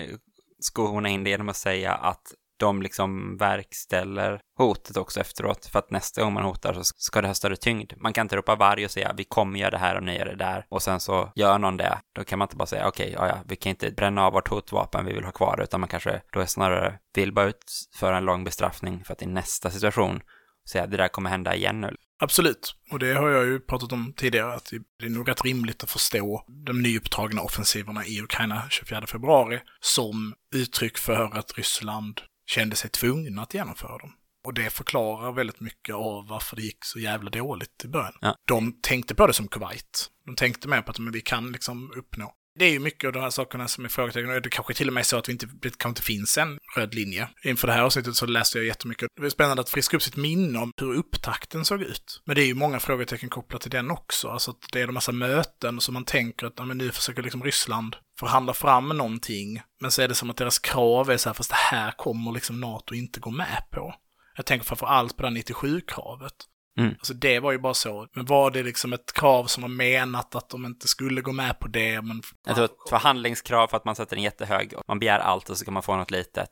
skona 0.60 1.08
in 1.08 1.24
det 1.24 1.30
genom 1.30 1.48
att 1.48 1.56
säga 1.56 1.94
att 1.94 2.22
de 2.58 2.82
liksom 2.82 3.36
verkställer 3.36 4.40
hotet 4.58 4.96
också 4.96 5.20
efteråt. 5.20 5.66
För 5.66 5.78
att 5.78 5.90
nästa 5.90 6.22
gång 6.22 6.32
man 6.32 6.44
hotar 6.44 6.74
så 6.74 6.84
ska 6.84 7.20
det 7.20 7.28
ha 7.28 7.34
större 7.34 7.56
tyngd. 7.56 7.92
Man 7.96 8.12
kan 8.12 8.24
inte 8.24 8.36
ropa 8.36 8.56
varg 8.56 8.84
och 8.84 8.90
säga 8.90 9.14
vi 9.16 9.24
kommer 9.24 9.58
göra 9.58 9.70
det 9.70 9.78
här 9.78 9.96
och 9.96 10.02
ni 10.02 10.18
gör 10.18 10.24
det 10.24 10.36
där. 10.36 10.66
Och 10.68 10.82
sen 10.82 11.00
så 11.00 11.32
gör 11.34 11.58
någon 11.58 11.76
det. 11.76 11.98
Då 12.14 12.24
kan 12.24 12.38
man 12.38 12.46
inte 12.46 12.56
bara 12.56 12.66
säga 12.66 12.88
okej, 12.88 13.16
okay, 13.16 13.28
ja, 13.28 13.28
ja, 13.28 13.42
vi 13.48 13.56
kan 13.56 13.70
inte 13.70 13.90
bränna 13.90 14.26
av 14.26 14.32
vårt 14.32 14.48
hotvapen 14.48 15.06
vi 15.06 15.12
vill 15.12 15.24
ha 15.24 15.32
kvar. 15.32 15.60
Utan 15.62 15.80
man 15.80 15.88
kanske 15.88 16.22
då 16.32 16.40
är 16.40 16.46
snarare 16.46 16.98
vill 17.14 17.32
bara 17.32 17.46
utföra 17.48 18.16
en 18.16 18.24
lång 18.24 18.44
bestraffning 18.44 19.04
för 19.04 19.12
att 19.12 19.22
i 19.22 19.26
nästa 19.26 19.70
situation 19.70 20.20
säga 20.68 20.86
det 20.86 20.96
där 20.96 21.08
kommer 21.08 21.30
hända 21.30 21.54
igen 21.54 21.80
nu. 21.80 21.96
Absolut, 22.20 22.74
och 22.90 22.98
det 22.98 23.14
har 23.14 23.28
jag 23.28 23.46
ju 23.46 23.60
pratat 23.60 23.92
om 23.92 24.12
tidigare, 24.16 24.54
att 24.54 24.72
det 24.98 25.06
är 25.06 25.10
nog 25.10 25.28
rätt 25.28 25.44
rimligt 25.44 25.82
att 25.82 25.90
förstå 25.90 26.44
de 26.48 26.82
nyupptagna 26.82 27.42
offensiverna 27.42 28.06
i 28.06 28.20
Ukraina 28.20 28.62
24 28.70 29.06
februari 29.06 29.60
som 29.80 30.34
uttryck 30.54 30.98
för 30.98 31.38
att 31.38 31.58
Ryssland 31.58 32.20
kände 32.48 32.76
sig 32.76 32.90
tvungna 32.90 33.42
att 33.42 33.54
genomföra 33.54 33.98
dem. 33.98 34.12
Och 34.44 34.54
det 34.54 34.70
förklarar 34.70 35.32
väldigt 35.32 35.60
mycket 35.60 35.94
av 35.94 36.28
varför 36.28 36.56
det 36.56 36.62
gick 36.62 36.84
så 36.84 36.98
jävla 36.98 37.30
dåligt 37.30 37.84
i 37.84 37.88
början. 37.88 38.14
Ja. 38.20 38.36
De 38.44 38.72
tänkte 38.82 39.14
på 39.14 39.26
det 39.26 39.32
som 39.32 39.48
Kuwait. 39.48 40.10
De 40.26 40.36
tänkte 40.36 40.68
mer 40.68 40.82
på 40.82 40.90
att 40.90 40.98
men 40.98 41.12
vi 41.12 41.20
kan 41.20 41.52
liksom 41.52 41.92
uppnå. 41.96 42.34
Det 42.58 42.64
är 42.64 42.70
ju 42.70 42.78
mycket 42.78 43.06
av 43.08 43.12
de 43.12 43.20
här 43.20 43.30
sakerna 43.30 43.68
som 43.68 43.84
är 43.84 43.88
frågetecken. 43.88 44.30
Och 44.30 44.42
det 44.42 44.50
kanske 44.50 44.74
till 44.74 44.88
och 44.88 44.94
med 44.94 45.00
är 45.00 45.04
så 45.04 45.18
att 45.18 45.28
vi 45.28 45.32
inte, 45.32 45.46
det 45.46 45.68
kanske 45.68 45.88
inte 45.88 46.02
finns 46.02 46.38
en 46.38 46.58
röd 46.76 46.94
linje. 46.94 47.28
Inför 47.44 47.66
det 47.66 47.72
här 47.72 47.82
avsnittet 47.82 48.16
så 48.16 48.26
läste 48.26 48.58
jag 48.58 48.66
jättemycket. 48.66 49.08
Det 49.16 49.22
var 49.22 49.28
spännande 49.28 49.60
att 49.60 49.70
friska 49.70 49.96
upp 49.96 50.02
sitt 50.02 50.16
minne 50.16 50.58
om 50.58 50.72
hur 50.76 50.94
upptakten 50.94 51.64
såg 51.64 51.82
ut. 51.82 52.22
Men 52.24 52.36
det 52.36 52.42
är 52.42 52.46
ju 52.46 52.54
många 52.54 52.80
frågetecken 52.80 53.28
kopplat 53.28 53.60
till 53.60 53.70
den 53.70 53.90
också. 53.90 54.28
Alltså 54.28 54.50
att 54.50 54.66
det 54.72 54.80
är 54.80 54.88
en 54.88 54.94
massa 54.94 55.12
möten 55.12 55.80
som 55.80 55.94
man 55.94 56.04
tänker 56.04 56.46
att 56.46 56.54
ja, 56.56 56.64
men 56.64 56.78
nu 56.78 56.90
försöker 56.90 57.22
liksom 57.22 57.44
Ryssland 57.44 57.96
förhandla 58.18 58.54
fram 58.54 58.88
någonting. 58.88 59.62
Men 59.80 59.90
så 59.90 60.02
är 60.02 60.08
det 60.08 60.14
som 60.14 60.30
att 60.30 60.36
deras 60.36 60.58
krav 60.58 61.10
är 61.10 61.16
så 61.16 61.28
här, 61.28 61.34
fast 61.34 61.50
det 61.50 61.56
här 61.56 61.90
kommer 61.90 62.32
liksom 62.32 62.60
NATO 62.60 62.94
inte 62.94 63.20
gå 63.20 63.30
med 63.30 63.62
på. 63.70 63.94
Jag 64.36 64.46
tänker 64.46 64.66
framför 64.66 64.86
allt 64.86 65.16
på 65.16 65.22
det 65.22 65.28
97-kravet. 65.28 66.34
Mm. 66.78 66.94
Alltså 66.98 67.14
det 67.14 67.40
var 67.40 67.52
ju 67.52 67.58
bara 67.58 67.74
så. 67.74 68.06
Men 68.14 68.24
var 68.26 68.50
det 68.50 68.62
liksom 68.62 68.92
ett 68.92 69.12
krav 69.12 69.44
som 69.46 69.62
var 69.62 69.68
menat 69.68 70.34
att 70.34 70.48
de 70.50 70.64
inte 70.66 70.88
skulle 70.88 71.20
gå 71.20 71.32
med 71.32 71.58
på 71.58 71.68
det? 71.68 72.02
Men... 72.02 72.22
Jag 72.46 72.54
tror 72.56 72.64
ett 72.64 72.88
förhandlingskrav 72.90 73.68
för 73.68 73.76
att 73.76 73.84
man 73.84 73.96
sätter 73.96 74.16
en 74.16 74.22
jättehög 74.22 74.74
och 74.76 74.84
man 74.88 74.98
begär 74.98 75.18
allt 75.18 75.50
och 75.50 75.58
så 75.58 75.64
kan 75.64 75.74
man 75.74 75.82
få 75.82 75.96
något 75.96 76.10
litet. 76.10 76.50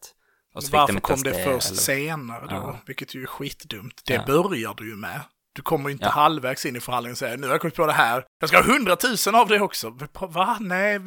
Och 0.55 0.63
så 0.65 0.73
Varför 0.73 0.95
de 0.95 1.01
kom 1.01 1.23
det 1.23 1.45
först 1.45 1.71
eller... 1.71 1.81
senare 1.81 2.47
då? 2.49 2.55
Ja. 2.55 2.79
Vilket 2.87 3.15
ju 3.15 3.23
är 3.23 3.27
skitdumt. 3.27 4.03
Det 4.07 4.15
Ja. 4.15 4.25
börjar 4.27 4.75
du 4.77 4.89
ju 4.91 4.97
med. 4.97 5.21
Du 5.53 5.63
kommer 5.63 5.89
ju 5.89 5.93
inte 5.93 6.05
Ja. 6.05 6.11
halvvägs 6.11 6.67
in 6.67 6.77
i 6.77 6.81
förhandlingen 6.81 7.13
och 7.13 7.19
säger 7.19 7.37
nu 7.37 7.47
har 7.47 7.55
jag 7.55 7.61
kommit 7.61 7.75
på 7.75 7.87
det 7.87 7.93
här. 7.93 8.25
Jag 8.41 8.49
ska 8.49 8.59
ha 8.59 8.65
hundratusen 8.73 9.35
av 9.35 9.49
det 9.49 9.61
också. 9.61 9.99
Va? 10.21 10.57
Nej. 10.61 11.01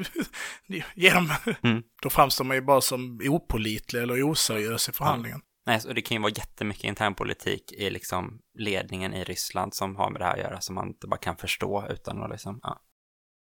Ge 0.95 1.09
dem. 1.13 1.33
Mm. 1.63 1.83
Då 2.01 2.09
framstår 2.09 2.45
man 2.45 2.57
ju 2.57 2.61
bara 2.61 2.81
som 2.81 3.19
opålitlig 3.29 4.01
eller 4.01 4.31
oseriös 4.31 4.89
i 4.89 4.91
förhandlingen. 4.91 5.41
Nej, 5.65 5.81
och 5.87 5.95
det 5.95 6.01
kan 6.01 6.15
ju 6.15 6.21
vara 6.21 6.33
jättemycket 6.35 6.83
internpolitik 6.83 7.71
i 7.71 7.89
liksom 7.89 8.39
ledningen 8.59 9.13
i 9.13 9.23
Ryssland 9.23 9.73
som 9.73 9.95
har 9.95 10.09
med 10.09 10.21
det 10.21 10.25
här 10.25 10.33
att 10.33 10.39
göra, 10.39 10.61
som 10.61 10.75
man 10.75 10.87
inte 10.87 11.07
bara 11.07 11.19
kan 11.19 11.37
förstå 11.37 11.87
utan 11.89 12.23
att 12.23 12.29
liksom, 12.29 12.59
ja. 12.63 12.81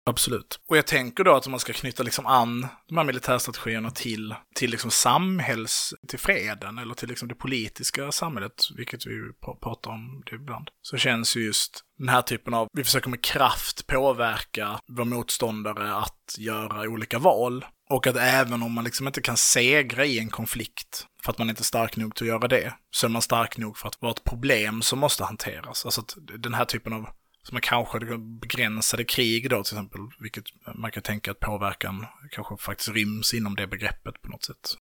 Absolut. 0.08 0.60
Och 0.68 0.76
jag 0.76 0.86
tänker 0.86 1.24
då 1.24 1.34
att 1.34 1.46
om 1.46 1.50
man 1.50 1.60
ska 1.60 1.72
knyta 1.72 2.02
liksom 2.02 2.26
an 2.26 2.66
de 2.88 2.96
här 2.96 3.04
militärstrategierna 3.04 3.90
till, 3.90 4.34
till 4.54 4.70
liksom 4.70 4.90
samhälls, 4.90 5.94
till 6.08 6.18
freden 6.18 6.78
eller 6.78 6.94
till 6.94 7.08
liksom 7.08 7.28
det 7.28 7.34
politiska 7.34 8.12
samhället, 8.12 8.64
vilket 8.76 9.06
vi 9.06 9.10
ju 9.10 9.32
pratar 9.62 9.90
om 9.90 10.22
det 10.26 10.36
ibland, 10.36 10.70
så 10.82 10.96
känns 10.96 11.36
ju 11.36 11.44
just 11.44 11.80
den 11.98 12.08
här 12.08 12.22
typen 12.22 12.54
av, 12.54 12.68
vi 12.72 12.84
försöker 12.84 13.10
med 13.10 13.24
kraft 13.24 13.86
påverka 13.86 14.80
vår 14.86 15.04
motståndare 15.04 15.94
att 15.94 16.36
göra 16.38 16.88
olika 16.88 17.18
val. 17.18 17.64
Och 17.90 18.06
att 18.06 18.16
även 18.16 18.62
om 18.62 18.72
man 18.72 18.84
liksom 18.84 19.06
inte 19.06 19.20
kan 19.20 19.36
segra 19.36 20.04
i 20.04 20.18
en 20.18 20.30
konflikt, 20.30 21.06
för 21.24 21.32
att 21.32 21.38
man 21.38 21.50
inte 21.50 21.62
är 21.62 21.64
stark 21.64 21.96
nog 21.96 22.14
till 22.14 22.24
att 22.24 22.28
göra 22.28 22.48
det, 22.48 22.74
så 22.90 23.06
är 23.06 23.10
man 23.10 23.22
stark 23.22 23.58
nog 23.58 23.78
för 23.78 23.88
att 23.88 24.02
vara 24.02 24.12
ett 24.12 24.24
problem 24.24 24.82
som 24.82 24.98
måste 24.98 25.24
hanteras. 25.24 25.84
Alltså 25.84 26.00
att 26.00 26.16
den 26.38 26.54
här 26.54 26.64
typen 26.64 26.92
av 26.92 27.08
som 27.42 27.56
är 27.56 27.60
kanske 27.60 28.18
begränsade 28.18 29.04
krig 29.04 29.50
då 29.50 29.62
till 29.62 29.74
exempel, 29.74 30.00
vilket 30.20 30.44
man 30.74 30.90
kan 30.90 31.02
tänka 31.02 31.30
att 31.30 31.40
påverkan 31.40 32.06
kanske 32.30 32.56
faktiskt 32.56 32.88
ryms 32.88 33.34
inom 33.34 33.56
det 33.56 33.66
begreppet 33.66 34.22
på 34.22 34.28
något 34.28 34.44
sätt. 34.44 34.74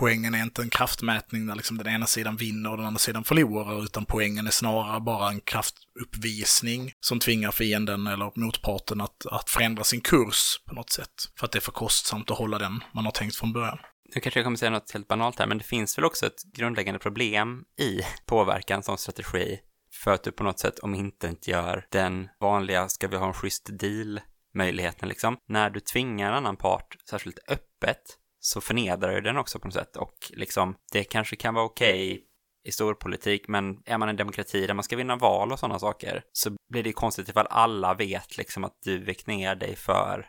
Poängen 0.00 0.34
är 0.34 0.42
inte 0.42 0.62
en 0.62 0.70
kraftmätning 0.70 1.46
där 1.46 1.54
liksom 1.54 1.78
den 1.78 1.86
ena 1.86 2.06
sidan 2.06 2.36
vinner 2.36 2.70
och 2.70 2.76
den 2.76 2.86
andra 2.86 2.98
sidan 2.98 3.24
förlorar, 3.24 3.84
utan 3.84 4.04
poängen 4.04 4.46
är 4.46 4.50
snarare 4.50 5.00
bara 5.00 5.28
en 5.28 5.40
kraftuppvisning 5.40 6.92
som 7.00 7.18
tvingar 7.18 7.50
fienden 7.50 8.06
eller 8.06 8.32
motparten 8.34 9.00
att, 9.00 9.26
att 9.26 9.50
förändra 9.50 9.84
sin 9.84 10.00
kurs 10.00 10.60
på 10.68 10.74
något 10.74 10.90
sätt. 10.90 11.12
För 11.38 11.46
att 11.46 11.52
det 11.52 11.58
är 11.58 11.60
för 11.60 11.72
kostsamt 11.72 12.30
att 12.30 12.38
hålla 12.38 12.58
den 12.58 12.84
man 12.94 13.04
har 13.04 13.12
tänkt 13.12 13.36
från 13.36 13.52
början. 13.52 13.78
Nu 14.14 14.20
kanske 14.20 14.40
jag 14.40 14.46
kommer 14.46 14.56
säga 14.56 14.70
något 14.70 14.90
helt 14.90 15.08
banalt 15.08 15.38
här, 15.38 15.46
men 15.46 15.58
det 15.58 15.64
finns 15.64 15.98
väl 15.98 16.04
också 16.04 16.26
ett 16.26 16.42
grundläggande 16.54 16.98
problem 16.98 17.64
i 17.80 18.00
påverkan 18.26 18.82
som 18.82 18.98
strategi 18.98 19.58
för 19.92 20.12
att 20.12 20.22
du 20.22 20.32
på 20.32 20.44
något 20.44 20.58
sätt 20.58 20.78
om 20.78 20.94
inte 20.94 21.34
gör 21.42 21.86
den 21.90 22.28
vanliga, 22.40 22.88
ska 22.88 23.08
vi 23.08 23.16
ha 23.16 23.26
en 23.26 23.34
schysst 23.34 23.68
deal, 23.78 24.20
möjligheten 24.54 25.08
liksom. 25.08 25.36
När 25.48 25.70
du 25.70 25.80
tvingar 25.80 26.28
en 26.28 26.36
annan 26.36 26.56
part, 26.56 26.96
särskilt 27.10 27.38
öppet, 27.48 28.16
så 28.40 28.60
förnedrar 28.60 29.12
ju 29.12 29.20
den 29.20 29.36
också 29.36 29.58
på 29.58 29.66
något 29.66 29.74
sätt 29.74 29.96
och 29.96 30.14
liksom, 30.30 30.74
det 30.92 31.04
kanske 31.04 31.36
kan 31.36 31.54
vara 31.54 31.64
okej 31.64 32.12
okay 32.12 32.24
i 32.64 32.72
storpolitik, 32.72 33.48
men 33.48 33.82
är 33.84 33.98
man 33.98 34.08
en 34.08 34.16
demokrati 34.16 34.66
där 34.66 34.74
man 34.74 34.84
ska 34.84 34.96
vinna 34.96 35.16
val 35.16 35.52
och 35.52 35.58
sådana 35.58 35.78
saker, 35.78 36.22
så 36.32 36.50
blir 36.72 36.82
det 36.82 36.88
ju 36.88 36.92
konstigt 36.92 37.28
ifall 37.28 37.46
alla 37.50 37.94
vet 37.94 38.36
liksom 38.36 38.64
att 38.64 38.78
du 38.84 38.98
vek 39.04 39.26
ner 39.26 39.54
dig 39.54 39.76
för 39.76 40.26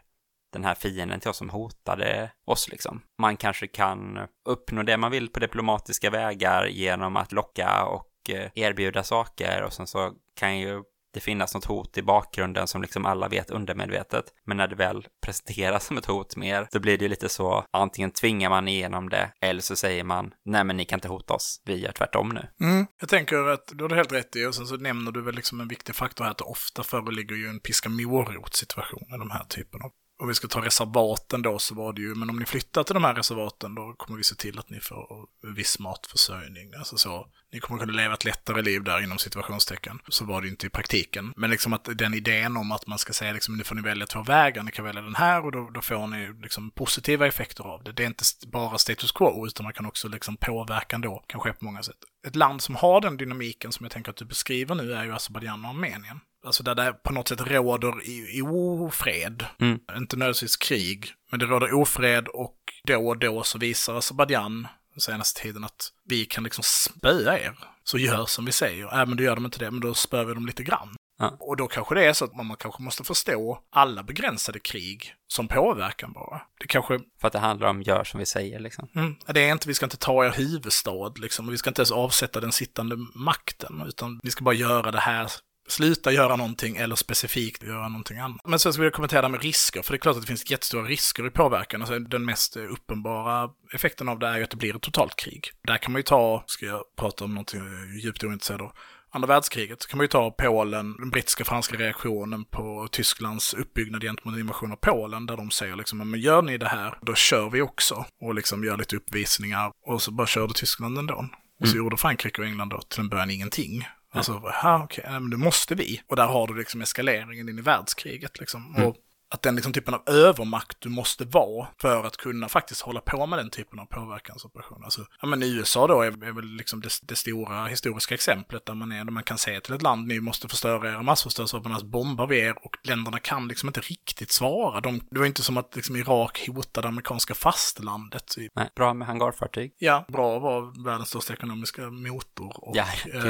den 0.53 0.63
här 0.63 0.75
fienden 0.75 1.19
till 1.19 1.29
oss 1.29 1.37
som 1.37 1.49
hotade 1.49 2.31
oss 2.45 2.69
liksom. 2.69 3.01
Man 3.21 3.37
kanske 3.37 3.67
kan 3.67 4.19
uppnå 4.45 4.83
det 4.83 4.97
man 4.97 5.11
vill 5.11 5.29
på 5.29 5.39
diplomatiska 5.39 6.09
vägar 6.09 6.65
genom 6.65 7.17
att 7.17 7.31
locka 7.31 7.85
och 7.85 8.29
eh, 8.29 8.51
erbjuda 8.55 9.03
saker 9.03 9.63
och 9.63 9.73
sen 9.73 9.87
så 9.87 10.13
kan 10.35 10.59
ju 10.59 10.83
det 11.13 11.19
finnas 11.19 11.53
något 11.53 11.65
hot 11.65 11.97
i 11.97 12.01
bakgrunden 12.01 12.67
som 12.67 12.81
liksom 12.81 13.05
alla 13.05 13.27
vet 13.27 13.49
undermedvetet. 13.49 14.25
Men 14.45 14.57
när 14.57 14.67
det 14.67 14.75
väl 14.75 15.07
presenteras 15.25 15.85
som 15.87 15.97
ett 15.97 16.05
hot 16.05 16.35
mer, 16.35 16.67
då 16.71 16.79
blir 16.79 16.97
det 16.97 17.05
ju 17.05 17.09
lite 17.09 17.29
så, 17.29 17.65
antingen 17.71 18.11
tvingar 18.11 18.49
man 18.49 18.67
igenom 18.67 19.09
det, 19.09 19.31
eller 19.41 19.61
så 19.61 19.75
säger 19.75 20.03
man, 20.03 20.33
nej 20.45 20.63
men 20.63 20.77
ni 20.77 20.85
kan 20.85 20.97
inte 20.97 21.07
hota 21.07 21.33
oss, 21.33 21.61
vi 21.65 21.79
gör 21.79 21.91
tvärtom 21.91 22.29
nu. 22.29 22.65
Mm. 22.67 22.87
Jag 22.99 23.09
tänker 23.09 23.37
att 23.37 23.71
du 23.73 23.83
har 23.83 23.95
helt 23.95 24.11
rätt 24.11 24.35
i, 24.35 24.45
och 24.45 24.55
sen 24.55 24.67
så 24.67 24.75
nämner 24.75 25.11
du 25.11 25.21
väl 25.21 25.35
liksom 25.35 25.61
en 25.61 25.67
viktig 25.67 25.95
faktor 25.95 26.23
här, 26.23 26.31
att 26.31 26.37
det 26.37 26.43
ofta 26.43 26.83
föreligger 26.83 27.35
ju 27.35 27.47
en 27.47 27.59
piska 27.59 27.89
morot 27.89 28.53
situation 28.53 29.03
i 29.15 29.17
de 29.17 29.31
här 29.31 29.43
typen 29.43 29.81
av 29.81 29.91
om 30.21 30.27
vi 30.27 30.33
ska 30.33 30.47
ta 30.47 30.65
reservaten 30.65 31.41
då 31.41 31.59
så 31.59 31.75
var 31.75 31.93
det 31.93 32.01
ju, 32.01 32.15
men 32.15 32.29
om 32.29 32.39
ni 32.39 32.45
flyttar 32.45 32.83
till 32.83 32.93
de 32.93 33.03
här 33.03 33.15
reservaten 33.15 33.75
då 33.75 33.93
kommer 33.97 34.17
vi 34.17 34.23
se 34.23 34.35
till 34.35 34.59
att 34.59 34.69
ni 34.69 34.79
får 34.79 35.27
viss 35.55 35.79
matförsörjning. 35.79 36.73
Alltså 36.77 36.97
så, 36.97 37.27
ni 37.53 37.59
kommer 37.59 37.79
kunna 37.79 37.93
leva 37.93 38.13
ett 38.13 38.25
lättare 38.25 38.61
liv 38.61 38.83
där 38.83 39.03
inom 39.03 39.17
situationstecken. 39.17 39.99
Så 40.07 40.25
var 40.25 40.41
det 40.41 40.45
ju 40.45 40.51
inte 40.51 40.67
i 40.67 40.69
praktiken. 40.69 41.33
Men 41.35 41.49
liksom 41.49 41.73
att 41.73 41.89
den 41.95 42.13
idén 42.13 42.57
om 42.57 42.71
att 42.71 42.87
man 42.87 42.97
ska 42.97 43.13
säga 43.13 43.33
liksom 43.33 43.57
nu 43.57 43.63
får 43.63 43.75
ni 43.75 43.81
välja 43.81 44.07
två 44.07 44.23
vägar, 44.23 44.63
ni 44.63 44.71
kan 44.71 44.85
välja 44.85 45.01
den 45.01 45.15
här 45.15 45.45
och 45.45 45.51
då, 45.51 45.69
då 45.69 45.81
får 45.81 46.07
ni 46.07 46.33
liksom 46.41 46.71
positiva 46.71 47.27
effekter 47.27 47.63
av 47.63 47.83
det. 47.83 47.91
Det 47.91 48.03
är 48.03 48.07
inte 48.07 48.23
bara 48.47 48.77
status 48.77 49.11
quo 49.11 49.47
utan 49.47 49.63
man 49.63 49.73
kan 49.73 49.85
också 49.85 50.07
liksom 50.07 50.37
påverkan 50.37 51.01
då 51.01 51.23
kan 51.27 51.39
ske 51.39 51.53
på 51.53 51.65
många 51.65 51.83
sätt. 51.83 51.97
Ett 52.27 52.35
land 52.35 52.61
som 52.61 52.75
har 52.75 53.01
den 53.01 53.17
dynamiken 53.17 53.71
som 53.71 53.83
jag 53.83 53.91
tänker 53.91 54.11
att 54.11 54.17
du 54.17 54.25
beskriver 54.25 54.75
nu 54.75 54.93
är 54.93 55.03
ju 55.03 55.11
Azerbajdzjan 55.11 55.65
och 55.65 55.71
Armenien. 55.71 56.19
Alltså 56.45 56.63
där 56.63 56.75
det 56.75 56.93
på 56.93 57.13
något 57.13 57.27
sätt 57.27 57.41
råder 57.41 58.03
i, 58.03 58.37
i 58.37 58.41
ofred. 58.41 59.45
Mm. 59.59 59.79
Inte 59.97 60.15
nödvändigtvis 60.15 60.57
krig, 60.57 61.13
men 61.31 61.39
det 61.39 61.45
råder 61.45 61.73
ofred 61.73 62.27
och 62.27 62.57
då 62.87 63.07
och 63.07 63.17
då 63.17 63.43
så 63.43 63.57
visar 63.57 63.95
Azerbajdzjan 63.95 64.67
den 64.93 65.01
senaste 65.01 65.41
tiden 65.41 65.63
att 65.63 65.91
vi 66.05 66.25
kan 66.25 66.43
liksom 66.43 66.63
spöa 66.63 67.39
er. 67.39 67.57
Så 67.83 67.97
gör 67.97 68.25
som 68.25 68.45
vi 68.45 68.51
säger. 68.51 69.01
Även 69.01 69.17
då 69.17 69.23
gör 69.23 69.35
de 69.35 69.45
inte 69.45 69.59
det, 69.59 69.71
men 69.71 69.79
då 69.79 69.93
spöar 69.93 70.25
vi 70.25 70.33
dem 70.33 70.45
lite 70.45 70.63
grann. 70.63 70.95
Ja. 71.19 71.37
Och 71.39 71.57
då 71.57 71.67
kanske 71.67 71.95
det 71.95 72.05
är 72.05 72.13
så 72.13 72.25
att 72.25 72.35
man 72.35 72.55
kanske 72.59 72.83
måste 72.83 73.03
förstå 73.03 73.59
alla 73.69 74.03
begränsade 74.03 74.59
krig 74.59 75.15
som 75.27 75.47
påverkan 75.47 76.13
bara. 76.13 76.41
Det 76.59 76.67
kanske... 76.67 76.99
För 77.21 77.27
att 77.27 77.33
det 77.33 77.39
handlar 77.39 77.67
om 77.67 77.81
gör 77.81 78.03
som 78.03 78.19
vi 78.19 78.25
säger 78.25 78.59
liksom. 78.59 78.87
Mm, 78.95 79.15
det 79.27 79.41
är 79.41 79.51
inte, 79.51 79.67
vi 79.67 79.73
ska 79.73 79.85
inte 79.85 79.97
ta 79.97 80.25
er 80.25 80.31
huvudstad 80.31 81.13
liksom. 81.15 81.47
Vi 81.47 81.57
ska 81.57 81.69
inte 81.69 81.81
ens 81.81 81.91
avsätta 81.91 82.39
den 82.39 82.51
sittande 82.51 82.95
makten, 83.15 83.83
utan 83.87 84.19
vi 84.23 84.31
ska 84.31 84.43
bara 84.43 84.55
göra 84.55 84.91
det 84.91 84.99
här 84.99 85.31
sluta 85.71 86.11
göra 86.11 86.35
någonting 86.35 86.77
eller 86.77 86.95
specifikt 86.95 87.63
göra 87.63 87.89
någonting 87.89 88.17
annat. 88.17 88.41
Men 88.43 88.59
sen 88.59 88.73
ska 88.73 88.81
vi 88.81 88.91
kommentera 88.91 89.21
det 89.21 89.29
med 89.29 89.41
risker, 89.41 89.81
för 89.81 89.93
det 89.93 89.95
är 89.95 89.99
klart 89.99 90.15
att 90.15 90.21
det 90.21 90.27
finns 90.27 90.51
jättestora 90.51 90.83
risker 90.83 91.27
i 91.27 91.29
påverkan. 91.29 91.81
Alltså 91.81 91.99
den 91.99 92.25
mest 92.25 92.57
uppenbara 92.57 93.49
effekten 93.73 94.09
av 94.09 94.19
det 94.19 94.27
är 94.27 94.37
ju 94.37 94.43
att 94.43 94.49
det 94.49 94.57
blir 94.57 94.75
ett 94.75 94.81
totalt 94.81 95.15
krig. 95.15 95.49
Där 95.67 95.77
kan 95.77 95.91
man 95.91 95.99
ju 95.99 96.03
ta, 96.03 96.43
ska 96.47 96.65
jag 96.65 96.83
prata 96.99 97.25
om 97.25 97.33
någonting 97.33 97.61
djupt 98.03 98.23
ointresserad 98.23 98.61
av, 98.61 98.71
andra 99.13 99.27
världskriget 99.27 99.81
så 99.81 99.89
kan 99.89 99.97
man 99.97 100.03
ju 100.03 100.07
ta 100.07 100.31
Polen, 100.31 100.95
den 100.99 101.09
brittiska 101.09 101.45
franska 101.45 101.77
reaktionen 101.77 102.45
på 102.45 102.87
Tysklands 102.91 103.53
uppbyggnad 103.53 104.01
gentemot 104.01 104.39
invasion 104.39 104.71
av 104.71 104.75
Polen, 104.75 105.25
där 105.25 105.37
de 105.37 105.51
säger 105.51 105.75
liksom, 105.75 106.11
men 106.11 106.19
gör 106.19 106.41
ni 106.41 106.57
det 106.57 106.67
här, 106.67 106.97
då 107.01 107.15
kör 107.15 107.49
vi 107.49 107.61
också. 107.61 108.05
Och 108.21 108.35
liksom 108.35 108.63
gör 108.63 108.77
lite 108.77 108.95
uppvisningar, 108.95 109.71
och 109.85 110.01
så 110.01 110.11
bara 110.11 110.27
körde 110.27 110.53
Tyskland 110.53 110.97
ändå. 110.97 111.25
Och 111.59 111.67
så 111.67 111.73
mm. 111.73 111.83
gjorde 111.83 111.97
Frankrike 111.97 112.41
och 112.41 112.47
England 112.47 112.69
då 112.69 112.81
till 112.81 112.99
en 112.99 113.09
början 113.09 113.29
ingenting. 113.29 113.87
Alltså, 114.13 114.41
ja, 114.63 114.83
okej, 114.83 115.03
okay, 115.03 115.19
men 115.19 115.29
det 115.29 115.37
måste 115.37 115.75
vi. 115.75 116.01
Och 116.07 116.15
där 116.15 116.27
har 116.27 116.47
du 116.47 116.57
liksom 116.57 116.81
eskaleringen 116.81 117.49
in 117.49 117.59
i 117.59 117.61
världskriget 117.61 118.39
liksom. 118.39 118.75
Mm. 118.75 118.87
Och 118.87 118.95
att 119.33 119.41
den 119.41 119.55
liksom 119.55 119.73
typen 119.73 119.93
av 119.93 120.03
övermakt 120.05 120.77
du 120.79 120.89
måste 120.89 121.25
vara 121.25 121.67
för 121.81 122.03
att 122.03 122.17
kunna 122.17 122.49
faktiskt 122.49 122.81
hålla 122.81 123.01
på 123.01 123.25
med 123.25 123.39
den 123.39 123.49
typen 123.49 123.79
av 123.79 123.85
påverkansoperationer. 123.85 124.85
Alltså, 124.85 125.05
ja 125.21 125.27
men 125.27 125.43
USA 125.43 125.87
då 125.87 126.01
är, 126.01 126.07
är 126.07 126.31
väl 126.31 126.45
liksom 126.45 126.81
det, 126.81 126.89
det, 127.01 127.15
stora 127.15 127.65
historiska 127.65 128.15
exemplet 128.15 128.65
där 128.65 128.73
man 128.73 128.91
är, 128.91 129.03
där 129.03 129.11
man 129.11 129.23
kan 129.23 129.37
säga 129.37 129.61
till 129.61 129.73
ett 129.73 129.81
land, 129.81 130.07
ni 130.07 130.19
måste 130.19 130.47
förstöra 130.47 130.91
era 130.91 131.01
massförstörelsevapen, 131.01 131.71
annars 131.71 131.83
bombar 131.83 132.27
vi 132.27 132.39
er 132.39 132.65
och 132.65 132.77
länderna 132.83 133.19
kan 133.19 133.47
liksom 133.47 133.69
inte 133.69 133.81
riktigt 133.81 134.31
svara. 134.31 134.81
De, 134.81 135.01
det 135.11 135.19
var 135.19 135.25
inte 135.25 135.43
som 135.43 135.57
att 135.57 135.75
liksom 135.75 135.95
Irak 135.95 136.47
hotade 136.47 136.87
amerikanska 136.87 137.33
fastlandet. 137.33 138.35
Nej, 138.55 138.69
bra 138.75 138.93
med 138.93 139.07
hangarfartyg. 139.07 139.75
Ja, 139.77 140.05
bra 140.07 140.39
var 140.39 140.83
världens 140.85 141.09
största 141.09 141.33
ekonomiska 141.33 141.89
motor 141.89 142.65
och 142.69 142.77
ja, 142.77 142.85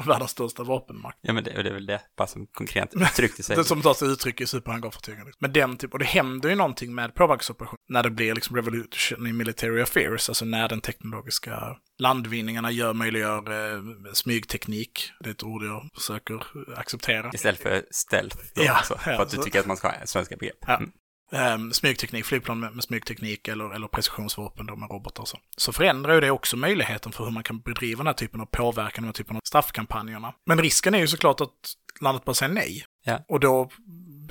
världens 0.06 0.30
största 0.30 0.62
vapenmakt. 0.62 1.18
Ja, 1.20 1.32
men 1.32 1.44
det, 1.44 1.62
det 1.62 1.68
är 1.68 1.74
väl 1.74 1.86
det, 1.86 2.00
bara 2.16 2.26
som 2.26 2.46
konkret 2.46 2.94
uttryck 2.94 3.38
i 3.38 3.42
sig. 3.42 3.56
det 3.56 3.64
som 3.64 3.82
tar 3.82 3.94
sig 3.94 4.08
uttryck 4.08 4.40
i 4.40 4.46
superhangarfartygen. 4.46 5.32
Men 5.38 5.52
den 5.52 5.76
typ, 5.76 5.92
och 5.92 5.98
det 5.98 6.04
händer 6.04 6.48
ju 6.48 6.54
någonting 6.54 6.94
med 6.94 7.14
påverkansoperationer 7.14 7.78
när 7.88 8.02
det 8.02 8.10
blir 8.10 8.34
liksom 8.34 8.56
revolution 8.56 9.26
in 9.26 9.36
military 9.36 9.82
affairs, 9.82 10.28
alltså 10.28 10.44
när 10.44 10.68
den 10.68 10.80
teknologiska 10.80 11.76
landvinningarna 11.98 12.70
gör, 12.70 12.92
möjliggör 12.92 13.72
eh, 13.72 13.82
smygteknik. 14.12 15.12
Det 15.20 15.30
är 15.30 15.34
ett 15.34 15.42
ord 15.42 15.64
jag 15.64 15.88
försöker 15.94 16.44
acceptera. 16.76 17.30
Istället 17.34 17.60
för 17.60 17.82
stealth, 17.90 18.36
då, 18.54 18.62
ja, 18.64 18.72
alltså, 18.72 18.98
för 18.98 19.22
att 19.22 19.30
du 19.30 19.36
tycker 19.36 19.60
att 19.60 19.66
man 19.66 19.76
ska 19.76 19.88
ha 19.88 20.06
svenska 20.06 20.36
begrepp. 20.36 20.58
Ja. 20.66 20.76
Mm 20.76 20.92
um, 21.32 21.72
smygteknik, 21.72 22.24
flygplan 22.24 22.60
med, 22.60 22.74
med 22.74 22.84
smygteknik 22.84 23.48
eller, 23.48 23.74
eller 23.74 23.86
precisionsvapen 23.86 24.66
då 24.66 24.76
med 24.76 24.90
robotar 24.90 25.24
så. 25.24 25.38
Så 25.56 25.72
förändrar 25.72 26.14
ju 26.14 26.20
det 26.20 26.30
också 26.30 26.56
möjligheten 26.56 27.12
för 27.12 27.24
hur 27.24 27.30
man 27.30 27.42
kan 27.42 27.60
bedriva 27.60 27.98
den 27.98 28.06
här 28.06 28.14
typen 28.14 28.40
av 28.40 28.46
påverkan, 28.46 29.02
den 29.02 29.08
här 29.08 29.12
typen 29.12 29.36
av 29.36 29.40
straffkampanjerna. 29.44 30.34
Men 30.46 30.58
risken 30.58 30.94
är 30.94 30.98
ju 30.98 31.06
såklart 31.06 31.40
att 31.40 31.50
landet 32.00 32.24
bara 32.24 32.34
säger 32.34 32.52
nej. 32.52 32.84
Ja. 33.04 33.24
Och 33.28 33.40
då 33.40 33.70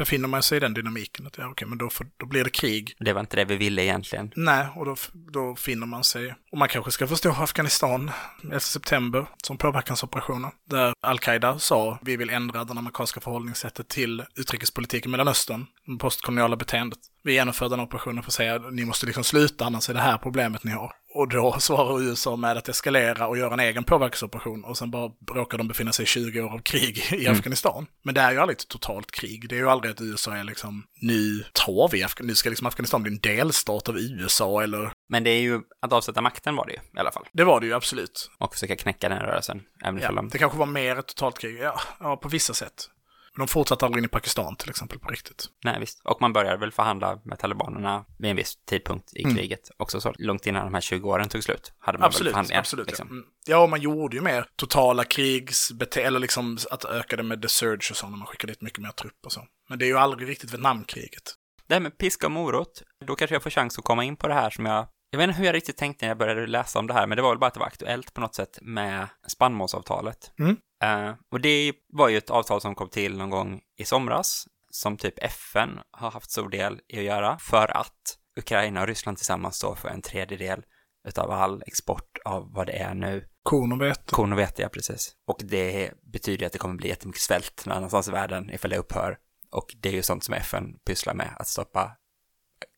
befinner 0.01 0.27
man 0.27 0.43
sig 0.43 0.57
i 0.57 0.59
den 0.59 0.73
dynamiken. 0.73 1.27
Att 1.27 1.37
ja, 1.37 1.47
okej, 1.51 1.67
men 1.67 1.77
då, 1.77 1.89
för, 1.89 2.07
då 2.17 2.25
blir 2.25 2.43
det 2.43 2.49
krig. 2.49 2.95
Det 2.99 3.13
var 3.13 3.21
inte 3.21 3.35
det 3.35 3.45
vi 3.45 3.57
ville 3.57 3.83
egentligen. 3.83 4.31
Nej, 4.35 4.67
och 4.75 4.85
då, 4.85 4.95
då 5.13 5.55
finner 5.55 5.87
man 5.87 6.03
sig. 6.03 6.35
Och 6.51 6.57
man 6.57 6.67
kanske 6.67 6.91
ska 6.91 7.07
förstå 7.07 7.31
Afghanistan 7.31 8.11
11 8.43 8.59
september 8.59 9.25
som 9.43 9.57
påverkansoperationer. 9.57 10.51
Där 10.69 10.93
al-Qaida 11.01 11.59
sa 11.59 11.99
vi 12.01 12.17
vill 12.17 12.29
ändra 12.29 12.63
det 12.63 12.71
amerikanska 12.71 13.21
förhållningssättet 13.21 13.87
till 13.87 14.23
utrikespolitiken 14.35 15.09
i 15.09 15.11
Mellanöstern, 15.11 15.65
det 15.85 15.97
postkoloniala 15.97 16.55
beteendet. 16.55 16.99
Vi 17.23 17.33
genomför 17.33 17.69
den 17.69 17.79
operationen 17.79 18.23
för 18.23 18.29
att 18.29 18.33
säga 18.33 18.57
ni 18.57 18.85
måste 18.85 19.05
liksom 19.05 19.23
sluta, 19.23 19.65
annars 19.65 19.89
är 19.89 19.93
det 19.93 19.99
här 19.99 20.17
problemet 20.17 20.63
ni 20.63 20.71
har. 20.71 20.91
Och 21.15 21.29
då 21.29 21.55
svarar 21.59 22.01
USA 22.01 22.35
med 22.35 22.57
att 22.57 22.69
eskalera 22.69 23.27
och 23.27 23.37
göra 23.37 23.53
en 23.53 23.59
egen 23.59 23.83
påverkansoperation 23.83 24.63
och 24.63 24.77
sen 24.77 24.91
bara 24.91 25.11
råkar 25.31 25.57
de 25.57 25.67
befinna 25.67 25.91
sig 25.91 26.03
i 26.03 26.05
20 26.05 26.41
år 26.41 26.49
av 26.49 26.59
krig 26.59 26.97
i 27.11 27.25
mm. 27.25 27.31
Afghanistan. 27.31 27.85
Men 28.03 28.15
det 28.15 28.21
är 28.21 28.31
ju 28.31 28.39
aldrig 28.39 28.57
ett 28.57 28.67
totalt 28.67 29.11
krig. 29.11 29.49
Det 29.49 29.55
är 29.55 29.59
ju 29.59 29.69
aldrig 29.69 29.91
att 29.91 30.01
USA 30.01 30.35
är 30.35 30.43
liksom, 30.43 30.83
nu 31.01 31.43
tar 31.53 31.91
vi, 31.91 32.03
Afghanistan, 32.03 32.27
nu 32.27 32.35
ska 32.35 32.49
liksom 32.49 32.67
Afghanistan 32.67 33.03
bli 33.03 33.11
en 33.11 33.19
delstat 33.19 33.89
av 33.89 33.99
USA 33.99 34.63
eller... 34.63 34.91
Men 35.09 35.23
det 35.23 35.29
är 35.29 35.41
ju, 35.41 35.61
att 35.81 35.93
avsätta 35.93 36.21
makten 36.21 36.55
var 36.55 36.65
det 36.65 36.71
ju 36.71 36.79
i 36.79 36.99
alla 36.99 37.11
fall. 37.11 37.25
Det 37.33 37.43
var 37.43 37.59
det 37.59 37.65
ju 37.65 37.73
absolut. 37.73 38.29
Och 38.39 38.53
försöka 38.53 38.75
knäcka 38.75 39.09
den 39.09 39.19
rörelsen, 39.19 39.61
även 39.83 40.01
ja, 40.01 40.11
de... 40.11 40.29
Det 40.29 40.37
kanske 40.37 40.57
var 40.57 40.65
mer 40.65 40.99
ett 40.99 41.07
totalt 41.07 41.39
krig, 41.39 41.59
ja, 41.59 41.81
ja 41.99 42.17
på 42.17 42.29
vissa 42.29 42.53
sätt. 42.53 42.89
De 43.37 43.47
fortsatte 43.47 43.85
aldrig 43.85 44.01
in 44.01 44.05
i 44.05 44.07
Pakistan 44.07 44.55
till 44.55 44.69
exempel 44.69 44.99
på 44.99 45.09
riktigt. 45.09 45.45
Nej, 45.63 45.79
visst. 45.79 46.01
Och 46.03 46.21
man 46.21 46.33
började 46.33 46.57
väl 46.57 46.71
förhandla 46.71 47.19
med 47.25 47.39
talibanerna 47.39 48.05
vid 48.19 48.31
en 48.31 48.37
viss 48.37 48.55
tidpunkt 48.65 49.13
i 49.15 49.23
Mm. 49.23 49.35
kriget. 49.35 49.71
Också 49.77 50.01
så 50.01 50.13
långt 50.17 50.45
innan 50.47 50.63
de 50.65 50.73
här 50.73 50.81
20 50.81 51.09
åren 51.09 51.29
tog 51.29 51.43
slut. 51.43 51.73
Hade 51.79 51.97
man 51.97 52.01
väl 52.01 52.07
Absolut, 52.07 52.31
förhandlingar. 52.31 52.59
absolut. 52.59 52.87
liksom. 52.87 53.07
Ja. 53.09 53.13
Mm. 53.15 53.25
ja, 53.45 53.57
och 53.57 53.69
man 53.69 53.81
gjorde 53.81 54.15
ju 54.15 54.21
mer 54.21 54.45
totala 54.55 55.03
krigsbete 55.03 56.01
eller 56.03 56.19
liksom 56.19 56.57
att 56.71 56.85
öka 56.85 57.15
det 57.15 57.23
med 57.23 57.41
the 57.41 57.47
surge 57.47 57.87
och 57.91 57.97
så, 57.97 58.09
när 58.09 58.17
man 58.17 58.27
skickade 58.27 58.53
dit 58.53 58.61
mycket 58.61 58.79
mer 58.79 58.91
trupp 58.91 59.25
och 59.25 59.31
så. 59.31 59.45
Men 59.69 59.79
det 59.79 59.85
är 59.85 59.87
ju 59.87 59.97
aldrig 59.97 60.29
riktigt 60.29 60.53
Vietnamkriget. 60.53 61.23
Det 61.67 61.73
här 61.75 61.81
med 61.81 61.97
piska 61.97 62.27
och 62.27 62.31
morot, 62.31 62.81
då 63.05 63.15
kanske 63.15 63.35
jag 63.35 63.43
får 63.43 63.49
chans 63.49 63.77
att 63.77 63.83
komma 63.85 64.03
in 64.03 64.15
på 64.17 64.27
det 64.27 64.33
här 64.33 64.49
som 64.49 64.65
jag... 64.65 64.87
Jag 65.13 65.17
vet 65.17 65.27
inte 65.27 65.37
hur 65.39 65.45
jag 65.45 65.55
riktigt 65.55 65.77
tänkte 65.77 66.05
när 66.05 66.09
jag 66.09 66.17
började 66.17 66.47
läsa 66.47 66.79
om 66.79 66.87
det 66.87 66.93
här, 66.93 67.07
men 67.07 67.15
det 67.15 67.21
var 67.21 67.29
väl 67.29 67.39
bara 67.39 67.47
att 67.47 67.53
det 67.53 67.59
var 67.59 67.67
aktuellt 67.67 68.13
på 68.13 68.21
något 68.21 68.35
sätt 68.35 68.59
med 68.61 69.07
spannmålsavtalet. 69.27 70.31
Mm. 70.39 70.57
Eh, 70.81 71.13
och 71.31 71.41
det 71.41 71.73
var 71.87 72.09
ju 72.09 72.17
ett 72.17 72.29
avtal 72.29 72.61
som 72.61 72.75
kom 72.75 72.89
till 72.89 73.17
någon 73.17 73.29
gång 73.29 73.61
i 73.77 73.85
somras, 73.85 74.47
som 74.69 74.97
typ 74.97 75.23
FN 75.23 75.79
har 75.91 76.11
haft 76.11 76.31
stor 76.31 76.49
del 76.49 76.79
i 76.87 76.97
att 76.97 77.03
göra, 77.03 77.37
för 77.39 77.77
att 77.77 78.17
Ukraina 78.37 78.81
och 78.81 78.87
Ryssland 78.87 79.17
tillsammans 79.17 79.55
står 79.55 79.75
för 79.75 79.89
en 79.89 80.01
tredjedel 80.01 80.63
utav 81.07 81.31
all 81.31 81.63
export 81.65 82.17
av 82.25 82.53
vad 82.53 82.67
det 82.67 82.73
är 82.73 82.93
nu. 82.93 83.27
Korn 83.43 83.71
och 83.71 83.81
vete. 83.81 84.01
Korn 84.11 84.33
och 84.33 84.39
vete, 84.39 84.61
ja 84.61 84.69
precis. 84.69 85.15
Och 85.27 85.41
det 85.43 85.91
betyder 86.13 86.45
att 86.45 86.51
det 86.51 86.59
kommer 86.59 86.75
bli 86.75 86.89
jättemycket 86.89 87.21
svält 87.21 87.63
någon 87.65 87.77
annanstans 87.77 88.07
i 88.07 88.11
världen 88.11 88.49
ifall 88.49 88.71
det 88.71 88.77
upphör. 88.77 89.17
Och 89.51 89.75
det 89.81 89.89
är 89.89 89.93
ju 89.93 90.01
sånt 90.01 90.23
som 90.23 90.33
FN 90.33 90.79
pysslar 90.85 91.13
med, 91.13 91.35
att 91.39 91.47
stoppa 91.47 91.97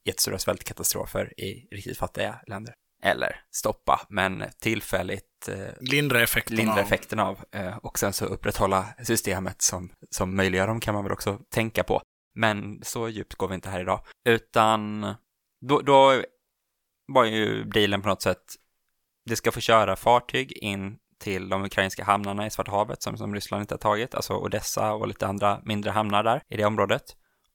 jättestora 0.05 0.39
svältkatastrofer 0.39 1.39
i 1.39 1.67
riktigt 1.71 1.97
fattiga 1.97 2.39
länder. 2.47 2.75
Eller 3.05 3.41
stoppa, 3.51 4.01
men 4.09 4.43
tillfälligt 4.59 5.47
eh, 5.49 5.55
Lindra 5.79 6.21
effekterna. 6.23 6.57
lindra 6.57 6.73
av- 6.73 6.79
effekten 6.79 7.19
av 7.19 7.39
eh, 7.51 7.77
och 7.77 7.99
sen 7.99 8.13
så 8.13 8.25
upprätthålla 8.25 8.85
systemet 9.03 9.61
som, 9.61 9.89
som 10.09 10.35
möjliggör 10.35 10.67
dem 10.67 10.79
kan 10.79 10.93
man 10.93 11.03
väl 11.03 11.13
också 11.13 11.39
tänka 11.53 11.83
på. 11.83 12.01
Men 12.35 12.79
så 12.83 13.09
djupt 13.09 13.35
går 13.35 13.47
vi 13.47 13.55
inte 13.55 13.69
här 13.69 13.81
idag, 13.81 13.99
utan 14.25 15.01
då, 15.61 15.81
då 15.81 16.23
var 17.07 17.25
ju 17.25 17.63
dealen 17.63 18.01
på 18.01 18.07
något 18.07 18.21
sätt, 18.21 18.43
det 19.25 19.35
ska 19.35 19.51
få 19.51 19.59
köra 19.59 19.95
fartyg 19.95 20.51
in 20.51 20.97
till 21.19 21.49
de 21.49 21.63
ukrainska 21.65 22.03
hamnarna 22.03 22.45
i 22.45 22.49
Svarta 22.51 22.71
havet 22.71 23.03
som, 23.03 23.17
som 23.17 23.35
Ryssland 23.35 23.61
inte 23.61 23.73
har 23.73 23.79
tagit, 23.79 24.15
alltså 24.15 24.33
Odessa 24.33 24.93
och 24.93 25.07
lite 25.07 25.27
andra 25.27 25.61
mindre 25.63 25.91
hamnar 25.91 26.23
där 26.23 26.41
i 26.49 26.57
det 26.57 26.65
området. 26.65 27.03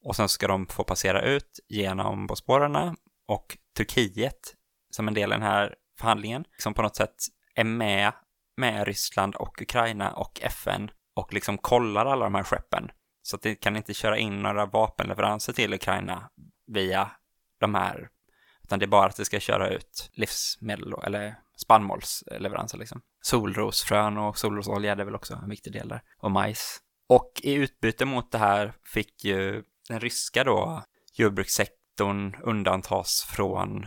Och 0.04 0.16
sen 0.16 0.28
ska 0.28 0.46
de 0.48 0.66
få 0.66 0.84
passera 0.84 1.22
ut 1.22 1.60
genom 1.68 2.26
Bosporerna 2.26 2.96
och 3.28 3.58
Turkiet 3.76 4.54
som 4.90 5.08
en 5.08 5.14
del 5.14 5.30
i 5.30 5.34
den 5.34 5.42
här 5.42 5.74
förhandlingen, 5.98 6.44
som 6.58 6.74
på 6.74 6.82
något 6.82 6.96
sätt 6.96 7.14
är 7.54 7.64
med 7.64 8.12
med 8.56 8.86
Ryssland 8.86 9.34
och 9.34 9.62
Ukraina 9.62 10.10
och 10.10 10.40
FN 10.42 10.90
och 11.14 11.32
liksom 11.32 11.58
kollar 11.58 12.06
alla 12.06 12.24
de 12.24 12.34
här 12.34 12.42
skeppen. 12.42 12.90
Så 13.22 13.36
att 13.36 13.42
det 13.42 13.54
kan 13.54 13.76
inte 13.76 13.94
köra 13.94 14.18
in 14.18 14.42
några 14.42 14.66
vapenleveranser 14.66 15.52
till 15.52 15.74
Ukraina 15.74 16.30
via 16.66 17.10
de 17.60 17.74
här, 17.74 18.08
utan 18.62 18.78
det 18.78 18.84
är 18.84 18.88
bara 18.88 19.06
att 19.06 19.16
det 19.16 19.24
ska 19.24 19.40
köra 19.40 19.68
ut 19.68 20.10
livsmedel 20.12 20.90
då, 20.90 21.02
eller 21.02 21.34
spannmålsleveranser 21.56 22.78
liksom. 22.78 23.00
Solrosfrön 23.20 24.18
och 24.18 24.38
solrosolja 24.38 24.94
det 24.94 25.02
är 25.02 25.04
väl 25.04 25.14
också 25.14 25.34
en 25.34 25.50
viktig 25.50 25.72
del 25.72 25.88
där, 25.88 26.02
och 26.18 26.30
majs. 26.30 26.78
Och 27.08 27.32
i 27.42 27.52
utbyte 27.52 28.04
mot 28.04 28.32
det 28.32 28.38
här 28.38 28.72
fick 28.84 29.24
ju 29.24 29.62
den 29.88 30.00
ryska 30.00 30.44
då 30.44 30.82
jordbrukssektorn 31.12 32.36
undantas 32.42 33.26
från 33.30 33.86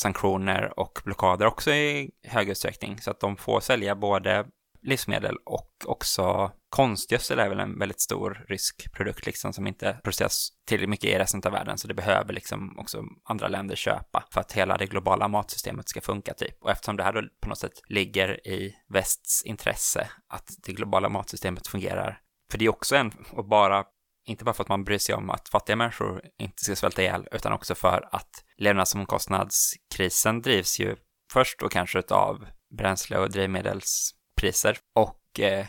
sanktioner 0.00 0.80
och 0.80 1.00
blockader 1.04 1.46
också 1.46 1.70
i 1.70 2.10
hög 2.22 2.48
utsträckning. 2.48 3.00
Så 3.00 3.10
att 3.10 3.20
de 3.20 3.36
får 3.36 3.60
sälja 3.60 3.94
både 3.94 4.46
livsmedel 4.82 5.36
och 5.44 5.70
också 5.86 6.52
konstgödsel 6.68 7.38
är 7.38 7.48
väl 7.48 7.60
en 7.60 7.78
väldigt 7.78 8.00
stor 8.00 8.44
rysk 8.48 8.92
produkt 8.92 9.26
liksom 9.26 9.52
som 9.52 9.66
inte 9.66 10.00
produceras 10.02 10.48
tillräckligt 10.66 10.90
mycket 10.90 11.10
i 11.10 11.18
resten 11.18 11.42
av 11.44 11.52
världen. 11.52 11.78
Så 11.78 11.88
det 11.88 11.94
behöver 11.94 12.32
liksom 12.32 12.78
också 12.78 13.04
andra 13.24 13.48
länder 13.48 13.76
köpa 13.76 14.24
för 14.30 14.40
att 14.40 14.52
hela 14.52 14.76
det 14.76 14.86
globala 14.86 15.28
matsystemet 15.28 15.88
ska 15.88 16.00
funka 16.00 16.34
typ. 16.34 16.62
Och 16.62 16.70
eftersom 16.70 16.96
det 16.96 17.02
här 17.02 17.12
då 17.12 17.22
på 17.42 17.48
något 17.48 17.58
sätt 17.58 17.80
ligger 17.88 18.46
i 18.48 18.74
västs 18.88 19.42
intresse 19.44 20.10
att 20.28 20.48
det 20.66 20.72
globala 20.72 21.08
matsystemet 21.08 21.66
fungerar. 21.66 22.20
För 22.50 22.58
det 22.58 22.64
är 22.64 22.68
också 22.68 22.96
en, 22.96 23.12
och 23.30 23.48
bara 23.48 23.84
inte 24.26 24.44
bara 24.44 24.54
för 24.54 24.62
att 24.62 24.68
man 24.68 24.84
bryr 24.84 24.98
sig 24.98 25.14
om 25.14 25.30
att 25.30 25.48
fattiga 25.48 25.76
människor 25.76 26.22
inte 26.38 26.64
ska 26.64 26.76
svälta 26.76 27.02
ihjäl, 27.02 27.28
utan 27.32 27.52
också 27.52 27.74
för 27.74 28.08
att 28.12 28.44
levnadsomkostnadskrisen 28.56 30.42
drivs 30.42 30.80
ju 30.80 30.96
först 31.32 31.62
och 31.62 31.72
kanske 31.72 32.02
av 32.10 32.46
bränsle 32.78 33.18
och 33.18 33.30
drivmedelspriser 33.30 34.78
och 34.94 35.40
eh, 35.40 35.66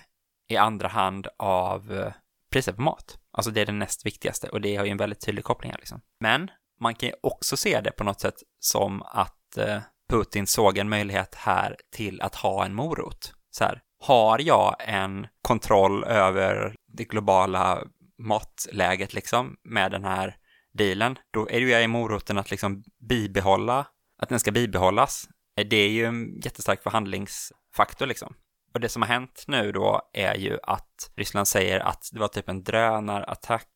i 0.49 0.57
andra 0.57 0.87
hand 0.87 1.27
av 1.37 1.91
eh, 1.91 2.13
priser 2.51 2.73
på 2.73 2.81
mat. 2.81 3.17
Alltså 3.31 3.51
det 3.51 3.61
är 3.61 3.65
det 3.65 3.71
näst 3.71 4.05
viktigaste 4.05 4.49
och 4.49 4.61
det 4.61 4.75
har 4.75 4.85
ju 4.85 4.91
en 4.91 4.97
väldigt 4.97 5.25
tydlig 5.25 5.45
koppling 5.45 5.71
här 5.71 5.77
liksom. 5.77 6.01
Men 6.19 6.51
man 6.79 6.95
kan 6.95 7.09
ju 7.09 7.15
också 7.23 7.57
se 7.57 7.81
det 7.81 7.91
på 7.91 8.03
något 8.03 8.19
sätt 8.19 8.43
som 8.59 9.01
att 9.01 9.57
eh, 9.57 9.79
Putin 10.09 10.47
såg 10.47 10.77
en 10.77 10.89
möjlighet 10.89 11.35
här 11.35 11.77
till 11.95 12.21
att 12.21 12.35
ha 12.35 12.65
en 12.65 12.73
morot. 12.73 13.33
Så 13.51 13.63
här, 13.63 13.81
har 13.99 14.39
jag 14.39 14.75
en 14.79 15.27
kontroll 15.41 16.03
över 16.03 16.75
det 16.93 17.03
globala 17.03 17.83
matläget 18.27 19.13
liksom 19.13 19.55
med 19.63 19.91
den 19.91 20.03
här 20.03 20.35
dealen, 20.73 21.17
då 21.31 21.49
är 21.49 21.59
det 21.59 21.65
ju 21.65 21.79
i 21.79 21.87
moroten 21.87 22.37
att 22.37 22.51
liksom 22.51 22.83
bibehålla, 23.09 23.87
att 24.17 24.29
den 24.29 24.39
ska 24.39 24.51
bibehållas. 24.51 25.27
Det 25.69 25.75
är 25.75 25.89
ju 25.89 26.05
en 26.05 26.39
jättestark 26.39 26.83
förhandlingsfaktor 26.83 28.05
liksom. 28.05 28.35
Och 28.73 28.79
det 28.79 28.89
som 28.89 29.01
har 29.01 29.09
hänt 29.09 29.43
nu 29.47 29.71
då 29.71 30.01
är 30.13 30.35
ju 30.35 30.57
att 30.63 31.11
Ryssland 31.15 31.47
säger 31.47 31.79
att 31.79 32.09
det 32.11 32.19
var 32.19 32.27
typ 32.27 32.49
en 32.49 32.63
drönarattack 32.63 33.67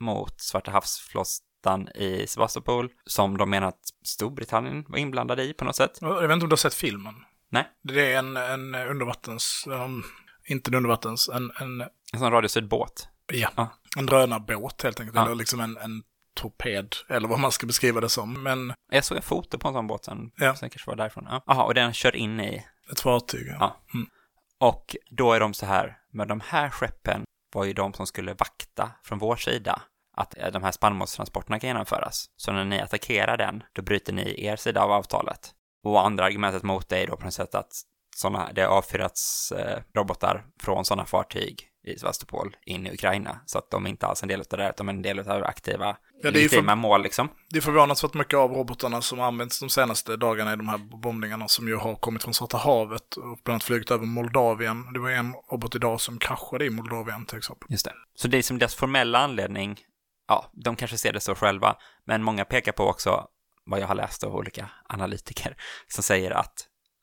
mot 0.00 0.40
Svarta 0.40 0.70
havsflottan 0.70 1.88
i 1.94 2.26
Sevastopol 2.26 2.90
som 3.04 3.36
de 3.36 3.50
menar 3.50 3.68
att 3.68 3.80
Storbritannien 4.04 4.84
var 4.88 4.98
inblandade 4.98 5.44
i 5.44 5.52
på 5.54 5.64
något 5.64 5.76
sätt. 5.76 5.98
Jag 6.00 6.28
vet 6.28 6.32
inte 6.32 6.44
om 6.44 6.48
du 6.48 6.52
har 6.52 6.56
sett 6.56 6.74
filmen? 6.74 7.14
Nej. 7.50 7.68
Det 7.82 8.12
är 8.12 8.18
en, 8.18 8.36
en 8.36 8.74
undervattens, 8.74 9.64
um, 9.68 10.04
inte 10.44 10.70
en 10.70 10.74
undervattens, 10.74 11.28
en, 11.28 11.50
en, 11.60 11.80
En 12.12 12.18
sån 12.18 12.32
radiostyrd 12.32 12.68
båt. 12.68 13.08
ja, 13.32 13.50
Ja. 13.56 13.68
En 13.98 14.06
drönarbåt 14.06 14.82
helt 14.82 15.00
enkelt. 15.00 15.16
Ja. 15.16 15.24
Eller 15.24 15.34
liksom 15.34 15.60
en, 15.60 15.76
en 15.76 16.02
torped, 16.34 16.94
eller 17.08 17.28
vad 17.28 17.38
man 17.40 17.52
ska 17.52 17.66
beskriva 17.66 18.00
det 18.00 18.08
som. 18.08 18.42
Men 18.42 18.74
Jag 18.92 19.04
såg 19.04 19.16
en 19.16 19.22
foto 19.22 19.58
på 19.58 19.68
en 19.68 19.74
sån 19.74 19.86
båt 19.86 20.04
sen, 20.04 20.30
Ja. 20.36 20.56
sen 20.56 20.70
kanske 20.70 20.90
var 20.90 20.96
därifrån. 20.96 21.26
Ja. 21.30 21.42
Jaha, 21.46 21.64
och 21.64 21.74
den 21.74 21.92
kör 21.92 22.16
in 22.16 22.40
i 22.40 22.64
ett 22.92 23.00
fartyg. 23.00 23.46
Ja. 23.60 23.76
Och 24.60 24.96
då 25.10 25.32
är 25.32 25.40
de 25.40 25.54
så 25.54 25.66
här, 25.66 25.98
men 26.12 26.28
de 26.28 26.40
här 26.40 26.70
skeppen 26.70 27.24
var 27.54 27.64
ju 27.64 27.72
de 27.72 27.92
som 27.92 28.06
skulle 28.06 28.32
vakta 28.34 28.90
från 29.04 29.18
vår 29.18 29.36
sida 29.36 29.82
att 30.16 30.38
eh, 30.38 30.50
de 30.52 30.62
här 30.62 30.72
spannmålstransporterna 30.72 31.60
kan 31.60 31.68
genomföras. 31.68 32.26
Så 32.36 32.52
när 32.52 32.64
ni 32.64 32.80
attackerar 32.80 33.36
den, 33.36 33.62
då 33.72 33.82
bryter 33.82 34.12
ni 34.12 34.44
er 34.44 34.56
sida 34.56 34.82
av 34.82 34.92
avtalet. 34.92 35.50
Och 35.84 36.06
andra 36.06 36.24
argumentet 36.24 36.62
mot 36.62 36.88
det 36.88 36.98
är 37.02 37.06
då 37.06 37.16
på 37.16 37.24
något 37.24 37.34
sätt 37.34 37.54
att 37.54 37.68
såna, 38.16 38.52
det 38.52 38.62
har 38.62 38.68
avfyrats 38.68 39.52
eh, 39.52 39.82
robotar 39.94 40.46
från 40.62 40.84
sådana 40.84 41.04
fartyg 41.06 41.68
i 41.92 41.98
Sevastopol 41.98 42.56
in 42.66 42.86
i 42.86 42.92
Ukraina. 42.92 43.40
Så 43.46 43.58
att 43.58 43.70
de 43.70 43.86
inte 43.86 44.06
alls 44.06 44.22
är 44.22 44.24
en 44.24 44.28
del 44.28 44.40
av 44.40 44.46
det, 44.50 44.62
här, 44.62 44.70
utan 44.70 44.86
de 44.86 44.92
är 44.92 44.96
en 44.96 45.02
del 45.02 45.18
av 45.18 45.44
aktiva, 45.44 45.86
Ja, 45.86 45.96
det 46.22 46.28
är 46.28 46.32
legitima 46.32 46.72
för- 46.72 46.76
mål 46.76 47.02
liksom. 47.02 47.28
Det 47.50 47.58
är 47.58 47.60
förvånansvärt 47.60 48.14
mycket 48.14 48.34
av 48.34 48.52
robotarna 48.52 49.02
som 49.02 49.20
använts 49.20 49.60
de 49.60 49.70
senaste 49.70 50.16
dagarna 50.16 50.52
i 50.52 50.56
de 50.56 50.68
här 50.68 50.78
bombningarna 50.78 51.48
som 51.48 51.68
ju 51.68 51.76
har 51.76 51.94
kommit 51.96 52.22
från 52.22 52.34
Svarta 52.34 52.56
havet 52.56 53.16
och 53.16 53.22
bland 53.22 53.54
annat 53.54 53.62
flugit 53.62 53.90
över 53.90 54.06
Moldavien. 54.06 54.92
Det 54.92 54.98
var 55.00 55.10
en 55.10 55.34
robot 55.50 55.74
idag 55.74 56.00
som 56.00 56.18
kraschade 56.18 56.64
i 56.64 56.70
Moldavien 56.70 57.26
till 57.26 57.38
exempel. 57.38 57.66
Just 57.70 57.84
det. 57.84 57.92
Så 58.14 58.28
det 58.28 58.38
är 58.38 58.42
som 58.42 58.58
deras 58.58 58.74
formella 58.74 59.18
anledning, 59.18 59.80
ja, 60.28 60.50
de 60.64 60.76
kanske 60.76 60.98
ser 60.98 61.12
det 61.12 61.20
så 61.20 61.34
själva, 61.34 61.76
men 62.06 62.22
många 62.22 62.44
pekar 62.44 62.72
på 62.72 62.84
också 62.84 63.26
vad 63.64 63.80
jag 63.80 63.86
har 63.86 63.94
läst 63.94 64.24
av 64.24 64.34
olika 64.36 64.70
analytiker 64.88 65.56
som 65.88 66.02
säger 66.02 66.30
att 66.30 66.54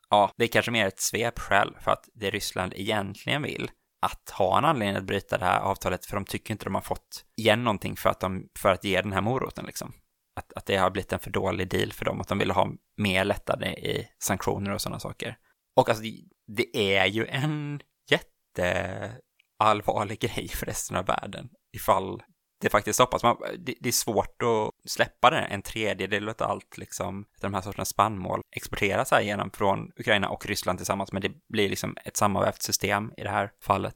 ja, 0.09 0.31
det 0.37 0.43
är 0.43 0.47
kanske 0.47 0.71
mer 0.71 0.87
ett 0.87 0.99
svepskäl 0.99 1.77
för 1.83 1.91
att 1.91 2.03
det 2.13 2.29
Ryssland 2.29 2.73
egentligen 2.75 3.41
vill 3.41 3.71
att 4.05 4.29
ha 4.29 4.57
en 4.57 4.65
anledning 4.65 4.97
att 4.97 5.03
bryta 5.03 5.37
det 5.37 5.45
här 5.45 5.59
avtalet 5.59 6.05
för 6.05 6.15
de 6.15 6.25
tycker 6.25 6.51
inte 6.51 6.65
de 6.65 6.75
har 6.75 6.81
fått 6.81 7.25
igen 7.37 7.63
någonting 7.63 7.95
för 7.95 8.09
att, 8.09 8.19
de, 8.19 8.49
för 8.59 8.71
att 8.71 8.83
ge 8.83 9.01
den 9.01 9.13
här 9.13 9.21
moroten 9.21 9.65
liksom. 9.65 9.93
Att, 10.35 10.53
att 10.53 10.65
det 10.65 10.77
har 10.77 10.91
blivit 10.91 11.13
en 11.13 11.19
för 11.19 11.29
dålig 11.29 11.69
deal 11.69 11.93
för 11.93 12.05
dem, 12.05 12.21
att 12.21 12.27
de 12.27 12.37
vill 12.37 12.51
ha 12.51 12.69
mer 12.97 13.25
lättade 13.25 13.67
i 13.67 14.07
sanktioner 14.19 14.71
och 14.71 14.81
sådana 14.81 14.99
saker. 14.99 15.37
Och 15.75 15.89
alltså, 15.89 16.03
det, 16.03 16.21
det 16.47 16.97
är 16.97 17.05
ju 17.05 17.27
en 17.27 17.81
jätteallvarlig 18.11 20.19
grej 20.19 20.47
för 20.47 20.65
resten 20.65 20.97
av 20.97 21.05
världen 21.05 21.49
ifall 21.77 22.23
det 22.61 22.69
faktiskt 22.69 22.95
stoppas. 22.95 23.23
Man, 23.23 23.37
det, 23.57 23.73
det 23.79 23.89
är 23.89 23.93
svårt 23.93 24.41
att 24.41 24.91
släppa 24.91 25.29
det. 25.29 25.39
En 25.39 25.61
tredjedel 25.61 26.29
av 26.29 26.35
allt, 26.39 26.77
liksom, 26.77 27.25
de 27.41 27.53
här 27.53 27.61
sorterna 27.61 27.85
spannmål 27.85 28.41
exporteras 28.55 29.11
här 29.11 29.21
igenom 29.21 29.51
från 29.51 29.91
Ukraina 29.99 30.29
och 30.29 30.45
Ryssland 30.45 30.79
tillsammans, 30.79 31.11
men 31.11 31.21
det 31.21 31.31
blir 31.49 31.69
liksom 31.69 31.97
ett 32.05 32.17
sammanvävt 32.17 32.61
system 32.61 33.11
i 33.17 33.23
det 33.23 33.29
här 33.29 33.51
fallet. 33.63 33.95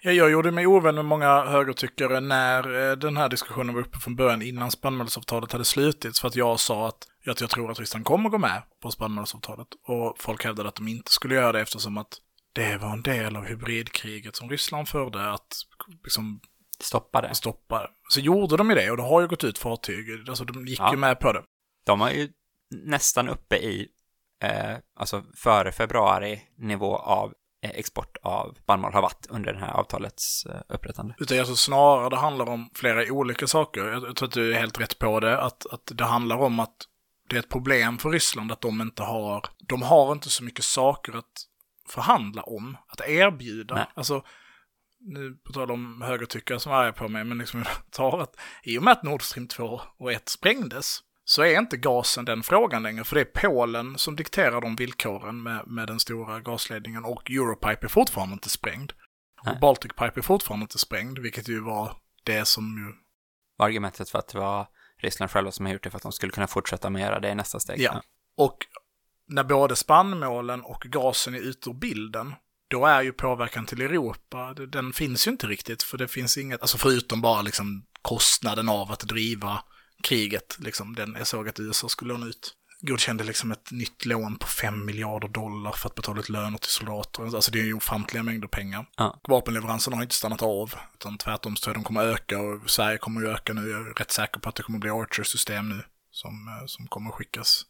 Ja, 0.00 0.12
jag 0.12 0.30
gjorde 0.30 0.50
mig 0.50 0.66
ovän 0.66 0.94
med 0.94 1.04
många 1.04 1.44
högertyckare 1.44 2.20
när 2.20 2.90
eh, 2.90 2.96
den 2.96 3.16
här 3.16 3.28
diskussionen 3.28 3.74
var 3.74 3.80
uppe 3.80 3.98
från 3.98 4.16
början 4.16 4.42
innan 4.42 4.70
spannmålsavtalet 4.70 5.52
hade 5.52 5.64
slutits 5.64 6.20
för 6.20 6.28
att 6.28 6.36
jag 6.36 6.60
sa 6.60 6.88
att 6.88 7.08
jag, 7.24 7.36
jag 7.40 7.50
tror 7.50 7.70
att 7.70 7.80
Ryssland 7.80 8.04
kommer 8.04 8.30
gå 8.30 8.38
med 8.38 8.62
på 8.82 8.90
spannmålsavtalet 8.90 9.68
och 9.86 10.16
folk 10.18 10.44
hävdade 10.44 10.68
att 10.68 10.74
de 10.74 10.88
inte 10.88 11.12
skulle 11.12 11.34
göra 11.34 11.52
det 11.52 11.60
eftersom 11.60 11.98
att 11.98 12.18
det 12.52 12.76
var 12.76 12.92
en 12.92 13.02
del 13.02 13.36
av 13.36 13.44
hybridkriget 13.44 14.36
som 14.36 14.50
Ryssland 14.50 14.88
förde 14.88 15.30
att 15.30 15.56
liksom 16.04 16.40
Stoppa 16.88 17.20
det. 17.20 17.34
stoppa. 17.34 17.90
Så 18.08 18.20
gjorde 18.20 18.56
de 18.56 18.68
ju 18.70 18.74
det 18.76 18.90
och 18.90 18.96
det 18.96 19.02
har 19.02 19.20
ju 19.20 19.28
gått 19.28 19.44
ut 19.44 19.58
fartyg, 19.58 20.28
alltså 20.28 20.44
de 20.44 20.66
gick 20.66 20.80
Ja. 20.80 20.90
ju 20.90 20.96
med 20.96 21.20
på 21.20 21.32
det. 21.32 21.42
De 21.86 21.98
var 21.98 22.10
ju 22.10 22.28
nästan 22.70 23.28
uppe 23.28 23.56
i, 23.56 23.88
eh, 24.42 24.76
alltså 24.96 25.22
före 25.36 25.72
februari, 25.72 26.40
nivå 26.58 26.96
av 26.96 27.32
eh, 27.62 27.70
export 27.70 28.16
av 28.22 28.54
spannmål 28.62 28.92
har 28.92 29.02
varit 29.02 29.26
under 29.30 29.52
det 29.52 29.58
här 29.58 29.72
avtalets 29.72 30.46
eh, 30.46 30.60
upprättande. 30.68 31.14
Utan 31.18 31.38
alltså 31.38 31.56
snarare 31.56 32.08
det 32.10 32.16
handlar 32.16 32.48
om 32.48 32.70
flera 32.74 33.12
olika 33.12 33.46
saker. 33.46 33.80
Jag, 33.86 34.02
jag 34.04 34.16
tror 34.16 34.28
att 34.28 34.34
du 34.34 34.54
är 34.54 34.60
helt 34.60 34.80
rätt 34.80 34.98
på 34.98 35.20
det, 35.20 35.40
att, 35.42 35.66
att 35.72 35.92
det 35.94 36.04
handlar 36.04 36.36
om 36.36 36.60
att 36.60 36.76
det 37.28 37.36
är 37.36 37.40
ett 37.40 37.48
problem 37.48 37.98
för 37.98 38.10
Ryssland 38.10 38.52
att 38.52 38.60
de 38.60 38.80
inte 38.80 39.02
har, 39.02 39.44
de 39.68 39.82
har 39.82 40.12
inte 40.12 40.30
så 40.30 40.44
mycket 40.44 40.64
saker 40.64 41.16
att 41.16 41.44
förhandla 41.88 42.42
om, 42.42 42.76
att 42.88 43.00
erbjuda. 43.08 43.74
Nej. 43.74 43.86
Alltså, 43.94 44.24
nu 45.00 45.34
på 45.34 45.52
tal 45.52 45.70
om 45.70 46.02
högertyckare 46.02 46.60
som 46.60 46.72
är 46.72 46.76
arga 46.76 46.92
på 46.92 47.08
mig, 47.08 47.24
men 47.24 47.38
liksom 47.38 47.64
tar 47.90 48.18
att 48.20 48.36
i 48.62 48.78
och 48.78 48.82
med 48.82 48.92
att 48.92 49.02
Nord 49.02 49.22
Stream 49.22 49.48
2 49.48 49.80
och 49.98 50.12
1 50.12 50.28
sprängdes 50.28 51.02
så 51.24 51.42
är 51.42 51.58
inte 51.58 51.76
gasen 51.76 52.24
den 52.24 52.42
frågan 52.42 52.82
längre, 52.82 53.04
för 53.04 53.14
det 53.14 53.20
är 53.20 53.48
Polen 53.48 53.98
som 53.98 54.16
dikterar 54.16 54.60
de 54.60 54.76
villkoren 54.76 55.42
med, 55.42 55.66
med 55.66 55.86
den 55.86 56.00
stora 56.00 56.40
gasledningen 56.40 57.04
och 57.04 57.30
Europipe 57.30 57.86
är 57.86 57.88
fortfarande 57.88 58.32
inte 58.32 58.48
sprängd. 58.48 58.92
Nej. 59.44 59.54
Och 59.54 59.60
Baltic 59.60 59.92
Pipe 59.92 60.20
är 60.20 60.22
fortfarande 60.22 60.64
inte 60.64 60.78
sprängd, 60.78 61.18
vilket 61.18 61.48
ju 61.48 61.60
var 61.60 61.96
det 62.24 62.44
som 62.44 62.78
ju... 62.78 62.94
Var 63.56 63.66
argumentet 63.66 64.10
för 64.10 64.18
att 64.18 64.28
det 64.28 64.38
var 64.38 64.66
Ryssland 64.98 65.30
själva 65.30 65.50
som 65.50 65.66
har 65.66 65.72
gjort 65.72 65.82
det 65.82 65.90
för 65.90 65.96
att 65.96 66.02
de 66.02 66.12
skulle 66.12 66.32
kunna 66.32 66.46
fortsätta 66.46 66.90
med 66.90 67.02
att 67.02 67.08
göra 67.08 67.20
det 67.20 67.28
i 67.28 67.34
nästa 67.34 67.60
steg. 67.60 67.80
Ja. 67.80 68.02
Och 68.36 68.66
när 69.26 69.44
både 69.44 69.76
spannmålen 69.76 70.62
och 70.62 70.80
gasen 70.80 71.34
är 71.34 71.38
ute 71.38 71.70
ur 71.70 71.74
bilden, 71.74 72.34
då 72.68 72.86
är 72.86 73.02
ju 73.02 73.12
påverkan 73.12 73.66
till 73.66 73.80
Europa, 73.80 74.54
den 74.54 74.92
finns 74.92 75.26
ju 75.26 75.30
inte 75.30 75.46
riktigt, 75.46 75.82
för 75.82 75.98
det 75.98 76.08
finns 76.08 76.38
inget, 76.38 76.60
alltså 76.60 76.78
förutom 76.78 77.20
bara 77.20 77.42
liksom 77.42 77.84
kostnaden 78.02 78.68
av 78.68 78.92
att 78.92 79.00
driva 79.00 79.62
kriget, 80.02 80.56
liksom 80.60 80.94
den, 80.94 81.14
jag 81.18 81.26
såg 81.26 81.48
att 81.48 81.60
USA 81.60 81.88
skulle 81.88 82.12
låna 82.12 82.26
ut, 82.26 82.54
godkände 82.80 83.24
liksom 83.24 83.52
ett 83.52 83.70
nytt 83.70 84.06
lån 84.06 84.38
på 84.38 84.46
5 84.46 84.86
miljarder 84.86 85.28
dollar 85.28 85.72
för 85.72 85.88
att 85.88 85.94
betala 85.94 86.20
ut 86.20 86.28
löner 86.28 86.58
till 86.58 86.70
soldater, 86.70 87.22
alltså 87.22 87.50
det 87.50 87.60
är 87.60 87.64
ju 87.64 87.74
ofantliga 87.74 88.22
mängder 88.22 88.48
pengar. 88.48 88.86
Ja. 88.96 89.20
Vapenleveranserna 89.28 89.96
har 89.96 90.02
inte 90.02 90.14
stannat 90.14 90.42
av, 90.42 90.74
utan 90.94 91.18
tvärtom 91.18 91.56
så 91.56 91.72
de 91.72 91.84
kommer 91.84 92.04
öka 92.04 92.40
och 92.40 92.70
Sverige 92.70 92.98
kommer 92.98 93.20
ju 93.20 93.28
öka 93.28 93.52
nu, 93.52 93.70
jag 93.70 93.80
är 93.80 93.94
rätt 93.94 94.10
säker 94.10 94.40
på 94.40 94.48
att 94.48 94.54
det 94.54 94.62
kommer 94.62 94.78
bli 94.78 94.90
Archer-system 94.90 95.68
nu 95.68 95.82
som, 96.10 96.48
eh, 96.48 96.66
som 96.66 96.86
kommer 96.86 97.10
skickas 97.10 97.64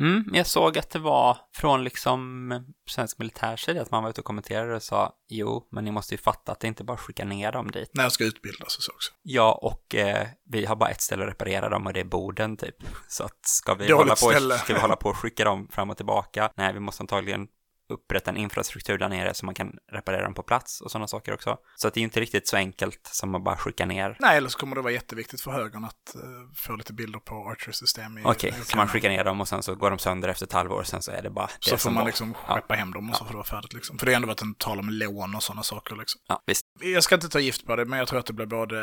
Mm, 0.00 0.24
jag 0.32 0.46
såg 0.46 0.78
att 0.78 0.90
det 0.90 0.98
var 0.98 1.38
från 1.54 1.84
liksom 1.84 2.50
svensk 2.90 3.18
militärsida 3.18 3.82
att 3.82 3.90
man 3.90 4.02
var 4.02 4.10
ute 4.10 4.20
och 4.20 4.24
kommenterade 4.24 4.74
och 4.74 4.82
sa 4.82 5.12
jo, 5.28 5.68
men 5.70 5.84
ni 5.84 5.90
måste 5.90 6.14
ju 6.14 6.18
fatta 6.18 6.52
att 6.52 6.60
det 6.60 6.68
inte 6.68 6.84
bara 6.84 6.96
skicka 6.96 7.24
ner 7.24 7.52
dem 7.52 7.70
dit. 7.70 7.90
när 7.94 8.02
jag 8.02 8.12
ska 8.12 8.24
utbildas 8.24 8.76
och 8.76 8.82
så 8.82 8.92
också. 8.92 9.12
Ja, 9.22 9.52
och 9.62 9.94
eh, 9.94 10.28
vi 10.50 10.64
har 10.64 10.76
bara 10.76 10.90
ett 10.90 11.00
ställe 11.00 11.24
att 11.24 11.30
reparera 11.30 11.68
dem 11.68 11.86
och 11.86 11.92
det 11.92 12.00
är 12.00 12.04
Boden 12.04 12.56
typ. 12.56 12.76
Så 13.08 13.24
att 13.24 13.38
ska 13.46 13.74
vi, 13.74 13.86
Dåligt 13.86 14.20
hålla 14.20 14.40
på, 14.40 14.58
ska 14.58 14.74
vi 14.74 14.80
hålla 14.80 14.96
på 14.96 15.08
och 15.08 15.16
skicka 15.16 15.44
dem 15.44 15.68
fram 15.72 15.90
och 15.90 15.96
tillbaka? 15.96 16.50
Nej, 16.56 16.72
vi 16.72 16.80
måste 16.80 17.02
antagligen 17.02 17.48
upprätta 17.90 18.30
en 18.30 18.36
infrastruktur 18.36 18.98
där 18.98 19.08
nere 19.08 19.34
så 19.34 19.46
man 19.46 19.54
kan 19.54 19.72
reparera 19.92 20.22
dem 20.24 20.34
på 20.34 20.42
plats 20.42 20.80
och 20.80 20.90
sådana 20.90 21.06
saker 21.08 21.34
också. 21.34 21.56
Så 21.76 21.88
att 21.88 21.94
det 21.94 22.00
är 22.00 22.02
inte 22.02 22.20
riktigt 22.20 22.48
så 22.48 22.56
enkelt 22.56 23.00
som 23.12 23.34
att 23.34 23.44
bara 23.44 23.56
skicka 23.56 23.86
ner. 23.86 24.16
Nej, 24.20 24.36
eller 24.36 24.48
så 24.48 24.58
kommer 24.58 24.76
det 24.76 24.82
vara 24.82 24.92
jätteviktigt 24.92 25.40
för 25.40 25.50
högern 25.50 25.84
att 25.84 26.14
eh, 26.14 26.20
få 26.56 26.76
lite 26.76 26.92
bilder 26.92 27.18
på 27.18 27.34
Archer-system 27.50 28.18
Okej, 28.24 28.54
i 28.60 28.64
så 28.64 28.76
man 28.76 28.88
skickar 28.88 29.08
ner 29.08 29.24
dem 29.24 29.40
och 29.40 29.48
sen 29.48 29.62
så 29.62 29.74
går 29.74 29.90
de 29.90 29.98
sönder 29.98 30.28
efter 30.28 30.46
ett 30.46 30.52
halvår, 30.52 30.82
sen 30.82 31.02
så 31.02 31.10
är 31.10 31.22
det 31.22 31.30
bara 31.30 31.46
det 31.46 31.52
Så 31.70 31.76
får 31.76 31.90
man 31.90 32.00
var. 32.00 32.06
liksom 32.06 32.34
Ja. 32.48 32.54
skeppa 32.54 32.74
hem 32.74 32.92
dem 32.92 33.10
och 33.10 33.16
så 33.16 33.24
får 33.24 33.30
det 33.32 33.36
vara 33.36 33.46
färdigt 33.46 33.72
liksom. 33.72 33.98
För 33.98 34.06
det 34.06 34.12
har 34.12 34.16
ändå 34.16 34.28
varit 34.28 34.42
en 34.42 34.54
tal 34.54 34.78
om 34.78 34.88
lån 34.90 35.34
och 35.34 35.42
sådana 35.42 35.62
saker 35.62 35.96
liksom. 35.96 36.20
Ja, 36.28 36.42
visst. 36.46 36.59
Jag 36.82 37.02
ska 37.02 37.14
inte 37.14 37.28
ta 37.28 37.40
gift 37.40 37.66
på 37.66 37.76
det, 37.76 37.84
men 37.84 37.98
jag 37.98 38.08
tror 38.08 38.18
att 38.18 38.26
det 38.26 38.32
blir 38.32 38.46
både 38.46 38.76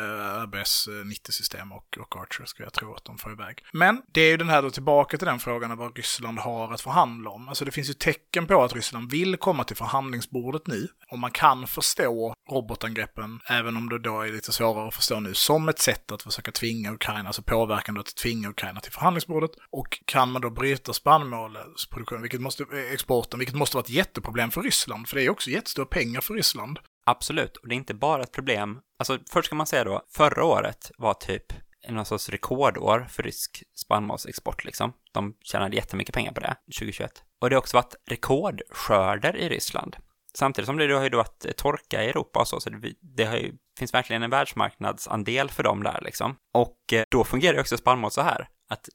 RBS 0.43 0.88
90-system 0.88 1.71
eh, 1.71 1.77
och, 1.77 1.97
och 1.99 2.21
Archer, 2.21 2.45
ska 2.45 2.63
jag 2.63 2.73
tro 2.73 2.93
att 2.93 3.05
de 3.05 3.17
får 3.17 3.31
iväg. 3.31 3.63
Men 3.73 4.01
det 4.13 4.21
är 4.21 4.31
ju 4.31 4.38
den 4.38 4.49
här 4.49 4.61
då 4.61 4.69
tillbaka 4.69 5.17
till 5.17 5.27
den 5.27 5.39
frågan 5.39 5.71
av 5.71 5.77
vad 5.77 5.97
Ryssland 5.97 6.39
har 6.39 6.73
att 6.73 6.81
förhandla 6.81 7.29
om. 7.29 7.49
Alltså 7.49 7.65
det 7.65 7.71
finns 7.71 7.89
ju 7.89 7.93
tecken 7.93 8.47
på 8.47 8.63
att 8.63 8.75
Ryssland 8.75 9.11
vill 9.11 9.38
komma 9.38 9.63
till 9.63 9.75
förhandlingsbordet 9.75 10.67
nu. 10.67 10.88
Och 11.11 11.19
man 11.19 11.31
kan 11.31 11.67
förstå 11.67 12.33
robotangreppen, 12.51 13.39
även 13.49 13.77
om 13.77 13.89
det 13.89 13.99
då 13.99 14.21
är 14.21 14.31
lite 14.31 14.51
svårare 14.51 14.88
att 14.88 14.95
förstå 14.95 15.19
nu, 15.19 15.33
som 15.33 15.69
ett 15.69 15.79
sätt 15.79 16.11
att 16.11 16.23
försöka 16.23 16.51
tvinga 16.51 16.93
Ukraina, 16.93 17.29
alltså 17.29 17.41
påverkan 17.41 17.95
då 17.95 18.01
att 18.01 18.15
tvinga 18.15 18.49
Ukraina 18.49 18.79
till 18.79 18.91
förhandlingsbordet. 18.91 19.51
Och 19.71 19.99
kan 20.05 20.31
man 20.31 20.41
då 20.41 20.49
bryta 20.49 20.93
spannmålsproduktionen, 20.93 22.21
vilket 22.21 22.41
måste, 22.41 22.63
eh, 22.63 22.93
exporten, 22.93 23.39
vilket 23.39 23.55
måste 23.55 23.77
vara 23.77 23.83
ett 23.83 23.89
jätteproblem 23.89 24.51
för 24.51 24.61
Ryssland, 24.61 25.07
för 25.07 25.15
det 25.15 25.21
är 25.21 25.23
ju 25.23 25.29
också 25.29 25.49
jättestora 25.49 25.85
pengar 25.85 26.21
för 26.21 26.33
Ryssland. 26.33 26.79
Absolut, 27.09 27.57
och 27.57 27.67
det 27.67 27.75
är 27.75 27.77
inte 27.77 27.93
bara 27.93 28.23
ett 28.23 28.31
problem. 28.31 28.79
Alltså, 28.99 29.19
först 29.29 29.45
ska 29.45 29.55
man 29.55 29.67
säga 29.67 29.83
då, 29.83 30.01
förra 30.09 30.45
året 30.45 30.91
var 30.97 31.13
typ 31.13 31.53
någon 31.89 32.05
sorts 32.05 32.29
rekordår 32.29 33.07
för 33.09 33.23
rysk 33.23 33.63
spannmålsexport 33.75 34.65
liksom. 34.65 34.93
De 35.11 35.35
tjänade 35.41 35.75
jättemycket 35.75 36.15
pengar 36.15 36.31
på 36.31 36.39
det, 36.39 36.55
2021. 36.65 37.23
Och 37.41 37.49
det 37.49 37.55
har 37.55 37.61
också 37.61 37.77
varit 37.77 37.95
rekordskörder 38.09 39.35
i 39.35 39.49
Ryssland. 39.49 39.95
Samtidigt 40.33 40.65
som 40.65 40.77
det 40.77 40.87
då 40.87 40.95
har 40.95 41.03
ju 41.03 41.09
då 41.09 41.17
varit 41.17 41.57
torka 41.57 42.03
i 42.03 42.09
Europa 42.09 42.39
och 42.39 42.47
så, 42.47 42.59
så 42.59 42.69
det, 42.69 42.93
det 43.01 43.25
har 43.25 43.37
ju, 43.37 43.53
finns 43.79 43.93
verkligen 43.93 44.23
en 44.23 44.29
världsmarknadsandel 44.29 45.49
för 45.49 45.63
dem 45.63 45.83
där 45.83 46.01
liksom. 46.01 46.35
Och 46.53 46.93
eh, 46.93 47.03
då 47.09 47.23
fungerar 47.23 47.53
ju 47.53 47.59
också 47.59 47.77
spannmål 47.77 48.11
så 48.11 48.21
här, 48.21 48.47
att 48.69 48.89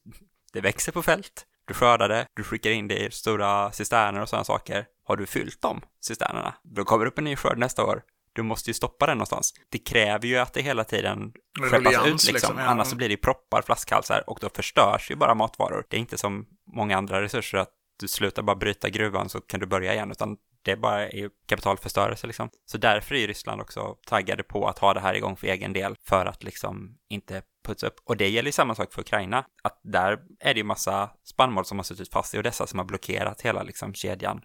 det 0.52 0.60
växer 0.60 0.92
på 0.92 1.02
fält, 1.02 1.46
du 1.64 1.74
skördar 1.74 2.08
det, 2.08 2.26
du 2.36 2.42
skickar 2.42 2.70
in 2.70 2.88
det 2.88 2.98
i 2.98 3.10
stora 3.10 3.72
cisterner 3.72 4.20
och 4.20 4.28
sådana 4.28 4.44
saker. 4.44 4.86
Har 5.04 5.16
du 5.16 5.26
fyllt 5.26 5.62
de 5.62 5.80
cisternerna, 6.00 6.54
då 6.62 6.84
kommer 6.84 7.04
det 7.04 7.10
upp 7.10 7.18
en 7.18 7.24
ny 7.24 7.36
skörd 7.36 7.58
nästa 7.58 7.84
år. 7.84 8.02
Du 8.34 8.42
måste 8.42 8.70
ju 8.70 8.74
stoppa 8.74 9.06
den 9.06 9.18
någonstans. 9.18 9.54
Det 9.70 9.78
kräver 9.78 10.26
ju 10.26 10.38
att 10.38 10.52
det 10.52 10.62
hela 10.62 10.84
tiden 10.84 11.32
skeppas 11.70 11.94
ut 11.94 12.12
liksom. 12.12 12.32
liksom, 12.32 12.58
ja. 12.58 12.64
Annars 12.64 12.86
så 12.86 12.96
blir 12.96 13.08
det 13.08 13.16
proppar, 13.16 13.62
flaskhalsar 13.62 14.24
och 14.26 14.38
då 14.40 14.48
förstörs 14.54 15.10
ju 15.10 15.16
bara 15.16 15.34
matvaror. 15.34 15.84
Det 15.88 15.96
är 15.96 16.00
inte 16.00 16.18
som 16.18 16.46
många 16.74 16.96
andra 16.96 17.22
resurser 17.22 17.58
att 17.58 17.70
du 18.03 18.09
slutar 18.09 18.42
bara 18.42 18.57
bryta 18.57 18.88
gruvan 18.88 19.28
så 19.28 19.40
kan 19.40 19.61
du 19.61 19.66
börja 19.66 19.94
igen, 19.94 20.11
utan 20.11 20.36
det 20.62 20.76
bara 20.76 21.09
är 21.09 21.16
ju 21.16 21.30
kapitalförstörelse 21.46 22.26
liksom. 22.26 22.50
Så 22.66 22.78
därför 22.78 23.14
är 23.14 23.18
ju 23.18 23.26
Ryssland 23.26 23.61
också 23.61 23.96
taggade 24.07 24.42
på 24.42 24.68
att 24.68 24.78
ha 24.78 24.94
det 24.94 25.00
här 25.00 25.14
igång 25.14 25.36
för 25.36 25.46
egen 25.46 25.72
del 25.72 25.96
för 26.03 26.26
att 26.26 26.42
liksom 26.42 26.98
inte 27.09 27.42
putsa 27.66 27.86
upp. 27.86 27.96
Och 28.05 28.16
det 28.16 28.28
gäller 28.28 28.48
ju 28.48 28.53
samma 28.53 28.74
sak 28.74 28.92
för 28.92 29.00
Ukraina, 29.00 29.44
att 29.62 29.80
där 29.82 30.18
är 30.40 30.55
det 30.55 30.59
ju 30.59 30.64
massa 30.64 31.11
spannmål 31.24 31.64
som 31.64 31.78
har 31.78 31.84
suttit 31.84 32.12
fast 32.12 32.34
i 32.34 32.38
Odessa 32.38 32.66
som 32.66 32.78
har 32.78 32.86
blockerat 32.86 33.42
hela 33.42 33.62
liksom 33.62 33.94
kedjan 33.94 34.40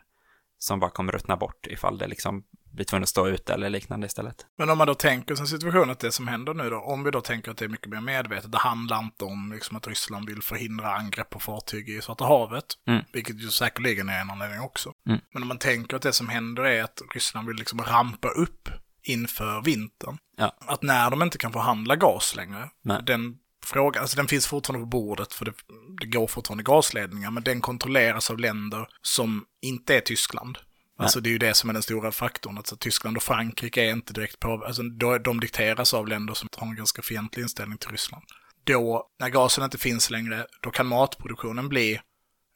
som 0.60 0.80
bara 0.80 0.91
kommer 0.91 1.12
ruttna 1.12 1.38
bort 1.38 1.68
ifall 1.68 1.97
det 1.97 2.08
liksom 2.08 2.43
blir 2.74 2.86
tvungen 2.86 3.03
att 3.03 3.10
stå 3.10 3.28
ute 3.28 3.53
eller 3.53 3.70
liknande 3.70 4.08
istället. 4.08 4.45
Men 4.58 4.70
om 4.70 4.78
man 4.78 4.88
då 4.88 4.93
tänker 4.93 5.36
sig 5.36 5.47
situation 5.47 5.89
att 5.89 5.99
det 5.99 6.12
som 6.12 6.28
händer 6.28 6.53
nu 6.53 6.70
då, 6.70 6.78
om 6.78 7.03
vi 7.03 7.12
då 7.12 7.22
tänker 7.22 7.51
att 7.51 7.58
det 7.58 7.66
är 7.66 7.70
mycket 7.70 7.89
mer 7.89 8.01
medvetet, 8.01 8.51
det 8.51 8.58
handlar 8.58 8.99
inte 8.99 9.26
om 9.26 9.51
liksom 9.53 9.78
att 9.78 9.88
Ryssland 9.88 10.30
vill 10.30 10.41
förhindra 10.41 10.95
angrepp 10.95 11.30
på 11.30 11.39
fartyg 11.39 11.89
i 11.89 12.01
Svarta 12.01 12.26
havet, 12.26 12.66
Mm. 12.88 13.03
vilket 13.14 13.36
ju 13.36 13.49
säkerligen 13.49 14.10
är 14.10 14.22
en 14.22 14.30
anledning 14.30 14.60
också. 14.60 14.93
Mm. 15.10 15.20
Men 15.34 15.41
om 15.41 15.47
man 15.47 15.58
tänker 15.58 15.95
att 15.95 16.01
det 16.01 16.14
som 16.14 16.30
händer 16.30 16.64
är 16.64 16.84
att 16.84 17.01
Ryssland 17.14 17.47
vill 17.47 17.58
liksom 17.58 17.82
rampa 17.82 18.28
upp 18.28 18.70
inför 19.03 19.62
vintern. 19.62 20.18
Ja. 20.38 20.55
Att 20.60 20.84
när 20.84 21.10
de 21.10 21.22
inte 21.24 21.38
kan 21.38 21.53
förhandla 21.53 21.95
gas 21.95 22.36
längre, 22.36 22.70
Nej. 22.84 23.01
den 23.05 23.38
frågan, 23.68 24.01
alltså 24.01 24.18
den 24.18 24.28
finns 24.28 24.47
fortfarande 24.47 24.84
på 24.84 24.89
bordet 24.89 25.34
för 25.34 25.45
det, 25.45 25.53
det 26.01 26.07
går 26.07 26.28
fortfarande 26.28 26.63
gasledningar, 26.63 27.32
men 27.32 27.43
den 27.43 27.61
kontrolleras 27.61 28.32
av 28.32 28.39
länder 28.39 28.88
som 29.01 29.45
inte 29.61 29.95
är 29.95 30.01
Tyskland. 30.01 30.57
Alltså 30.99 31.20
det 31.20 31.30
är 31.30 31.32
ju 31.32 31.38
det 31.38 31.53
som 31.53 31.70
är 31.70 31.74
den 31.74 31.84
stora 31.84 32.11
faktorn. 32.11 32.57
Alltså 32.57 32.76
Tyskland 32.76 33.18
och 33.18 33.24
Frankrike 33.24 33.82
är 33.82 33.91
inte 33.91 34.13
direkt 34.13 34.39
på, 34.39 34.63
alltså 34.65 34.84
de, 34.84 35.24
de 35.24 35.39
dikteras 35.39 35.93
av 35.93 36.07
länder 36.07 36.34
som 36.34 36.49
har 36.57 36.68
en 36.68 36.76
ganska 36.76 37.01
fientlig 37.01 37.43
inställning 37.43 37.78
till 37.78 37.89
Ryssland. 37.89 38.24
Då, 38.63 39.09
när 39.20 39.30
gasen 39.30 39.63
inte 39.63 39.78
finns 39.78 40.09
längre, 40.09 40.45
då 40.61 40.72
kan 40.72 40.88
matproduktionen 40.88 41.70
bli, 41.70 42.01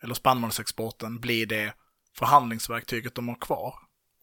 eller 0.03 0.13
spannmålsexporten, 0.13 1.19
bli 1.19 1.45
det 1.45 1.73
förhandlingsverktyget 2.17 3.15
de 3.15 3.27
har 3.27 3.35
kvar. 3.35 3.73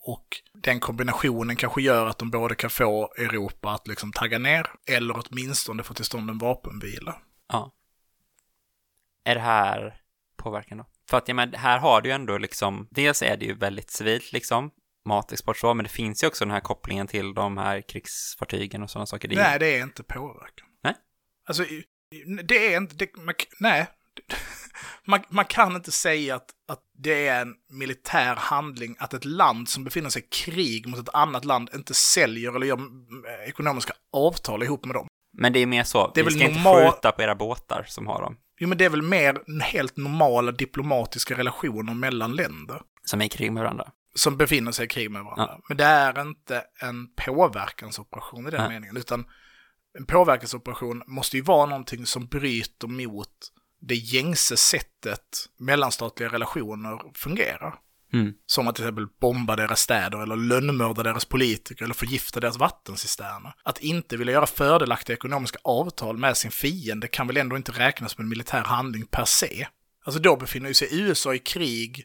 Och 0.09 0.43
den 0.55 0.81
kombinationen 0.81 1.57
kanske 1.57 1.83
gör 1.83 2.07
att 2.07 2.19
de 2.19 2.31
både 2.31 2.55
kan 2.55 2.71
få 2.71 3.13
Europa 3.19 3.71
att 3.71 3.89
liksom 3.89 4.13
tagga 4.13 4.39
ner, 4.39 4.71
eller 4.87 5.23
åtminstone 5.25 5.83
få 5.83 5.95
till 5.95 6.05
stånd 6.05 6.31
en 6.31 6.39
vapenvila. 6.39 7.23
Ja. 7.49 7.73
Är 9.25 9.35
det 9.35 9.41
här 9.41 10.01
påverkan 10.37 10.79
då? 10.79 10.87
För 11.11 11.17
att, 11.17 11.29
ja 11.29 11.35
men 11.35 11.55
här 11.55 11.79
har 11.79 12.01
du 12.01 12.09
ju 12.09 12.15
ändå 12.15 12.39
liksom, 12.39 12.89
dels 12.91 13.23
är 13.23 13.37
det 13.37 13.45
ju 13.45 13.55
väldigt 13.55 13.91
civilt 13.91 14.33
liksom, 14.33 14.71
matexport 15.05 15.57
så, 15.57 15.75
men 15.75 15.85
det 15.85 15.91
finns 15.91 16.23
ju 16.23 16.27
också 16.27 16.45
den 16.45 16.53
här 16.53 16.61
kopplingen 16.61 17.07
till 17.07 17.35
de 17.35 17.59
här 17.59 17.81
krigsfartygen 17.81 18.83
och 18.83 18.91
sådana 18.91 19.07
saker. 19.07 19.29
Nej, 19.29 19.59
det 19.59 19.79
är 19.79 19.83
inte 19.83 20.03
påverkan. 20.03 20.69
Nej. 20.83 20.95
Alltså, 21.49 21.65
det 22.45 22.75
är 22.75 22.77
inte, 22.77 22.95
det, 22.95 23.17
man, 23.17 23.35
nej. 23.61 23.87
Man, 25.05 25.21
man 25.29 25.45
kan 25.45 25.77
inte 25.77 25.93
säga 25.93 26.35
att, 26.37 26.51
att 26.69 26.81
det 26.99 27.27
är 27.29 27.43
en 27.43 27.55
militär 27.71 28.35
handling 28.37 28.97
att 28.99 29.15
ett 29.15 29.25
land 29.25 29.69
som 29.69 29.85
befinner 29.85 30.11
sig 30.11 30.23
i 30.23 30.27
krig 30.31 30.87
mot 30.87 30.99
ett 31.01 31.15
annat 31.15 31.45
land 31.45 31.71
inte 31.75 31.95
säljer 31.95 32.57
eller 32.57 32.67
gör 32.67 32.77
mm, 32.77 33.05
ekonomiska 33.47 33.93
avtal 34.13 34.63
ihop 34.63 34.85
med 34.85 34.95
dem. 34.97 35.09
Men 35.39 35.53
det 35.53 35.59
är 35.59 35.67
mer 35.67 35.85
så, 35.85 36.11
Det 36.15 36.21
är 36.21 36.25
vi 36.25 36.31
väl 36.31 36.39
ska 36.39 36.49
inte 36.49 36.63
normal- 36.63 36.91
skjuta 36.93 37.13
på 37.13 37.23
era 37.23 37.35
båtar 37.35 37.85
som 37.89 38.07
har 38.07 38.23
dem, 38.23 38.37
Jo, 38.61 38.69
men 38.69 38.79
det 38.79 38.85
är 38.85 38.89
väl 38.91 39.03
mer 39.03 39.61
helt 39.63 39.97
normala 39.97 40.53
diplomatiska 40.53 41.37
relationer 41.37 41.95
mellan 41.95 42.37
länder. 42.37 42.83
som 43.05 43.21
är 43.21 43.25
i 43.25 43.29
krig 43.29 43.53
med 43.53 43.63
varandra. 43.63 43.91
som 44.15 44.37
befinner 44.37 44.73
sig 44.73 44.85
i 44.85 44.89
krig 44.89 45.11
med 45.11 45.25
varandra. 45.25 45.59
Men 45.69 45.77
det 45.77 45.85
är 45.85 46.21
inte 46.21 46.65
en 46.83 47.09
påverkansoperation 47.15 48.47
i 48.49 48.51
den 48.51 48.61
Nej. 48.61 48.69
meningen, 48.69 48.97
utan 48.97 49.25
en 49.99 50.07
påverkansoperation 50.07 51.03
måste 51.07 51.37
ju 51.37 51.43
vara 51.43 51.67
någonting 51.67 52.07
som 52.07 52.27
bryter 52.27 52.89
mot 52.89 53.29
det 53.81 53.95
gängse 53.95 54.57
sättet 54.57 55.49
mellanstatliga 55.59 56.29
relationer 56.29 57.01
fungerar. 57.15 57.75
Mm. 58.13 58.33
Som 58.47 58.69
att 58.69 58.75
till 58.75 58.85
exempel 58.85 59.07
bomba 59.21 59.57
deras 59.57 59.81
städer 59.81 60.23
eller 60.23 60.37
lönnmörda 60.37 61.03
deras 61.03 61.25
politiker 61.25 61.85
eller 61.85 61.95
förgifta 61.95 62.41
deras 62.41 62.59
vattencisterner. 62.59 63.55
Att 63.63 63.79
inte 63.79 64.17
vilja 64.17 64.33
göra 64.33 64.47
fördelaktiga 64.47 65.17
ekonomiska 65.17 65.59
avtal 65.65 66.17
med 66.17 66.37
sin 66.37 66.51
fiende 66.51 67.09
kan 67.09 67.27
väl 67.27 67.37
ändå 67.37 67.57
inte 67.57 67.73
räknas 67.73 68.13
som 68.13 68.23
en 68.23 68.29
militär 68.29 68.65
handling 68.65 69.07
per 69.07 69.25
se. 69.25 69.67
Alltså 70.05 70.21
då 70.21 70.37
befinner 70.37 70.73
sig 70.73 70.89
USA 71.01 71.35
i 71.35 71.39
krig, 71.39 72.05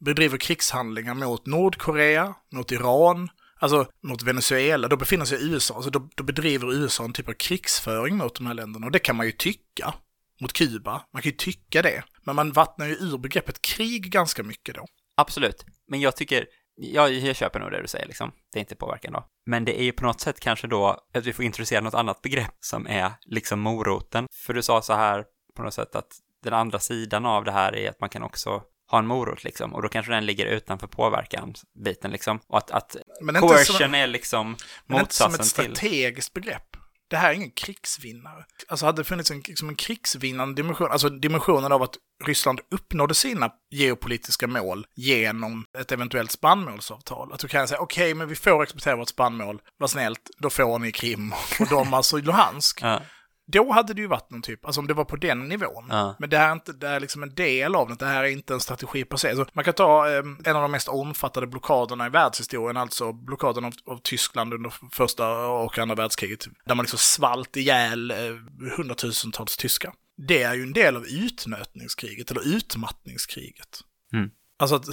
bedriver 0.00 0.38
krigshandlingar 0.38 1.14
mot 1.14 1.46
Nordkorea, 1.46 2.34
mot 2.52 2.72
Iran, 2.72 3.28
alltså 3.58 3.86
mot 4.02 4.22
Venezuela. 4.22 4.88
Då 4.88 4.96
befinner 4.96 5.24
sig 5.24 5.52
USA, 5.52 5.74
alltså 5.74 5.90
då, 5.90 6.08
då 6.14 6.24
bedriver 6.24 6.72
USA 6.74 7.04
en 7.04 7.12
typ 7.12 7.28
av 7.28 7.32
krigsföring 7.32 8.16
mot 8.16 8.34
de 8.34 8.46
här 8.46 8.54
länderna. 8.54 8.86
Och 8.86 8.92
det 8.92 8.98
kan 8.98 9.16
man 9.16 9.26
ju 9.26 9.32
tycka 9.32 9.94
mot 10.40 10.52
Kuba. 10.52 11.02
Man 11.12 11.22
kan 11.22 11.30
ju 11.30 11.36
tycka 11.36 11.82
det. 11.82 12.04
Men 12.24 12.36
man 12.36 12.52
vattnar 12.52 12.86
ju 12.86 12.94
ur 12.94 13.18
begreppet 13.18 13.62
krig 13.62 14.10
ganska 14.10 14.42
mycket 14.42 14.74
då. 14.74 14.86
Absolut. 15.16 15.64
Men 15.88 16.00
jag 16.00 16.16
tycker, 16.16 16.46
jag, 16.76 17.12
jag 17.12 17.36
köper 17.36 17.60
nog 17.60 17.70
det 17.70 17.82
du 17.82 17.88
säger 17.88 18.06
liksom. 18.06 18.32
Det 18.52 18.58
är 18.58 18.60
inte 18.60 18.76
påverkan 18.76 19.12
då. 19.12 19.24
Men 19.46 19.64
det 19.64 19.80
är 19.80 19.84
ju 19.84 19.92
på 19.92 20.04
något 20.04 20.20
sätt 20.20 20.40
kanske 20.40 20.66
då 20.66 21.00
att 21.14 21.26
vi 21.26 21.32
får 21.32 21.44
introducera 21.44 21.80
något 21.80 21.94
annat 21.94 22.22
begrepp 22.22 22.56
som 22.60 22.86
är 22.86 23.12
liksom 23.26 23.60
moroten. 23.60 24.26
För 24.32 24.54
du 24.54 24.62
sa 24.62 24.82
så 24.82 24.92
här 24.92 25.24
på 25.56 25.62
något 25.62 25.74
sätt 25.74 25.96
att 25.96 26.12
den 26.42 26.52
andra 26.52 26.78
sidan 26.78 27.26
av 27.26 27.44
det 27.44 27.52
här 27.52 27.76
är 27.76 27.90
att 27.90 28.00
man 28.00 28.08
kan 28.08 28.22
också 28.22 28.62
ha 28.90 28.98
en 28.98 29.06
morot 29.06 29.44
liksom. 29.44 29.74
Och 29.74 29.82
då 29.82 29.88
kanske 29.88 30.12
den 30.12 30.26
ligger 30.26 30.46
utanför 30.46 30.86
påverkan-biten 30.86 32.10
liksom. 32.10 32.40
Och 32.46 32.58
att, 32.58 32.70
att 32.70 32.96
inte 33.20 33.40
som, 33.40 33.48
coercion 33.48 33.94
är 33.94 34.06
liksom 34.06 34.56
men 34.86 35.00
inte 35.00 35.14
som 35.14 35.30
motsatsen 35.30 35.64
ett 35.64 35.68
till... 35.68 35.76
strategiskt 35.76 36.32
begrepp. 36.32 36.76
Det 37.10 37.16
här 37.16 37.30
är 37.30 37.34
ingen 37.34 37.50
krigsvinnare. 37.50 38.44
Alltså 38.68 38.86
hade 38.86 39.00
det 39.00 39.04
funnits 39.04 39.30
en, 39.30 39.42
liksom 39.46 39.68
en 39.68 39.76
krigsvinnande 39.76 40.62
dimension, 40.62 40.90
alltså 40.90 41.08
dimensionen 41.08 41.72
av 41.72 41.82
att 41.82 41.96
Ryssland 42.24 42.60
uppnådde 42.70 43.14
sina 43.14 43.50
geopolitiska 43.70 44.46
mål 44.46 44.86
genom 44.96 45.64
ett 45.78 45.92
eventuellt 45.92 46.30
spannmålsavtal. 46.30 47.32
Att 47.32 47.40
du 47.40 47.48
kan 47.48 47.68
säga 47.68 47.80
okej, 47.80 48.14
men 48.14 48.28
vi 48.28 48.34
får 48.34 48.62
exportera 48.62 48.96
vårt 48.96 49.08
spannmål, 49.08 49.62
vad 49.78 49.90
snällt, 49.90 50.30
då 50.38 50.50
får 50.50 50.78
ni 50.78 50.92
Krim 50.92 51.32
och 51.60 51.68
de 51.70 51.94
alltså 51.94 52.16
Luhansk. 52.16 52.82
Ja, 52.82 53.02
då 53.48 53.72
hade 53.72 53.94
det 53.94 54.00
ju 54.00 54.06
varit 54.06 54.30
någon 54.30 54.42
typ, 54.42 54.64
alltså 54.64 54.80
om 54.80 54.86
det 54.86 54.94
var 54.94 55.04
på 55.04 55.16
den 55.16 55.48
nivån. 55.48 55.86
Ja. 55.88 56.16
Men 56.18 56.30
det 56.30 56.38
här 56.38 56.48
är 56.48 56.52
inte, 56.52 56.72
det 56.72 56.88
är 56.88 57.00
liksom 57.00 57.22
en 57.22 57.34
del 57.34 57.74
av 57.74 57.88
det, 57.88 57.94
det 57.94 58.06
här 58.06 58.24
är 58.24 58.28
inte 58.28 58.54
en 58.54 58.60
strategi 58.60 59.04
per 59.04 59.16
se. 59.16 59.36
Så 59.36 59.46
man 59.52 59.64
kan 59.64 59.74
ta 59.74 60.10
eh, 60.10 60.22
en 60.44 60.56
av 60.56 60.62
de 60.62 60.70
mest 60.70 60.88
omfattande 60.88 61.46
blockaderna 61.46 62.06
i 62.06 62.10
världshistorien, 62.10 62.76
alltså 62.76 63.12
blockaden 63.12 63.64
av, 63.64 63.72
av 63.86 64.00
Tyskland 64.02 64.54
under 64.54 64.74
första 64.92 65.46
och 65.46 65.78
andra 65.78 65.94
världskriget, 65.94 66.46
där 66.64 66.74
man 66.74 66.82
liksom 66.82 66.98
svalt 66.98 67.56
ihjäl 67.56 68.10
eh, 68.10 68.16
hundratusentals 68.76 69.56
tyskar. 69.56 69.92
Det 70.16 70.42
är 70.42 70.54
ju 70.54 70.62
en 70.62 70.72
del 70.72 70.96
av 70.96 71.06
utnötningskriget, 71.06 72.30
eller 72.30 72.56
utmattningskriget. 72.56 73.80
Mm. 74.12 74.30
Alltså 74.58 74.76
att, 74.76 74.86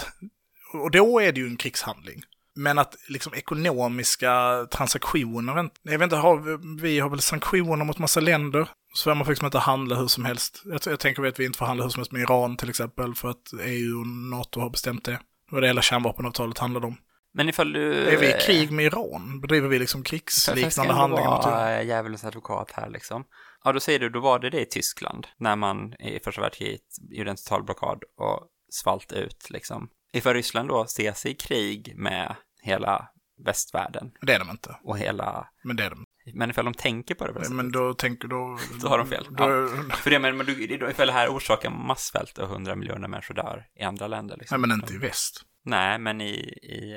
och 0.73 0.91
då 0.91 1.19
är 1.19 1.31
det 1.31 1.39
ju 1.39 1.47
en 1.47 1.57
krigshandling. 1.57 2.23
Men 2.55 2.79
att 2.79 2.95
liksom 3.09 3.33
ekonomiska 3.33 4.65
transaktioner, 4.71 5.69
jag 5.83 5.91
vet 5.99 6.01
inte, 6.01 6.15
har, 6.15 6.59
vi- 6.81 6.99
har 6.99 7.09
väl 7.09 7.19
sanktioner 7.21 7.85
mot 7.85 7.97
massa 7.99 8.19
länder. 8.19 8.67
Så 8.95 9.15
man 9.15 9.25
får 9.25 9.31
liksom 9.31 9.45
inte 9.45 9.59
handla 9.59 9.95
hur 9.95 10.07
som 10.07 10.25
helst. 10.25 10.61
Jag, 10.65 10.81
jag 10.85 10.99
tänker 10.99 11.25
att 11.25 11.39
vi 11.39 11.45
inte 11.45 11.57
får 11.57 11.65
handla 11.65 11.83
hur 11.83 11.89
som 11.89 11.99
helst 11.99 12.11
med 12.11 12.21
Iran 12.21 12.57
till 12.57 12.69
exempel, 12.69 13.15
för 13.15 13.29
att 13.29 13.53
EU 13.61 13.99
och 13.99 14.07
NATO 14.07 14.59
har 14.59 14.69
bestämt 14.69 15.05
det. 15.05 15.11
Det 15.11 15.19
var 15.55 15.61
det 15.61 15.67
hela 15.67 15.81
kärnvapenavtalet 15.81 16.57
handlade 16.57 16.87
om. 16.87 16.97
Men 17.33 17.49
ifall 17.49 17.73
du... 17.73 17.93
Är 18.07 18.17
vi 18.19 18.29
i 18.29 18.33
krig 18.45 18.71
med 18.71 18.85
Iran? 18.85 19.41
Bedriver 19.41 19.67
vi 19.69 19.79
liksom 19.79 20.03
krigsliknande 20.03 20.93
handlingar 20.93 21.29
mot 21.31 21.45
Iran? 21.45 21.53
vara 21.53 21.83
djävulens 21.83 22.23
advokat 22.23 22.71
här 22.71 22.89
liksom. 22.89 23.23
Ja, 23.63 23.71
då 23.71 23.79
säger 23.79 23.99
du, 23.99 24.09
då 24.09 24.19
var 24.19 24.39
det 24.39 24.49
det 24.49 24.61
i 24.61 24.65
Tyskland, 24.65 25.27
när 25.37 25.55
man 25.55 25.93
i 25.93 26.19
första 26.23 26.41
världskriget 26.41 26.81
gjorde 27.11 27.29
en 27.29 27.35
total 27.37 27.63
blockad 27.63 28.03
och 28.17 28.47
svalt 28.71 29.11
ut 29.11 29.49
liksom. 29.49 29.89
Ifall 30.13 30.33
Ryssland 30.33 30.69
då 30.69 30.85
ser 30.85 31.13
sig 31.13 31.31
i 31.31 31.35
krig 31.35 31.93
med 31.95 32.35
hela 32.61 33.07
västvärlden 33.45 34.11
Det 34.21 34.33
är 34.33 34.39
de 34.39 34.49
inte. 34.49 34.75
och 34.83 34.97
hela... 34.97 35.47
Men 35.63 35.75
det 35.75 35.83
är 35.83 35.89
de. 35.89 36.05
Men 36.33 36.49
ifall 36.49 36.65
de 36.65 36.73
tänker 36.73 37.15
på 37.15 37.27
det 37.27 37.33
på 37.33 37.39
det 37.39 37.49
Men 37.49 37.71
då 37.71 37.93
tänker 37.93 38.27
då... 38.27 38.59
Då 38.81 38.87
har 38.87 38.97
de 38.97 39.07
fel. 39.07 39.27
Då, 39.29 39.67
För 39.95 40.09
det, 40.09 40.19
men, 40.19 40.37
men 40.37 40.45
du, 40.45 40.77
då- 40.77 40.89
ifall 40.89 41.07
det 41.07 41.13
här 41.13 41.27
orsakar 41.29 41.69
massvält 41.69 42.37
och 42.37 42.47
hundra 42.47 42.75
miljoner 42.75 43.07
människor 43.07 43.33
dör 43.33 43.65
i 43.79 43.83
andra 43.83 44.07
länder 44.07 44.37
liksom. 44.37 44.61
Nej, 44.61 44.67
men 44.69 44.77
inte 44.81 44.93
i 44.93 44.97
väst. 44.97 45.41
Nej, 45.65 45.99
men 45.99 46.21
i, 46.21 46.33
i 46.63 46.95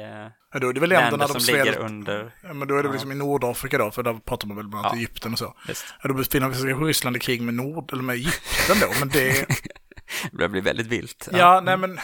Ja, 0.52 0.58
då 0.58 0.68
är 0.68 0.72
det 0.72 0.80
väl 0.80 0.88
länderna 0.88 1.10
länder 1.10 1.26
de 1.26 1.32
som 1.32 1.40
svält... 1.40 1.64
ligger 1.66 1.78
under... 1.78 2.34
Ja, 2.42 2.52
men 2.52 2.68
då 2.68 2.74
är 2.76 2.82
det 2.82 2.88
Ja. 2.88 2.92
liksom 2.92 3.12
i 3.12 3.14
Nordafrika 3.14 3.78
då, 3.78 3.90
för 3.90 4.02
där 4.02 4.14
pratar 4.14 4.48
man 4.48 4.56
väl 4.56 4.68
bland 4.68 4.86
annat 4.86 4.92
Ja. 4.96 4.98
Egypten 4.98 5.32
och 5.32 5.38
så. 5.38 5.54
Ja, 6.02 6.08
då 6.08 6.14
befinner 6.14 6.52
sig 6.52 6.72
Ryssland 6.74 7.16
i 7.16 7.20
krig 7.20 7.42
med 7.42 7.54
Nord, 7.54 7.92
eller 7.92 8.02
med 8.02 8.14
Egypten 8.16 8.76
då, 8.80 8.86
men 9.00 9.08
det... 9.08 9.46
Det 10.32 10.48
blir 10.48 10.62
väldigt 10.62 10.86
vilt. 10.86 11.28
ja, 11.32 11.60
nej 11.64 11.76
men... 11.76 11.98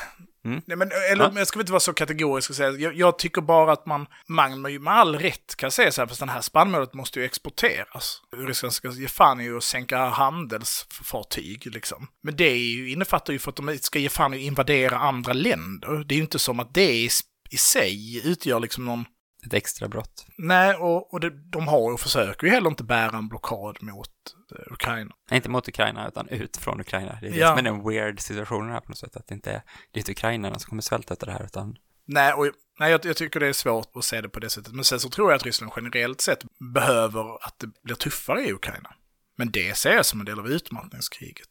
Mm. 0.45 0.63
Nej, 0.67 0.77
men, 0.77 0.91
eller, 1.13 1.25
Ja. 1.25 1.33
jag 1.35 1.47
ska 1.47 1.61
inte 1.61 1.73
vara 1.73 1.81
så 1.81 1.93
kategorisk 1.93 2.51
och 2.51 2.57
säga, 2.57 2.71
jag, 2.71 2.95
jag 2.95 3.19
tycker 3.19 3.41
bara 3.43 3.73
att 3.73 3.87
man, 3.87 4.07
man 4.29 4.63
med 4.63 4.93
all 4.93 5.19
rätt 5.19 5.57
kan 5.57 5.71
säga 5.71 5.93
så 5.93 6.01
här, 6.01 6.07
fast 6.09 6.21
den 6.21 6.29
här 6.29 6.41
spannmålet 6.41 6.95
måste 6.95 7.19
ju 7.21 7.25
exporteras. 7.25 8.23
Ryssland 8.37 8.73
ska 8.73 8.91
ge 8.91 9.09
fan 9.09 9.41
i 9.41 9.51
att 9.51 9.63
sänka 9.65 9.99
handelsfartyg 9.99 11.67
liksom. 11.75 12.07
Men 12.23 12.37
det 12.37 12.45
är 12.51 12.57
ju, 12.57 12.91
innefattar 12.91 13.33
ju 13.33 13.39
för 13.39 13.51
att 13.51 13.57
de 13.57 13.79
ska 13.81 13.99
ge 13.99 14.09
fan 14.09 14.35
i 14.35 14.37
att 14.37 14.43
invadera 14.43 14.99
andra 14.99 15.33
länder. 15.33 16.05
Det 16.05 16.15
är 16.15 16.17
ju 16.17 16.23
inte 16.23 16.39
som 16.39 16.61
att 16.61 16.75
det 16.75 16.93
i, 16.93 17.09
i 17.51 17.57
sig 17.57 18.27
utgör 18.29 18.61
liksom 18.61 18.85
någon 18.85 19.05
Ett 19.47 19.55
extra 19.55 19.89
brott. 19.89 20.27
Nej, 20.39 20.75
och, 20.75 21.13
och 21.13 21.21
det, 21.21 21.51
de 21.51 21.69
har 21.69 21.93
och 21.93 22.01
försöker 22.01 22.47
ju 22.47 22.53
heller 22.53 22.71
inte 22.71 22.85
bära 22.85 23.17
en 23.17 23.29
blockad 23.29 23.83
mot 23.83 24.09
eh, 24.09 24.42
Ukraina. 24.71 25.15
Nej, 25.31 25.37
inte 25.37 25.49
mot 25.49 25.69
Ukraina, 25.69 26.09
utan 26.09 26.29
ut 26.29 26.57
från 26.57 26.81
Ukraina. 26.81 27.19
Det 27.21 27.27
är 27.27 27.31
det 27.31 27.37
Ja. 27.39 27.49
som 27.49 27.59
är 27.59 27.63
den 27.63 27.89
weird 27.89 28.21
situationen 28.21 28.73
här 28.73 28.81
på 28.81 28.89
något 28.89 28.99
sätt, 28.99 29.17
att 29.17 29.27
det 29.27 29.35
inte 29.35 29.51
är, 29.51 29.63
det 29.93 29.99
är 29.99 30.01
inte 30.01 30.13
ukrainarna 30.13 30.59
som 30.59 30.69
kommer 30.69 30.83
svälta 30.83 31.15
efter 31.15 31.27
det 31.27 31.33
här, 31.33 31.45
utan 31.45 31.77
Nej, 32.07 32.33
och, 32.33 32.51
nej 32.79 32.91
jag, 32.91 33.05
jag 33.05 33.17
tycker 33.17 33.41
det 33.41 33.47
är 33.47 33.53
svårt 33.53 33.97
att 33.97 34.05
se 34.05 34.21
det 34.21 34.29
på 34.29 34.41
det 34.41 34.51
sättet. 34.51 34.73
Men 34.73 34.85
sen 34.85 35.01
så 35.01 35.09
tror 35.09 35.31
jag 35.31 35.37
att 35.37 35.45
Ryssland 35.47 35.73
generellt 35.77 36.21
sett 36.21 36.45
behöver 36.75 37.47
att 37.47 37.55
det 37.59 37.67
blir 37.83 37.95
tuffare 37.95 38.41
i 38.47 38.53
Ukraina. 38.53 38.95
Men 39.37 39.51
det 39.51 39.77
ser 39.77 39.93
jag 39.93 40.07
som 40.07 40.21
en 40.21 40.27
del 40.27 40.39
av 40.39 40.49
utmattningskriget. 40.49 41.49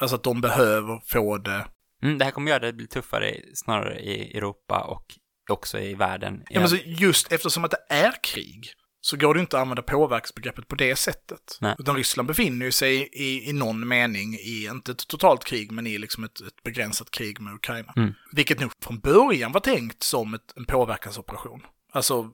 Alltså 0.00 0.16
att 0.16 0.22
de 0.22 0.40
behöver 0.40 1.02
få 1.06 1.38
det. 1.38 1.66
mm, 2.02 2.18
det 2.18 2.24
här 2.24 2.32
kommer 2.32 2.50
göra 2.50 2.58
det 2.60 2.72
bli 2.72 2.86
tuffare 2.86 3.40
snarare 3.54 4.00
i 4.00 4.36
Europa 4.38 4.80
och 4.80 5.04
också 5.50 5.78
i 5.78 5.94
världen. 5.94 6.42
Ja, 6.48 6.60
men 6.60 6.68
så 6.68 6.76
just 6.76 7.32
eftersom 7.32 7.64
att 7.64 7.70
det 7.70 7.84
är 7.94 8.12
krig 8.22 8.72
så 9.06 9.16
går 9.16 9.34
det 9.34 9.40
inte 9.40 9.56
att 9.56 9.62
använda 9.62 9.82
påverksbegreppet 9.82 10.68
på 10.68 10.74
det 10.74 10.96
sättet. 10.96 11.58
Nej. 11.60 11.76
Utan 11.78 11.96
Ryssland 11.96 12.28
befinner 12.28 12.66
ju 12.66 12.72
sig 12.72 13.08
i, 13.12 13.48
i 13.48 13.52
någon 13.52 13.88
mening 13.88 14.34
i, 14.34 14.68
inte 14.70 14.92
ett 14.92 15.08
totalt 15.08 15.44
krig, 15.44 15.72
men 15.72 15.86
i 15.86 15.98
liksom 15.98 16.24
ett, 16.24 16.40
ett 16.40 16.62
begränsat 16.62 17.10
krig 17.10 17.40
med 17.40 17.54
Ukraina. 17.54 17.92
Mm. 17.96 18.12
Vilket 18.32 18.60
nog 18.60 18.70
från 18.82 18.98
början 18.98 19.52
var 19.52 19.60
tänkt 19.60 20.02
som 20.02 20.34
ett, 20.34 20.52
en 20.56 20.64
påverkansoperation. 20.64 21.62
Alltså, 21.92 22.32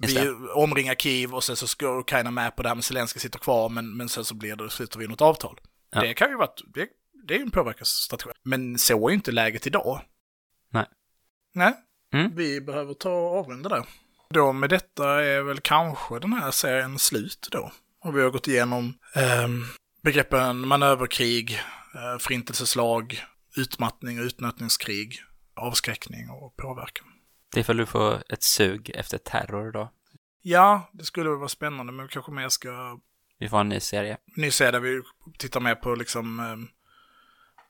vi 0.00 0.28
omringar 0.54 0.94
Kiev 0.94 1.34
och 1.34 1.44
sen 1.44 1.56
så 1.56 1.66
ska 1.66 2.00
Ukraina 2.00 2.30
med 2.30 2.56
på 2.56 2.62
det 2.62 2.68
här 2.68 2.76
med 2.76 2.84
Zelenskyj 2.84 3.20
sitter 3.20 3.38
kvar, 3.38 3.68
men, 3.68 3.96
men 3.96 4.08
sen 4.08 4.24
så 4.24 4.34
blir 4.34 4.56
det, 4.56 4.70
slutar 4.70 5.00
vi 5.00 5.08
något 5.08 5.20
avtal. 5.20 5.60
Ja. 5.90 6.00
Det 6.00 6.14
kan 6.14 6.30
ju 6.30 6.36
vara, 6.36 6.50
det, 6.74 6.88
det 7.26 7.34
är 7.34 7.38
ju 7.38 7.44
en 7.44 7.50
påverkansstrategi. 7.50 8.30
Men 8.42 8.78
så 8.78 9.06
är 9.06 9.10
ju 9.10 9.14
inte 9.16 9.32
läget 9.32 9.66
idag. 9.66 10.00
Nej. 10.72 10.86
Nej, 11.54 11.74
Mm. 12.12 12.36
vi 12.36 12.60
behöver 12.60 12.94
ta 12.94 13.10
och 13.10 13.38
avrunda 13.38 13.68
där. 13.68 13.84
Då 14.28 14.52
med 14.52 14.70
detta 14.70 15.24
är 15.24 15.42
väl 15.42 15.60
kanske 15.60 16.18
den 16.18 16.32
här 16.32 16.50
serien 16.50 16.98
slut 16.98 17.48
då. 17.50 17.72
Och 18.04 18.16
vi 18.16 18.22
har 18.22 18.30
gått 18.30 18.48
igenom 18.48 18.94
ehm, 19.14 19.64
begreppen 20.02 20.68
manöverkrig, 20.68 21.52
eh, 21.94 22.18
förintelseslag, 22.18 23.24
utmattning 23.56 24.18
och 24.18 24.24
utnötningskrig, 24.24 25.18
avskräckning 25.56 26.30
och 26.30 26.56
påverkan. 26.56 27.06
Det 27.54 27.60
är 27.60 27.64
för 27.64 27.74
du 27.74 27.86
får 27.86 28.32
ett 28.32 28.42
sug 28.42 28.90
efter 28.94 29.18
terror 29.18 29.72
då. 29.72 29.92
Ja, 30.42 30.90
det 30.92 31.04
skulle 31.04 31.30
väl 31.30 31.38
vara 31.38 31.48
spännande, 31.48 31.92
men 31.92 32.06
vi 32.06 32.12
kanske 32.12 32.32
mer 32.32 32.48
ska 32.48 32.98
Vi 33.38 33.48
får 33.48 33.60
en 33.60 33.68
ny 33.68 33.80
serie. 33.80 34.16
ny 34.36 34.50
serie 34.50 34.70
där 34.70 34.80
vi 34.80 35.02
tittar 35.38 35.60
mer 35.60 35.74
på 35.74 35.94
liksom 35.94 36.40
ehm, 36.40 36.68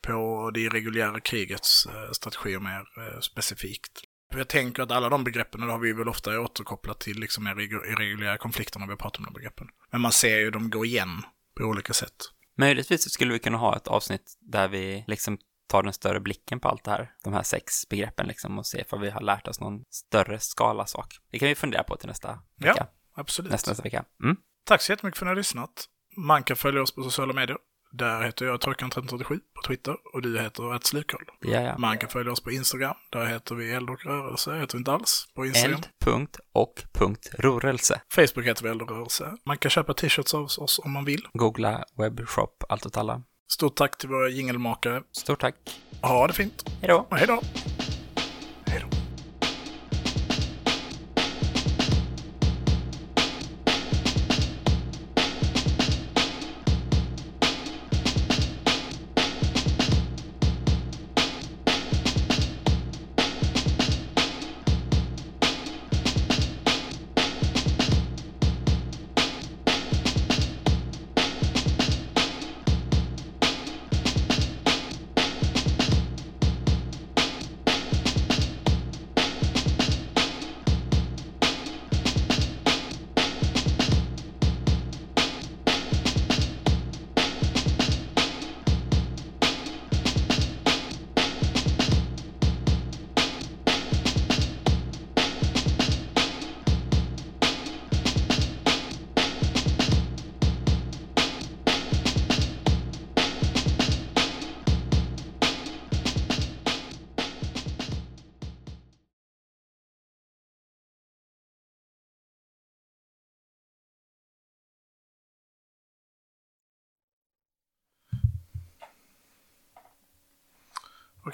på 0.02 0.50
det 0.54 0.60
irreguljära 0.60 1.20
krigets 1.20 1.86
eh, 1.86 2.12
strategier 2.12 2.60
mer 2.60 2.84
eh, 2.98 3.20
specifikt. 3.20 4.02
Jag 4.34 4.48
tänker 4.48 4.82
att 4.82 4.90
alla 4.90 5.08
de 5.08 5.24
begreppen, 5.24 5.62
har 5.62 5.78
vi 5.78 5.92
väl 5.92 6.08
ofta 6.08 6.40
återkopplat 6.40 7.00
till 7.00 7.20
liksom 7.20 7.46
irreguljära 7.46 8.38
konflikter 8.38 8.80
när 8.80 8.86
vi 8.86 8.96
pratar 8.96 9.18
om 9.20 9.24
de 9.24 9.32
begreppen. 9.34 9.68
Men 9.90 10.00
man 10.00 10.12
ser 10.12 10.38
ju 10.38 10.50
dem 10.50 10.70
gå 10.70 10.84
igen 10.84 11.22
på 11.58 11.64
olika 11.64 11.92
sätt. 11.92 12.12
Möjligtvis 12.58 13.12
skulle 13.12 13.32
vi 13.32 13.38
kunna 13.38 13.58
ha 13.58 13.76
ett 13.76 13.88
avsnitt 13.88 14.36
där 14.40 14.68
vi 14.68 15.04
liksom 15.06 15.38
tar 15.68 15.82
den 15.82 15.92
större 15.92 16.20
blicken 16.20 16.60
på 16.60 16.68
allt 16.68 16.84
det 16.84 16.90
här, 16.90 17.10
de 17.24 17.32
här 17.32 17.42
sex 17.42 17.88
begreppen 17.88 18.26
liksom 18.26 18.58
och 18.58 18.66
se 18.66 18.84
om 18.90 19.00
vi 19.00 19.10
har 19.10 19.20
lärt 19.20 19.48
oss 19.48 19.60
någon 19.60 19.84
större 19.90 20.40
skala 20.40 20.86
sak. 20.86 21.14
Det 21.30 21.38
kan 21.38 21.48
vi 21.48 21.54
fundera 21.54 21.82
på 21.82 21.96
till 21.96 22.08
nästa 22.08 22.38
Ja. 22.56 22.72
vecka. 22.72 22.86
Absolut. 23.14 23.52
Nästa, 23.52 23.70
nästa 23.70 23.82
vecka. 23.82 24.04
Mm. 24.22 24.36
Tack 24.64 24.82
så 24.82 24.92
jättemycket 24.92 25.18
för 25.18 25.26
att 25.26 25.28
ni 25.28 25.30
har 25.30 25.36
lyssnat. 25.36 25.84
Man 26.16 26.42
kan 26.42 26.56
följa 26.56 26.82
oss 26.82 26.94
på 26.94 27.02
sociala 27.02 27.32
medier. 27.32 27.58
Där 27.92 28.22
heter 28.22 28.46
jag 28.46 28.60
Torkan1337 28.60 29.24
på 29.28 29.62
Twitter 29.66 29.96
och 30.14 30.22
du 30.22 30.40
heter 30.40 30.78
Slukkoll. 30.82 31.24
Ja, 31.40 31.60
ja. 31.60 31.78
Man 31.78 31.98
kan 31.98 32.10
följa 32.10 32.32
oss 32.32 32.40
på 32.40 32.50
Instagram. 32.50 32.94
Där 33.12 33.26
heter 33.26 33.54
vi 33.54 33.72
Eld 33.72 33.90
och 33.90 34.04
rörelse. 34.04 34.54
Heter 34.54 34.72
vi 34.72 34.78
inte 34.78 34.92
alls 34.92 35.26
på 35.34 35.46
Instagram. 35.46 35.74
Eld, 35.74 35.88
punkt 36.04 36.36
och 36.52 36.82
punkt 36.92 37.30
rörelse. 37.38 38.00
Facebook 38.14 38.46
heter 38.46 38.62
vi 38.62 38.68
Eld 38.68 38.82
och 38.82 38.90
rörelse. 38.90 39.36
Man 39.46 39.58
kan 39.58 39.70
köpa 39.70 39.94
t-shirts 39.94 40.34
av 40.34 40.44
oss 40.44 40.80
om 40.84 40.92
man 40.92 41.04
vill. 41.04 41.26
Googla 41.32 41.84
webbshop, 41.98 42.64
allt 42.68 42.86
åt 42.86 42.96
alla. 42.96 43.22
Stort 43.52 43.76
tack 43.76 43.98
till 43.98 44.08
våra 44.08 44.28
jingelmakare. 44.28 45.02
Stort 45.12 45.40
tack. 45.40 45.54
Ha 46.02 46.26
det 46.26 46.32
fint. 46.32 46.64
Hej 46.80 46.88
då. 46.88 47.06
Hej 47.10 47.26
då. 47.26 47.40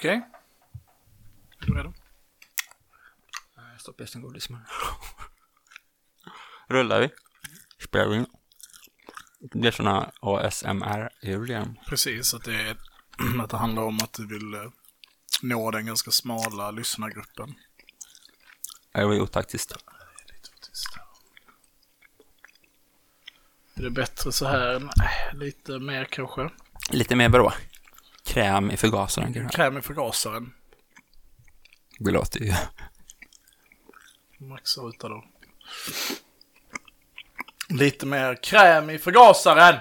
Okej. 0.03 0.21
Är 1.59 1.65
du 1.65 1.73
redo? 1.73 1.93
Jag 3.97 4.09
sin 4.09 4.21
godis 4.21 4.49
med. 4.49 4.61
Rullar 6.67 6.99
vi? 6.99 7.09
Spelar 7.83 8.07
vi 8.07 8.15
in? 8.15 8.25
Det 9.39 9.67
är 9.67 9.71
såna 9.71 10.11
ASMR-ljud 10.21 11.49
igen. 11.49 11.79
Precis, 11.85 12.33
att 12.33 12.43
det, 12.43 12.61
är, 12.61 12.77
att 13.43 13.49
det 13.49 13.57
handlar 13.57 13.83
om 13.83 13.97
att 13.97 14.13
du 14.13 14.27
vill 14.27 14.53
eh, 14.53 14.71
nå 15.41 15.71
den 15.71 15.85
ganska 15.85 16.11
smala 16.11 16.71
lyssnargruppen. 16.71 17.55
Det 18.91 19.05
var 19.05 19.13
ju 19.13 19.21
otaktiskt. 19.21 19.71
Är 23.75 23.81
det 23.81 23.89
bättre 23.89 24.31
så 24.31 24.47
här? 24.47 24.79
Nej, 24.97 25.33
lite 25.33 25.79
mer 25.79 26.05
kanske. 26.05 26.49
Lite 26.91 27.15
mer 27.15 27.29
vadå? 27.29 27.53
Kräm 28.33 28.71
i 28.71 28.77
förgasaren 28.77 29.33
kanske? 29.33 29.55
Kräm 29.55 29.77
i 29.77 29.81
förgasaren. 29.81 30.53
Det 31.99 32.11
låter 32.11 32.39
ju... 32.39 32.53
Maxa 34.39 34.81
ut 34.81 34.99
då. 34.99 35.23
Lite 37.69 38.05
mer 38.05 38.43
kräm 38.43 38.89
i 38.89 38.97
förgasaren! 38.99 39.75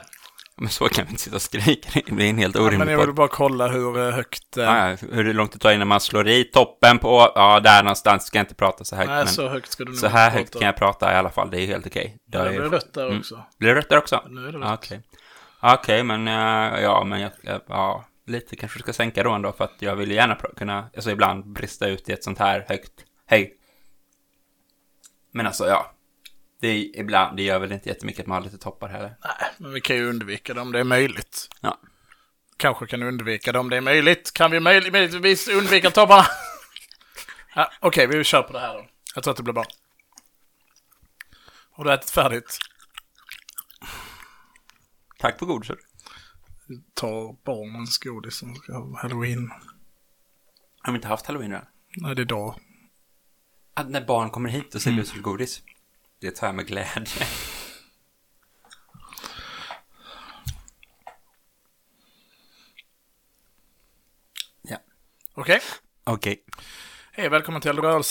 Men 0.57 0.69
så 0.69 0.89
kan 0.89 1.05
vi 1.05 1.11
inte 1.11 1.23
sitta 1.23 1.37
och 1.37 1.43
skrika. 1.43 1.89
Det 2.07 2.13
blir 2.13 2.31
en 2.31 2.39
helt 2.39 2.55
Ja, 2.55 2.61
men 2.61 2.69
orimlig 2.69 2.93
jag 2.93 2.99
vill 3.07 3.15
bara 3.15 3.29
kolla 3.29 3.69
hur 3.69 3.99
eh, 4.09 4.15
högt... 4.15 4.57
eh, 4.57 4.65
Ja, 4.65 4.97
hur 5.11 5.35
långt 5.35 5.53
det 5.53 5.59
tar 5.59 5.73
innan 5.73 5.89
man 5.89 6.01
slår 6.01 6.29
i 6.29 6.45
toppen 6.45 6.99
på... 6.99 7.33
Ja, 7.35 7.61
där 7.61 7.83
någonstans 7.83 8.25
ska 8.27 8.39
jag 8.39 8.43
inte 8.45 8.55
prata 8.55 8.85
så 8.85 8.97
högt. 8.97 9.09
Nej, 9.09 9.27
så 9.27 9.49
högt 9.49 9.73
ska 9.73 9.85
du 9.85 9.91
nog 9.91 9.99
så 9.99 10.07
här 10.07 10.31
högt 10.31 10.53
prata. 10.53 10.59
kan 10.59 10.67
jag 10.67 10.77
prata 10.77 11.13
i 11.13 11.17
alla 11.17 11.31
fall. 11.31 11.51
Det 11.51 11.61
är 11.61 11.67
helt 11.67 11.87
okej. 11.87 12.17
Är- 12.33 12.45
det 12.45 12.51
blir 12.51 12.61
rött 12.61 12.93
där 12.95 13.07
Mm. 13.07 13.19
också. 13.19 13.45
Blir 13.59 13.69
det 13.69 13.75
rött 13.75 13.89
där 13.89 13.99
också? 13.99 14.25
Nu 14.29 14.49
är 14.49 14.53
det 14.53 14.59
rött. 14.59 14.79
Okej. 14.85 15.03
Okej, 15.61 16.03
men 16.03 16.29
eh, 16.29 16.81
ja, 16.83 17.05
men 17.05 17.21
jag, 17.21 17.31
jag- 17.43 17.61
ja, 17.69 18.05
lite 18.27 18.57
kanske 18.57 18.79
du 18.79 18.83
ska 18.83 18.93
sänka 18.93 19.23
då 19.23 19.31
ändå 19.33 19.53
för 19.53 19.65
att 19.65 19.77
jag 19.79 19.97
vill 19.97 20.09
ju 20.11 20.15
gärna 20.15 20.35
kunna, 20.57 20.91
alltså 20.97 21.11
ibland 21.11 21.47
brista 21.53 21.89
ut 21.89 22.09
i 22.09 22.13
ett 22.13 22.25
sånt 22.25 22.39
här 22.39 22.65
högt 22.69 22.93
hej. 23.27 23.57
Men 25.31 25.47
alltså, 25.47 25.67
ja. 25.67 25.95
Det 26.61 26.69
är 26.69 26.99
ibland, 27.01 27.37
det 27.37 27.43
gör 27.43 27.59
väl 27.59 27.73
inte 27.73 27.89
jättemycket 27.89 28.21
att 28.21 28.27
man 28.27 28.35
har 28.39 28.45
lite 28.45 28.59
toppar 28.59 28.89
heller. 28.89 29.17
Nej, 29.25 29.51
men 29.59 29.73
vi 29.73 29.81
kan 29.81 29.97
ju 29.97 30.09
undvika 30.09 30.55
det 30.55 30.61
om 30.61 30.73
det 30.73 30.81
är 30.81 30.85
möjligt. 30.85 31.49
Ja. 31.61 31.79
Kanske 32.57 32.87
kan 32.87 33.03
undvika 33.03 33.53
det 33.53 33.59
om 33.59 33.71
det 33.71 33.77
är 33.77 33.81
möjligt. 33.81 34.33
Kan 34.33 34.51
vi 34.51 34.59
möj- 34.59 34.93
möjligtvis 34.93 35.49
undvika 35.49 35.91
topparna? 35.91 36.25
ja, 37.55 37.73
Okej, 37.81 38.07
vi 38.07 38.25
kör 38.25 38.43
på 38.43 38.53
det 38.53 38.61
här 38.61 38.75
då. 38.75 38.87
Jag 39.15 39.25
tror 39.25 39.31
att 39.31 39.37
det 39.37 39.43
blir 39.43 39.55
bra. 39.55 39.65
Har 41.71 41.85
du 41.85 41.93
ätit 41.93 42.11
färdigt? 42.11 42.59
Tack 45.19 45.39
för 45.39 45.47
godiset. 45.47 45.79
Ta 46.95 47.37
barnens 47.45 47.99
godis 47.99 48.35
som 48.35 48.55
ska 48.55 48.73
ha 48.73 48.99
halloween. 48.99 49.53
Har 50.81 50.93
vi 50.93 50.97
inte 50.97 51.09
haft 51.09 51.27
halloween 51.27 51.51
redan? 51.51 51.67
Nej, 51.97 52.15
det 52.15 52.21
är 52.21 52.25
idag. 52.25 52.61
Att 53.75 53.91
när 53.91 54.07
barn 54.07 54.31
kommer 54.31 54.49
hit 54.49 54.75
och 54.75 54.83
säljer 54.83 55.11
mm. 55.13 55.23
godis. 55.23 55.63
Det 56.21 56.31
tar 56.31 56.47
jag 56.47 56.55
med 56.55 56.67
glädje. 56.67 57.13
ja. 64.63 64.77
Okej. 65.35 65.61
Okej. 66.05 66.45
Hej, 67.13 67.29
välkommen 67.29 67.63
till 67.63 67.73
rörelse. 67.73 68.11